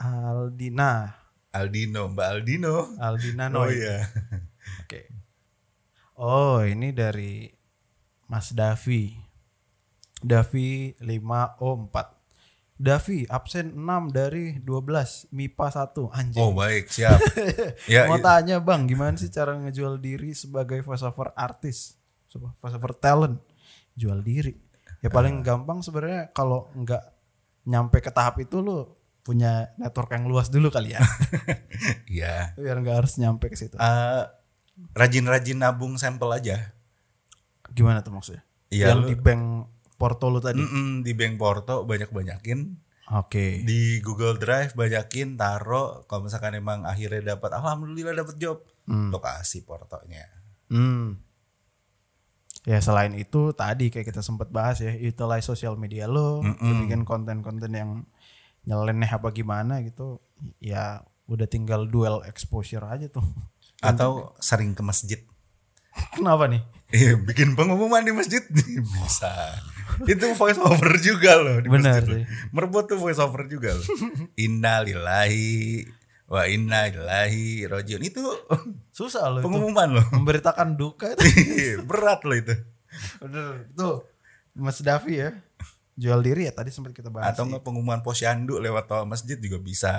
Aldina, 0.00 1.14
Aldino, 1.52 2.08
Mbak 2.10 2.26
Aldino. 2.26 2.76
Aldina 2.98 3.44
Oh 3.46 3.68
Noy. 3.68 3.76
iya. 3.76 4.08
Oke. 4.82 5.00
Oh 6.16 6.64
ini 6.64 6.90
dari 6.90 7.46
Mas 8.26 8.50
Davi. 8.50 9.12
Davi 10.18 10.94
5O4. 10.96 11.96
Davi 12.82 13.22
absen 13.28 13.78
6 13.78 14.10
dari 14.10 14.58
12 14.58 15.30
MIPA 15.30 15.66
1 15.92 16.08
anjing. 16.10 16.42
Oh 16.42 16.50
baik 16.50 16.88
siap. 16.88 17.20
ya, 17.94 18.10
Mau 18.10 18.18
i- 18.18 18.24
tanya 18.24 18.58
bang, 18.58 18.88
gimana 18.88 19.14
sih 19.14 19.30
cara 19.30 19.54
ngejual 19.54 20.02
diri 20.02 20.34
sebagai 20.34 20.82
voiceover 20.82 21.30
artis, 21.36 21.94
voiceover 22.58 22.96
talent, 22.96 23.38
jual 23.94 24.18
diri? 24.18 24.56
Ya 25.02 25.10
paling 25.10 25.42
gampang 25.42 25.82
sebenarnya 25.82 26.30
kalau 26.30 26.70
nggak 26.72 27.02
nyampe 27.64 27.98
ke 27.98 28.08
tahap 28.08 28.38
itu 28.38 28.58
lu 28.58 28.86
punya 29.20 29.70
network 29.76 30.10
yang 30.10 30.26
luas 30.26 30.46
dulu 30.46 30.66
kali 30.68 30.94
ya, 30.94 31.02
Iya. 32.10 32.54
biar 32.54 32.76
nggak 32.76 32.96
harus 32.96 33.14
nyampe 33.16 33.46
ke 33.46 33.54
situ. 33.54 33.74
Eh, 33.74 34.22
rajin-rajin 34.92 35.58
nabung 35.58 35.94
sampel 35.94 36.26
aja. 36.32 36.74
Gimana 37.68 38.02
tuh 38.02 38.10
maksudnya? 38.12 38.42
Iya, 38.68 38.90
yang 38.90 39.02
lu- 39.02 39.08
di 39.08 39.16
bank 39.16 39.42
Porto 39.94 40.26
lu 40.26 40.38
tadi? 40.38 40.58
Mm-mm, 40.58 41.02
di 41.02 41.14
bank 41.14 41.34
Porto 41.36 41.82
banyak-banyakin. 41.82 42.60
Oke. 43.12 43.62
Di 43.62 44.00
Google 44.00 44.34
Drive 44.34 44.72
banyakin 44.72 45.36
taro. 45.36 46.02
Kalau 46.04 46.26
misalkan 46.26 46.54
emang 46.54 46.82
akhirnya 46.82 47.36
dapat, 47.36 47.52
alhamdulillah 47.52 48.16
dapat 48.16 48.34
job. 48.36 48.66
Lokasi 48.88 49.62
Portonya. 49.62 50.26
Hmm. 50.66 51.20
Ya 52.62 52.78
selain 52.78 53.10
itu 53.18 53.50
tadi 53.58 53.90
kayak 53.90 54.14
kita 54.14 54.22
sempat 54.22 54.54
bahas 54.54 54.78
ya, 54.78 54.94
utilize 54.94 55.42
sosial 55.42 55.74
media 55.74 56.06
lo, 56.06 56.42
lu 56.42 56.72
bikin 56.86 57.02
konten-konten 57.02 57.74
yang 57.74 58.06
nyeleneh 58.62 59.10
apa 59.10 59.34
gimana 59.34 59.82
gitu, 59.82 60.22
ya 60.62 61.02
udah 61.26 61.50
tinggal 61.50 61.90
dual 61.90 62.22
exposure 62.22 62.86
aja 62.86 63.10
tuh. 63.10 63.26
Atau 63.82 64.38
sering 64.38 64.78
ke 64.78 64.82
masjid. 64.86 65.18
Kenapa 66.14 66.46
nih? 66.46 66.62
Iya, 66.92 67.18
bikin 67.18 67.58
pengumuman 67.58 68.04
di 68.06 68.14
masjid 68.14 68.46
bisa. 68.94 69.32
Itu 70.06 70.30
voice 70.38 70.60
over 70.62 70.94
juga 71.02 71.42
loh 71.42 71.58
di 71.58 71.66
Benar 71.66 72.06
masjid. 72.06 72.22
sih. 72.22 72.24
Merebut 72.54 72.84
tuh 72.86 72.98
voice 73.02 73.18
over 73.18 73.50
juga 73.50 73.74
loh. 73.74 73.86
Innalillahi 74.38 75.82
wa 76.32 76.48
inna 76.48 76.88
ilaihi 76.88 77.68
rajiun. 77.68 78.00
Itu 78.00 78.24
Susah 78.96 79.28
loh 79.28 79.40
itu. 79.40 79.52
pengumuman 79.52 80.00
loh. 80.00 80.04
Memberitakan 80.16 80.80
duka 80.80 81.12
itu. 81.12 81.84
Berat 81.84 82.24
loh 82.24 82.36
itu. 82.36 82.56
Bener. 83.20 83.68
Tuh 83.76 84.08
Mas 84.56 84.80
Davi 84.80 85.20
ya. 85.20 85.30
Jual 85.92 86.24
diri 86.24 86.48
ya 86.48 86.56
tadi 86.56 86.72
sempat 86.72 86.96
kita 86.96 87.12
bahas. 87.12 87.36
Atau 87.36 87.44
nggak 87.44 87.60
pengumuman 87.60 88.00
posyandu 88.00 88.56
lewat 88.56 88.88
toa 88.88 89.04
masjid 89.04 89.36
juga 89.36 89.60
bisa. 89.60 89.92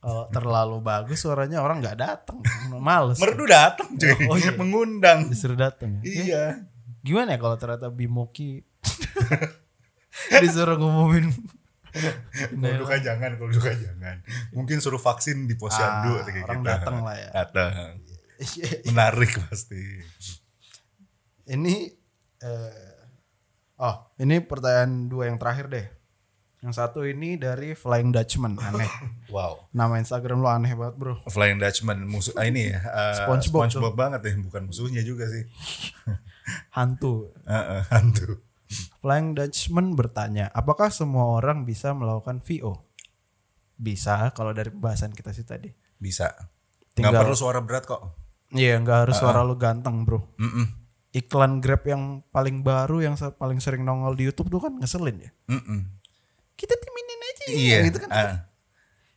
Kalau 0.00 0.32
terlalu 0.32 0.80
bagus 0.80 1.20
suaranya 1.20 1.60
orang 1.60 1.84
nggak 1.84 1.98
datang, 2.00 2.40
males. 2.80 3.20
Merdu 3.20 3.44
datang 3.44 3.92
cuy. 4.00 4.16
Oh, 4.32 4.36
iya. 4.40 4.56
Mengundang. 4.56 5.28
Disuruh 5.28 5.60
datang. 5.60 6.00
ya. 6.00 6.08
Iya. 6.08 6.44
Gimana 7.04 7.36
ya 7.36 7.38
kalau 7.40 7.60
ternyata 7.60 7.92
Bimoki 7.92 8.64
disuruh 10.40 10.80
ngumumin 10.80 11.28
Kalau 12.62 12.76
duka 12.78 12.96
jangan, 12.96 13.30
kalau 13.34 13.50
duka 13.50 13.70
jangan. 13.70 14.16
Mungkin 14.50 14.78
suruh 14.78 14.98
vaksin 14.98 15.44
di 15.44 15.54
posyandu 15.54 16.16
Ah, 16.16 16.24
kayak 16.24 16.44
orang 16.44 16.60
gitu. 16.60 16.70
datang 16.70 16.96
lah 17.02 17.16
ya. 17.16 17.28
Datang. 17.34 17.70
Menarik 18.88 19.32
pasti. 19.44 19.82
ini 21.46 21.90
eh, 22.40 22.94
oh 23.76 23.94
ini 24.16 24.38
pertanyaan 24.38 25.10
dua 25.10 25.28
yang 25.28 25.36
terakhir 25.36 25.66
deh. 25.66 25.86
Yang 26.60 26.76
satu 26.76 27.02
ini 27.02 27.34
dari 27.34 27.72
Flying 27.72 28.12
Dutchman 28.12 28.54
aneh. 28.56 28.88
Wow. 29.30 29.70
Nama 29.70 30.02
Instagram 30.02 30.42
lo 30.42 30.50
aneh 30.50 30.74
banget 30.74 30.94
bro. 30.94 31.14
Flying 31.24 31.56
Dutchman 31.56 32.02
musuh 32.02 32.34
ah, 32.34 32.44
ini 32.44 32.66
ya. 32.68 32.82
eh, 32.82 33.14
SpongeBob 33.22 33.70
SpongeBob 33.70 33.94
banget 33.94 34.20
ya, 34.26 34.34
bukan 34.42 34.66
musuhnya 34.66 35.00
juga 35.00 35.30
sih. 35.30 35.46
Hantu. 36.74 37.30
Heeh, 37.46 37.82
hantu. 37.88 38.42
Flying 39.00 39.32
Dutchman 39.32 39.96
bertanya, 39.96 40.52
apakah 40.52 40.88
semua 40.88 41.34
orang 41.34 41.64
bisa 41.64 41.90
melakukan 41.90 42.40
VO? 42.40 42.84
Bisa 43.74 44.28
kalau 44.30 44.52
dari 44.52 44.68
pembahasan 44.68 45.10
kita 45.10 45.32
sih 45.32 45.42
tadi. 45.42 45.72
Bisa. 45.96 46.28
Tinggal- 46.92 47.24
perlu 47.24 47.32
suara 47.32 47.60
berat 47.60 47.84
kok. 47.84 48.02
Iya 48.50 48.76
nggak 48.76 48.98
harus 49.06 49.16
suara 49.16 49.40
lu 49.40 49.54
ganteng 49.54 50.02
bro. 50.02 50.20
Mm-mm. 50.36 50.66
Iklan 51.10 51.58
Grab 51.58 51.86
yang 51.86 52.02
paling 52.28 52.60
baru 52.60 53.00
yang 53.00 53.14
paling 53.16 53.56
sering 53.58 53.82
nongol 53.82 54.12
di 54.12 54.26
YouTube 54.26 54.50
tuh 54.50 54.60
kan 54.60 54.74
ngeselin 54.74 55.16
ya. 55.16 55.30
Mm-mm. 55.48 55.80
Kita 56.54 56.74
timinin 56.76 57.20
aja 57.24 57.44
ya, 57.46 57.54
Iya. 57.56 57.78
gitu 57.88 57.98
kan. 58.04 58.10
ah. 58.10 58.36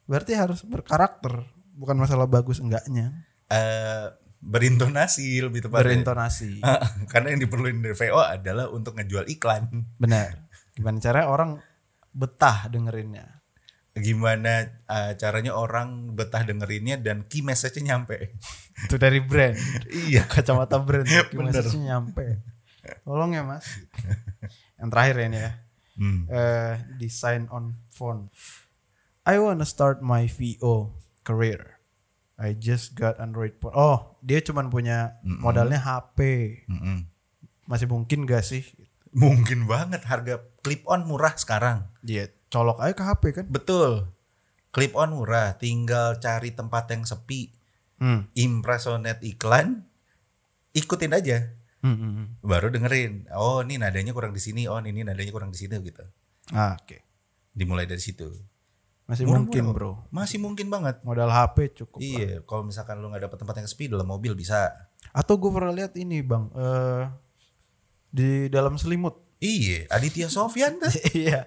Berarti 0.05 0.31
harus 0.31 0.61
berkarakter, 0.61 1.43
bukan 1.73 1.97
masalah 1.97 2.23
bagus 2.23 2.59
enggaknya. 2.59 3.25
Eh, 3.49 4.05
berintonasi 4.43 5.39
lebih 5.39 5.65
tepatnya. 5.65 5.87
Berintonasi. 5.87 6.59
Ah, 6.67 6.83
Karena 7.07 7.31
yang 7.31 7.41
diperluin 7.47 7.79
dari 7.79 7.95
VO 7.95 8.19
adalah 8.19 8.67
untuk 8.69 8.99
ngejual 8.99 9.25
iklan. 9.31 9.71
Benar. 9.95 10.51
Gimana 10.75 10.97
caranya 10.99 11.27
orang 11.31 11.51
betah 12.11 12.67
dengerinnya? 12.67 13.39
Gimana 13.93 14.67
eh, 14.89 15.11
caranya 15.15 15.53
orang 15.55 16.17
betah 16.17 16.43
dengerinnya 16.43 16.99
dan 16.99 17.23
key 17.29 17.45
message-nya 17.45 17.95
nyampe. 17.95 18.35
Itu 18.89 18.99
dari 18.99 19.23
brand. 19.23 19.55
iya. 20.09 20.27
Kacamata 20.31 20.81
brand. 20.81 21.07
Bener. 21.07 21.53
Message-nya 21.53 21.95
nyampe. 21.95 22.41
Tolong 23.07 23.31
ya 23.31 23.43
mas. 23.47 23.63
Yang 24.75 24.89
terakhir 24.91 25.15
ya 25.15 25.25
ini 25.29 25.39
ya. 25.39 25.51
Hmm. 25.93 26.21
Eh, 26.25 26.73
design 26.97 27.47
on 27.53 27.77
phone. 27.93 28.33
I 29.23 29.39
wanna 29.39 29.63
start 29.63 30.03
my 30.03 30.25
VO 30.27 30.97
career. 31.23 31.72
I 32.37 32.57
just 32.57 32.97
got 32.97 33.21
Android 33.21 33.55
phone. 33.61 33.77
Oh, 33.77 34.17
dia 34.19 34.41
cuman 34.41 34.67
punya 34.67 35.21
modalnya 35.21 35.77
HP. 35.77 36.19
Mm-mm. 36.65 37.05
Masih 37.69 37.85
mungkin 37.85 38.25
gak 38.25 38.41
sih? 38.41 38.65
Mungkin 39.13 39.69
banget 39.69 40.01
harga 40.09 40.41
clip 40.65 40.81
on 40.89 41.05
murah 41.05 41.37
sekarang. 41.37 41.85
Dia 42.01 42.33
colok 42.49 42.81
aja 42.81 42.93
ke 42.97 43.03
HP 43.05 43.23
kan? 43.37 43.45
Betul. 43.47 44.09
Clip 44.73 44.89
on 44.97 45.13
murah, 45.13 45.53
tinggal 45.61 46.17
cari 46.17 46.49
tempat 46.49 46.89
yang 46.89 47.05
sepi, 47.05 47.53
Hmm. 48.01 48.25
impersonate 48.33 49.21
iklan, 49.21 49.85
ikutin 50.73 51.13
aja. 51.13 51.53
Hmm, 51.85 51.93
hmm. 51.95 52.25
Baru 52.41 52.73
dengerin. 52.73 53.29
Oh, 53.37 53.61
ini 53.61 53.77
nadanya 53.77 54.11
kurang 54.11 54.33
di 54.33 54.41
sini, 54.41 54.65
oh 54.65 54.81
ini 54.81 55.05
nadanya 55.05 55.29
kurang 55.29 55.53
di 55.53 55.59
sini 55.61 55.77
gitu. 55.85 56.01
Ah, 56.51 56.75
Oke. 56.81 57.05
Dimulai 57.53 57.85
dari 57.85 58.01
situ. 58.01 58.33
Masih 59.03 59.23
Murah-murah 59.23 59.39
mungkin 59.43 59.63
kok. 59.63 59.73
bro. 59.73 59.91
Masih 60.09 60.37
mungkin 60.37 60.67
banget. 60.67 60.95
Modal 61.01 61.27
HP 61.27 61.57
cukup. 61.77 61.99
lah. 61.99 62.07
Iya, 62.07 62.31
kalau 62.43 62.63
misalkan 62.63 62.95
lu 62.97 63.07
nggak 63.07 63.23
dapet 63.23 63.37
tempat 63.37 63.55
yang 63.57 63.67
sepi 63.67 63.85
dalam 63.85 64.05
mobil 64.05 64.31
bisa. 64.31 64.71
Atau 65.11 65.35
gue 65.35 65.49
pernah 65.49 65.71
lihat 65.71 65.93
ini 65.95 66.19
bang. 66.19 66.47
eh 66.53 67.03
di 68.09 68.29
dalam 68.47 68.75
selimut. 68.75 69.19
Iya, 69.37 69.89
Aditya 69.89 70.27
Sofyan 70.27 70.77
tuh 70.77 70.87
Iya. 71.13 71.43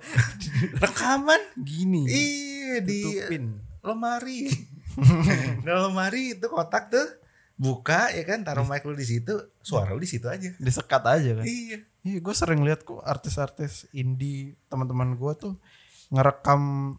rekaman. 0.76 1.40
Gini. 1.56 2.04
Iya 2.04 2.76
di 2.80 3.00
Tutupin. 3.02 3.44
lemari. 3.80 4.52
di 5.64 5.70
lemari 5.70 6.34
itu 6.34 6.46
kotak 6.46 6.88
tuh 6.88 7.06
buka 7.54 8.12
ya 8.12 8.20
kan 8.22 8.44
taruh 8.44 8.64
mic 8.64 8.84
lu 8.84 8.92
di 8.92 9.06
situ, 9.06 9.32
suara 9.58 9.90
lu 9.90 9.98
di 9.98 10.06
situ 10.06 10.28
aja. 10.28 10.52
Disekat 10.56 11.02
aja 11.02 11.30
kan. 11.34 11.44
Iya. 11.44 11.88
Iya, 12.02 12.18
gue 12.20 12.34
sering 12.36 12.60
lihat 12.60 12.84
kok 12.84 13.00
artis-artis 13.00 13.88
indie 13.90 14.60
teman-teman 14.66 15.16
gue 15.16 15.32
tuh 15.34 15.54
ngerekam 16.10 16.94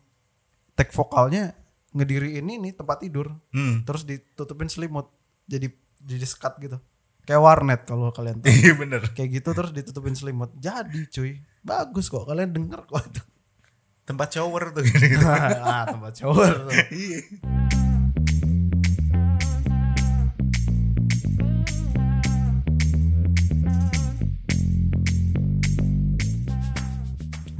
take 0.77 0.93
vokalnya 0.93 1.57
ngediriin 1.91 2.45
ini 2.45 2.69
tempat 2.71 3.01
tidur, 3.01 3.33
Hmm. 3.49 3.81
terus 3.81 4.05
ditutupin 4.05 4.69
selimut, 4.69 5.09
jadi 5.43 5.73
jadi 5.97 6.23
sekat 6.23 6.61
gitu, 6.61 6.77
kayak 7.25 7.41
warnet 7.41 7.81
kalau 7.83 8.13
kalian 8.13 8.37
tahu. 8.39 8.53
Iya 8.53 8.77
bener. 8.77 9.01
kayak 9.11 9.41
gitu 9.41 9.49
terus 9.51 9.73
ditutupin 9.73 10.13
selimut, 10.13 10.53
jadi 10.55 11.09
cuy, 11.09 11.41
bagus 11.59 12.07
kok 12.07 12.23
kalian 12.23 12.53
denger 12.53 12.85
kok 12.85 13.01
itu. 13.01 13.23
Tempat 14.05 14.29
shower 14.31 14.71
tuh 14.71 14.85
gini. 14.85 15.19
ah 15.65 15.83
tempat 15.83 16.13
shower 16.15 16.69
tuh. 16.69 16.71
Iya. 16.93 17.19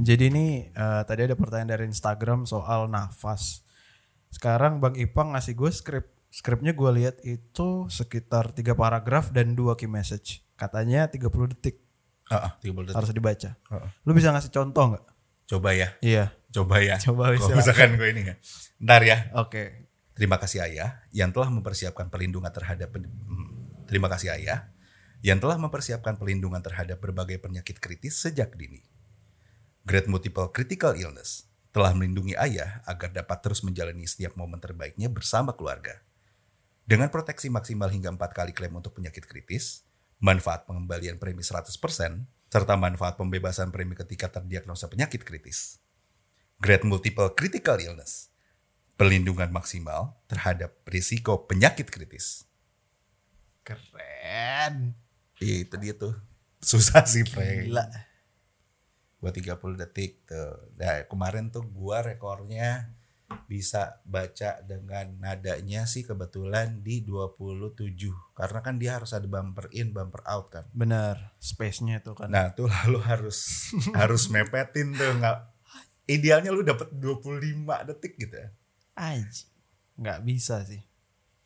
Jadi 0.08 0.32
ini 0.32 0.46
eh, 0.72 1.02
tadi 1.04 1.28
ada 1.28 1.36
pertanyaan 1.36 1.76
dari 1.76 1.84
Instagram 1.84 2.48
soal 2.48 2.88
nafas. 2.88 3.60
Sekarang 4.32 4.80
Bang 4.80 4.96
Ipang 4.96 5.36
ngasih 5.36 5.52
gue 5.52 5.68
skrip. 5.68 6.08
Skripnya 6.32 6.72
gue 6.72 6.90
lihat 6.96 7.20
itu 7.28 7.88
sekitar 7.92 8.56
tiga 8.56 8.72
paragraf 8.72 9.28
dan 9.36 9.52
dua 9.52 9.76
key 9.76 9.84
message. 9.84 10.40
Katanya 10.56 11.12
30 11.12 11.28
detik 11.52 11.84
Heeh, 12.32 12.50
30 12.72 12.88
detik. 12.88 12.96
harus 12.96 13.12
dibaca. 13.12 13.50
Heeh. 13.52 13.88
Lu 14.08 14.16
bisa 14.16 14.32
ngasih 14.32 14.48
contoh 14.48 14.96
nggak? 14.96 15.04
Coba 15.48 15.76
ya. 15.76 15.88
Iya. 16.00 16.32
Coba 16.52 16.80
ya. 16.80 16.96
Coba, 16.96 17.32
Kalau 17.36 17.44
silakan. 17.44 17.58
misalkan 17.60 17.90
gue 18.00 18.08
ini 18.08 18.20
nggak. 18.32 18.38
Ntar 18.80 19.02
ya. 19.04 19.18
Oke. 19.36 19.92
Terima 20.16 20.40
kasih 20.40 20.64
ayah 20.64 21.04
yang 21.12 21.36
telah 21.36 21.52
mempersiapkan 21.52 22.08
perlindungan 22.08 22.50
terhadap 22.50 22.90
hmm, 22.96 23.84
terima 23.84 24.08
kasih 24.08 24.34
ayah 24.40 24.72
yang 25.20 25.36
telah 25.36 25.60
mempersiapkan 25.60 26.16
perlindungan 26.16 26.64
terhadap 26.64 26.96
berbagai 26.96 27.38
penyakit 27.44 27.76
kritis 27.76 28.18
sejak 28.18 28.56
dini. 28.56 28.82
Great 29.88 30.04
Multiple 30.04 30.52
Critical 30.52 30.92
Illness 31.00 31.48
telah 31.72 31.96
melindungi 31.96 32.36
ayah 32.36 32.84
agar 32.84 33.08
dapat 33.08 33.40
terus 33.40 33.64
menjalani 33.64 34.04
setiap 34.04 34.36
momen 34.36 34.60
terbaiknya 34.60 35.08
bersama 35.08 35.56
keluarga. 35.56 36.04
Dengan 36.84 37.08
proteksi 37.08 37.48
maksimal 37.48 37.88
hingga 37.88 38.12
empat 38.12 38.36
kali 38.36 38.52
klaim 38.52 38.76
untuk 38.76 39.00
penyakit 39.00 39.24
kritis, 39.24 39.88
manfaat 40.20 40.68
pengembalian 40.68 41.16
premi 41.16 41.40
100%, 41.40 41.72
serta 42.52 42.74
manfaat 42.76 43.16
pembebasan 43.16 43.72
premi 43.72 43.96
ketika 43.96 44.28
terdiagnosa 44.28 44.92
penyakit 44.92 45.24
kritis. 45.24 45.80
Grade 46.60 46.84
Multiple 46.84 47.32
Critical 47.32 47.80
Illness, 47.80 48.28
pelindungan 49.00 49.48
maksimal 49.48 50.20
terhadap 50.28 50.84
risiko 50.84 51.48
penyakit 51.48 51.88
kritis. 51.88 52.44
Keren. 53.64 54.92
Iya 55.40 55.64
itu 55.64 55.74
dia 55.80 55.96
tuh. 55.96 56.12
Susah 56.60 57.08
sih, 57.08 57.24
Frank. 57.24 57.72
Gila. 57.72 58.07
Buat 59.18 59.34
30 59.34 59.80
detik 59.80 60.22
tuh. 60.26 60.74
Nah, 60.78 61.04
kemarin 61.10 61.50
tuh 61.50 61.66
gua 61.66 62.02
rekornya 62.02 62.94
bisa 63.48 64.00
baca 64.08 64.60
dengan 64.64 65.12
nadanya 65.20 65.84
sih 65.84 66.00
kebetulan 66.00 66.80
di 66.80 67.04
27 67.04 67.92
karena 68.32 68.60
kan 68.64 68.80
dia 68.80 68.96
harus 68.96 69.12
ada 69.12 69.28
bumper 69.28 69.68
in 69.76 69.92
bumper 69.92 70.24
out 70.24 70.48
kan 70.48 70.64
Bener. 70.72 71.36
Space-nya 71.36 72.00
itu 72.00 72.16
kan. 72.16 72.32
nah 72.32 72.56
tuh 72.56 72.72
lalu 72.72 73.00
harus 73.04 73.68
harus 74.00 74.32
mepetin 74.32 74.96
tuh 74.96 75.12
nggak 75.20 75.38
idealnya 76.08 76.48
lu 76.52 76.64
dapet 76.64 76.88
25 76.96 77.68
detik 77.92 78.16
gitu 78.16 78.36
ya 78.36 78.48
Aji. 78.98 79.46
Nggak 79.94 80.18
bisa 80.26 80.66
sih. 80.66 80.82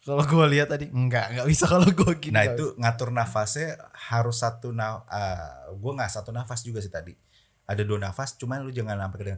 Kalau 0.03 0.25
gue 0.25 0.47
lihat 0.57 0.73
tadi 0.73 0.89
nggak 0.89 1.27
nggak 1.39 1.47
bisa 1.47 1.69
kalau 1.69 1.87
gue 1.87 2.13
gini. 2.19 2.35
nah 2.35 2.43
itu 2.49 2.75
ngatur 2.81 3.15
nafasnya 3.15 3.79
harus 3.93 4.41
satu 4.43 4.73
na 4.75 5.05
gue 5.71 5.93
nggak 5.93 6.11
satu 6.11 6.35
nafas 6.35 6.65
juga 6.65 6.83
sih 6.83 6.91
tadi 6.91 7.15
ada 7.65 7.83
dua 7.83 7.99
nafas 7.99 8.35
cuman 8.35 8.61
lu 8.61 8.71
jangan 8.71 8.99
sampai 8.99 9.19
ke. 9.19 9.37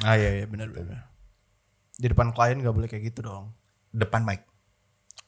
Ah 0.00 0.14
iya 0.14 0.30
iya 0.34 0.44
benar 0.44 0.68
benar. 0.68 1.08
Di 1.92 2.06
depan 2.06 2.30
klien 2.30 2.56
nggak 2.56 2.70
boleh 2.70 2.86
kayak 2.86 3.08
gitu 3.08 3.24
dong. 3.24 3.52
depan 3.88 4.22
mic 4.22 4.44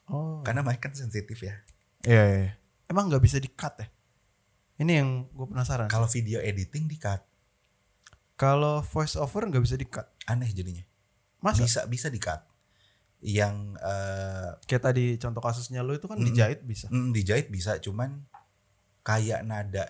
Oh. 0.05 0.41
karena 0.41 0.61
mic 0.61 0.77
kan 0.77 0.89
sensitif 0.91 1.37
ya 1.39 1.57
Iya, 2.01 2.23
iya. 2.23 2.37
iya. 2.39 2.51
Emang 2.85 3.05
nggak 3.07 3.19
bisa 3.19 3.37
di 3.37 3.47
cut 3.47 3.73
ya? 3.75 3.87
Ini 4.77 4.91
yang 4.95 5.09
gue 5.27 5.45
penasaran. 5.45 5.85
kalau 5.87 6.05
video 6.05 6.37
editing 6.39 6.85
di 6.85 6.95
cut 6.95 7.21
Kalau 8.35 8.79
voice 8.81 9.13
over 9.15 9.43
nggak 9.43 9.59
bisa 9.59 9.73
di 9.73 9.85
cut. 9.85 10.05
aneh 10.25 10.47
jadinya 10.47 10.85
Masa? 11.39 11.61
bisa 11.61 11.81
bisa 11.85 12.07
di 12.07 12.17
cut 12.17 12.45
yang 13.19 13.73
eh, 13.75 14.49
Kayak 14.63 14.83
tadi 14.85 15.17
contoh 15.17 15.41
kasusnya 15.41 15.81
lo 15.81 15.91
itu 15.91 16.05
kan 16.05 16.15
Mm-mm. 16.15 16.29
dijahit 16.29 16.61
bisa. 16.61 16.87
mm, 16.87 17.09
dijahit 17.09 17.47
bisa 17.47 17.75
cuman 17.77 18.21
kayak 19.01 19.41
nada 19.41 19.89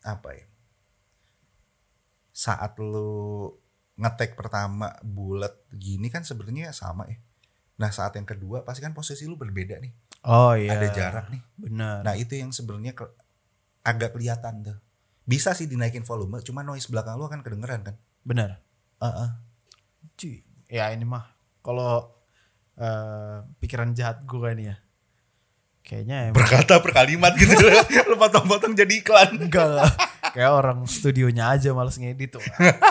apa 0.00 0.28
ya 0.34 0.46
saat 2.38 2.78
lu 2.78 3.50
ngetek 3.96 4.38
pertama 4.38 4.94
bulat 5.02 5.58
gini 5.68 6.06
kan 6.06 6.22
sebenarnya 6.22 6.70
sama 6.70 7.04
ya 7.04 7.18
nah 7.74 7.90
saat 7.90 8.14
yang 8.14 8.22
kedua 8.24 8.62
pasti 8.62 8.78
kan 8.78 8.94
posisi 8.94 9.26
lu 9.26 9.34
berbeda 9.34 9.78
nih 9.78 9.90
Oh 10.20 10.54
iya. 10.54 10.74
ada 10.74 10.86
jarak 10.88 11.26
nih 11.28 11.42
Benar. 11.56 12.02
nah 12.02 12.14
itu 12.14 12.34
yang 12.34 12.50
sebenarnya 12.50 12.90
ke- 12.92 13.14
agak 13.82 14.14
kelihatan 14.14 14.62
tuh 14.62 14.78
bisa 15.22 15.50
sih 15.50 15.66
dinaikin 15.66 16.02
volume 16.02 16.38
cuma 16.40 16.62
noise 16.62 16.86
belakang 16.86 17.14
lu 17.14 17.24
akan 17.24 17.42
kedengeran 17.42 17.82
kan 17.82 17.96
Benar. 18.20 18.60
Heeh. 18.98 19.28
Cuy. 20.14 20.42
Ya 20.68 20.90
ini 20.90 21.02
mah 21.02 21.32
kalau 21.58 22.12
eh, 22.74 23.38
pikiran 23.58 23.92
jahat 23.92 24.20
gue 24.22 24.48
ini 24.50 24.68
ya. 24.68 24.76
Kayaknya 25.80 26.16
emang 26.28 26.36
berkata 26.36 26.76
per 26.78 26.92
kalimat 26.92 27.32
gitu 27.32 27.56
lu 28.10 28.16
potong-potong 28.16 28.74
jadi 28.74 29.00
iklan 29.00 29.38
enggak 29.38 29.64
lah. 29.70 29.88
Kayak 30.38 30.54
orang 30.54 30.86
studionya 30.86 31.50
aja 31.50 31.74
males 31.74 31.98
ngedit 31.98 32.38
tuh. 32.38 32.44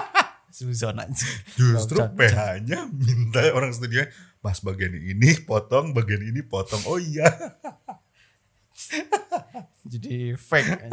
Suzon 0.51 0.99
aja. 0.99 1.27
Justru 1.55 1.95
PH-nya 1.95 2.91
minta 2.91 3.39
orang 3.55 3.71
studio 3.71 4.03
Mas 4.43 4.59
bagian 4.59 4.99
ini 4.99 5.31
potong, 5.47 5.95
bagian 5.95 6.27
ini 6.27 6.43
potong. 6.43 6.83
Oh 6.83 6.99
iya. 6.99 7.23
Jadi 9.91 10.35
fake. 10.35 10.91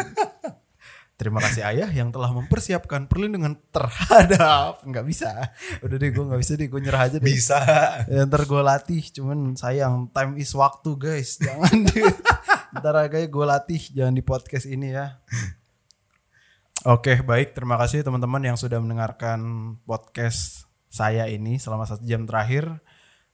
Terima 1.18 1.42
kasih 1.42 1.66
ayah 1.66 1.90
yang 1.90 2.14
telah 2.14 2.30
mempersiapkan 2.30 3.10
perlindungan 3.10 3.58
terhadap 3.74 4.78
nggak 4.86 5.06
bisa. 5.10 5.50
Udah 5.82 5.98
deh 5.98 6.14
gue 6.14 6.22
nggak 6.22 6.38
bisa 6.38 6.54
deh 6.54 6.70
gue 6.70 6.78
nyerah 6.78 7.10
aja 7.10 7.18
deh. 7.18 7.26
Bisa. 7.26 7.58
Ya, 8.06 8.30
ntar 8.30 8.46
gue 8.46 8.62
latih, 8.62 9.02
cuman 9.10 9.58
sayang 9.58 10.06
time 10.14 10.38
is 10.38 10.54
waktu 10.54 10.90
guys, 10.98 11.38
jangan 11.42 11.82
di, 11.82 12.02
ntar 12.78 13.10
kayak 13.10 13.26
gue 13.26 13.46
latih, 13.46 13.82
jangan 13.90 14.14
di 14.14 14.22
podcast 14.22 14.70
ini 14.70 14.94
ya. 14.94 15.18
Oke 16.84 17.24
baik, 17.24 17.56
terima 17.56 17.80
kasih 17.80 18.04
teman-teman 18.04 18.44
yang 18.44 18.60
sudah 18.60 18.76
mendengarkan 18.76 19.40
podcast 19.88 20.68
saya 20.92 21.24
ini 21.32 21.56
selama 21.56 21.88
satu 21.88 22.04
jam 22.04 22.28
terakhir. 22.28 22.68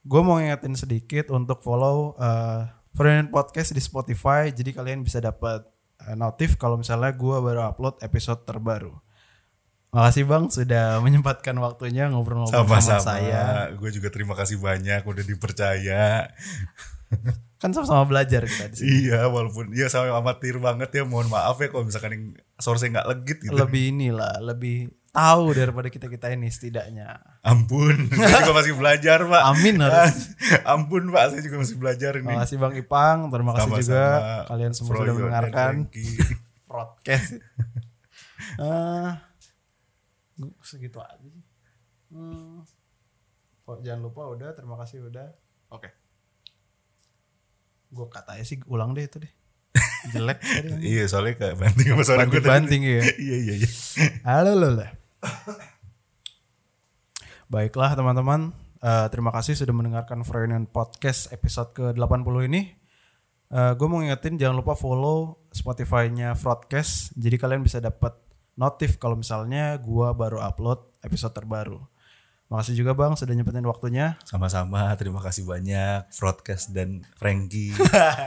Gue 0.06 0.22
mau 0.22 0.38
ngingetin 0.38 0.78
sedikit 0.78 1.34
untuk 1.34 1.58
follow 1.58 2.14
uh, 2.14 2.70
Friend 2.94 3.26
Podcast 3.34 3.74
di 3.74 3.82
Spotify, 3.82 4.54
jadi 4.54 4.70
kalian 4.70 5.02
bisa 5.02 5.18
dapat 5.18 5.66
uh, 5.98 6.14
notif 6.14 6.62
kalau 6.62 6.78
misalnya 6.78 7.10
gue 7.10 7.36
baru 7.42 7.66
upload 7.74 7.98
episode 8.06 8.46
terbaru. 8.46 8.94
Makasih 9.90 10.30
bang 10.30 10.46
sudah 10.46 10.86
menyempatkan 11.04 11.58
waktunya 11.58 12.06
ngobrol-ngobrol 12.06 12.70
sama 12.78 13.02
saya. 13.02 13.66
Gue 13.74 13.90
juga 13.90 14.14
terima 14.14 14.38
kasih 14.38 14.62
banyak 14.62 15.02
udah 15.02 15.24
dipercaya. 15.26 16.30
Kan 17.60 17.76
sama-sama 17.76 18.08
belajar 18.08 18.48
kita 18.48 18.72
di 18.72 18.76
sini. 18.80 18.88
Iya, 19.04 19.28
walaupun 19.28 19.76
ya 19.76 19.92
sama 19.92 20.16
amatir 20.16 20.56
banget 20.56 20.96
ya. 20.96 21.04
Mohon 21.04 21.28
maaf 21.28 21.60
ya 21.60 21.68
kalau 21.68 21.84
misalkan 21.84 22.10
yang 22.16 22.24
source-nya 22.56 22.98
nggak 22.98 23.08
legit 23.12 23.38
gitu. 23.44 23.52
Lebih 23.52 23.82
inilah, 23.92 24.40
lebih 24.40 24.88
tahu 25.12 25.52
daripada 25.52 25.92
kita-kita 25.92 26.32
ini 26.32 26.48
setidaknya. 26.48 27.20
Ampun, 27.44 28.08
saya 28.16 28.48
juga 28.48 28.64
masih 28.64 28.74
belajar, 28.80 29.18
Pak. 29.28 29.42
Amin 29.44 29.76
harus. 29.76 30.32
Ampun, 30.72 31.12
Pak. 31.12 31.36
Saya 31.36 31.42
juga 31.44 31.56
masih 31.60 31.76
belajar 31.76 32.12
ini. 32.16 32.32
Terima 32.32 32.42
kasih 32.48 32.56
Bang 32.56 32.74
Ipang, 32.80 33.18
terima 33.28 33.52
kasih 33.52 33.68
Sama-sama. 33.68 33.84
juga 33.84 34.04
kalian 34.48 34.72
semua 34.72 34.88
Froyo 34.88 35.00
sudah 35.04 35.14
mendengarkan 35.20 35.74
podcast. 36.72 37.30
Gua 40.40 40.64
segitu 40.64 40.96
aja 40.96 41.28
sih. 41.28 41.44
Hmm. 42.08 42.64
Kok 43.68 43.84
jangan 43.84 44.00
lupa 44.00 44.32
udah, 44.32 44.56
terima 44.56 44.80
kasih 44.80 45.04
udah. 45.04 45.28
Oke. 45.76 45.99
Gue 47.90 48.06
katanya 48.06 48.44
sih 48.46 48.62
ulang 48.70 48.94
deh 48.94 49.04
itu 49.04 49.18
deh. 49.18 49.32
Jelek. 50.14 50.38
Iya, 50.80 51.04
soalnya 51.10 51.34
kayak 51.36 51.56
banting 51.60 51.86
sama 51.92 52.02
suara 52.06 52.24
gue. 52.24 52.40
Banting-banting 52.40 52.82
ya. 52.86 53.02
Iya, 53.26 53.36
iya, 53.36 53.54
iya. 53.60 53.68
Halo 54.24 54.56
Lola. 54.56 54.88
Baiklah 57.50 57.98
teman-teman, 57.98 58.54
Eh, 58.80 59.06
terima 59.12 59.28
kasih 59.28 59.60
sudah 59.60 59.76
mendengarkan 59.76 60.24
Freudian 60.24 60.64
Podcast 60.64 61.28
episode 61.36 61.76
ke-80 61.76 62.48
ini. 62.48 62.62
gue 63.50 63.86
mau 63.90 64.00
ngingetin 64.00 64.40
jangan 64.40 64.62
lupa 64.64 64.72
follow 64.72 65.36
Spotify-nya 65.52 66.32
Broadcast, 66.38 67.12
jadi 67.12 67.36
kalian 67.36 67.60
bisa 67.60 67.76
dapat 67.76 68.16
notif 68.54 68.96
kalau 68.96 69.18
misalnya 69.18 69.74
gua 69.80 70.12
baru 70.14 70.38
upload 70.40 71.00
episode 71.02 71.32
terbaru. 71.32 71.82
Makasih 72.50 72.82
juga 72.82 72.98
Bang 72.98 73.14
sudah 73.14 73.30
nyempetin 73.30 73.62
waktunya. 73.62 74.18
Sama-sama, 74.26 74.90
terima 74.98 75.22
kasih 75.22 75.46
banyak 75.46 76.10
Broadcast 76.18 76.74
dan 76.74 77.06
Frankie. 77.14 77.70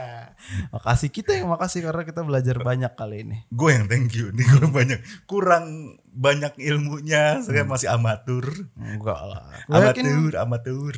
makasih 0.74 1.12
kita 1.12 1.36
yang 1.36 1.52
makasih 1.52 1.84
karena 1.84 2.08
kita 2.08 2.24
belajar 2.24 2.56
banyak 2.64 2.88
kali 2.96 3.20
ini. 3.20 3.44
gue 3.52 3.68
yang 3.68 3.84
thank 3.84 4.16
you 4.16 4.32
nih, 4.32 4.48
gue 4.48 4.64
banyak 4.72 5.00
kurang 5.28 6.00
banyak 6.08 6.56
ilmunya, 6.56 7.44
saya 7.44 7.68
masih 7.68 7.92
amatur. 7.92 8.48
Enggak 8.80 9.20
lah. 9.28 9.44
Gue 9.68 9.92
yakin 9.92 10.04
Amatur, 10.08 10.32
amatur. 10.40 10.94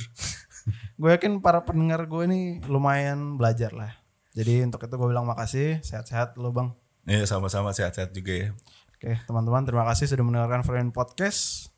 gue 1.02 1.10
yakin 1.10 1.42
para 1.42 1.66
pendengar 1.66 2.06
gue 2.06 2.22
ini 2.30 2.40
lumayan 2.70 3.34
belajar 3.34 3.74
lah. 3.74 3.90
Jadi 4.38 4.62
untuk 4.62 4.86
itu 4.86 4.94
gue 4.94 5.08
bilang 5.10 5.26
makasih, 5.26 5.82
sehat-sehat 5.82 6.38
lo 6.38 6.54
bang. 6.54 6.70
Ya 7.10 7.26
sama-sama 7.26 7.74
sehat-sehat 7.74 8.14
juga 8.14 8.32
ya. 8.38 8.48
Oke 8.94 9.18
teman-teman 9.26 9.66
terima 9.66 9.82
kasih 9.90 10.06
sudah 10.06 10.22
mendengarkan 10.22 10.62
Friend 10.62 10.94
Podcast. 10.94 11.74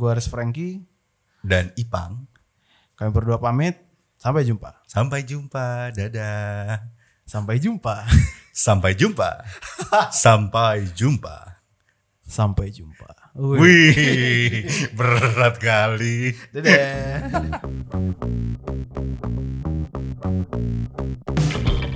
Gue 0.00 0.16
Aris 0.16 0.32
Frankie. 0.32 0.80
Dan 1.44 1.76
Ipang, 1.76 2.24
Kami 2.96 3.12
berdua 3.12 3.36
pamit. 3.36 3.76
Sampai 4.16 4.48
jumpa. 4.48 4.80
sampai 4.88 5.28
jumpa, 5.28 5.92
dadah. 5.92 6.88
Sampai 7.28 7.60
jumpa. 7.60 8.08
Sampai 8.56 8.96
jumpa. 8.96 9.44
sampai 10.12 10.88
jumpa. 10.96 11.60
Sampai 12.24 12.72
jumpa. 12.72 13.36
Wih. 13.36 13.60
Wih, 13.60 14.64
berat 14.96 15.60
kali. 15.60 16.32
Dadah. 16.52 17.40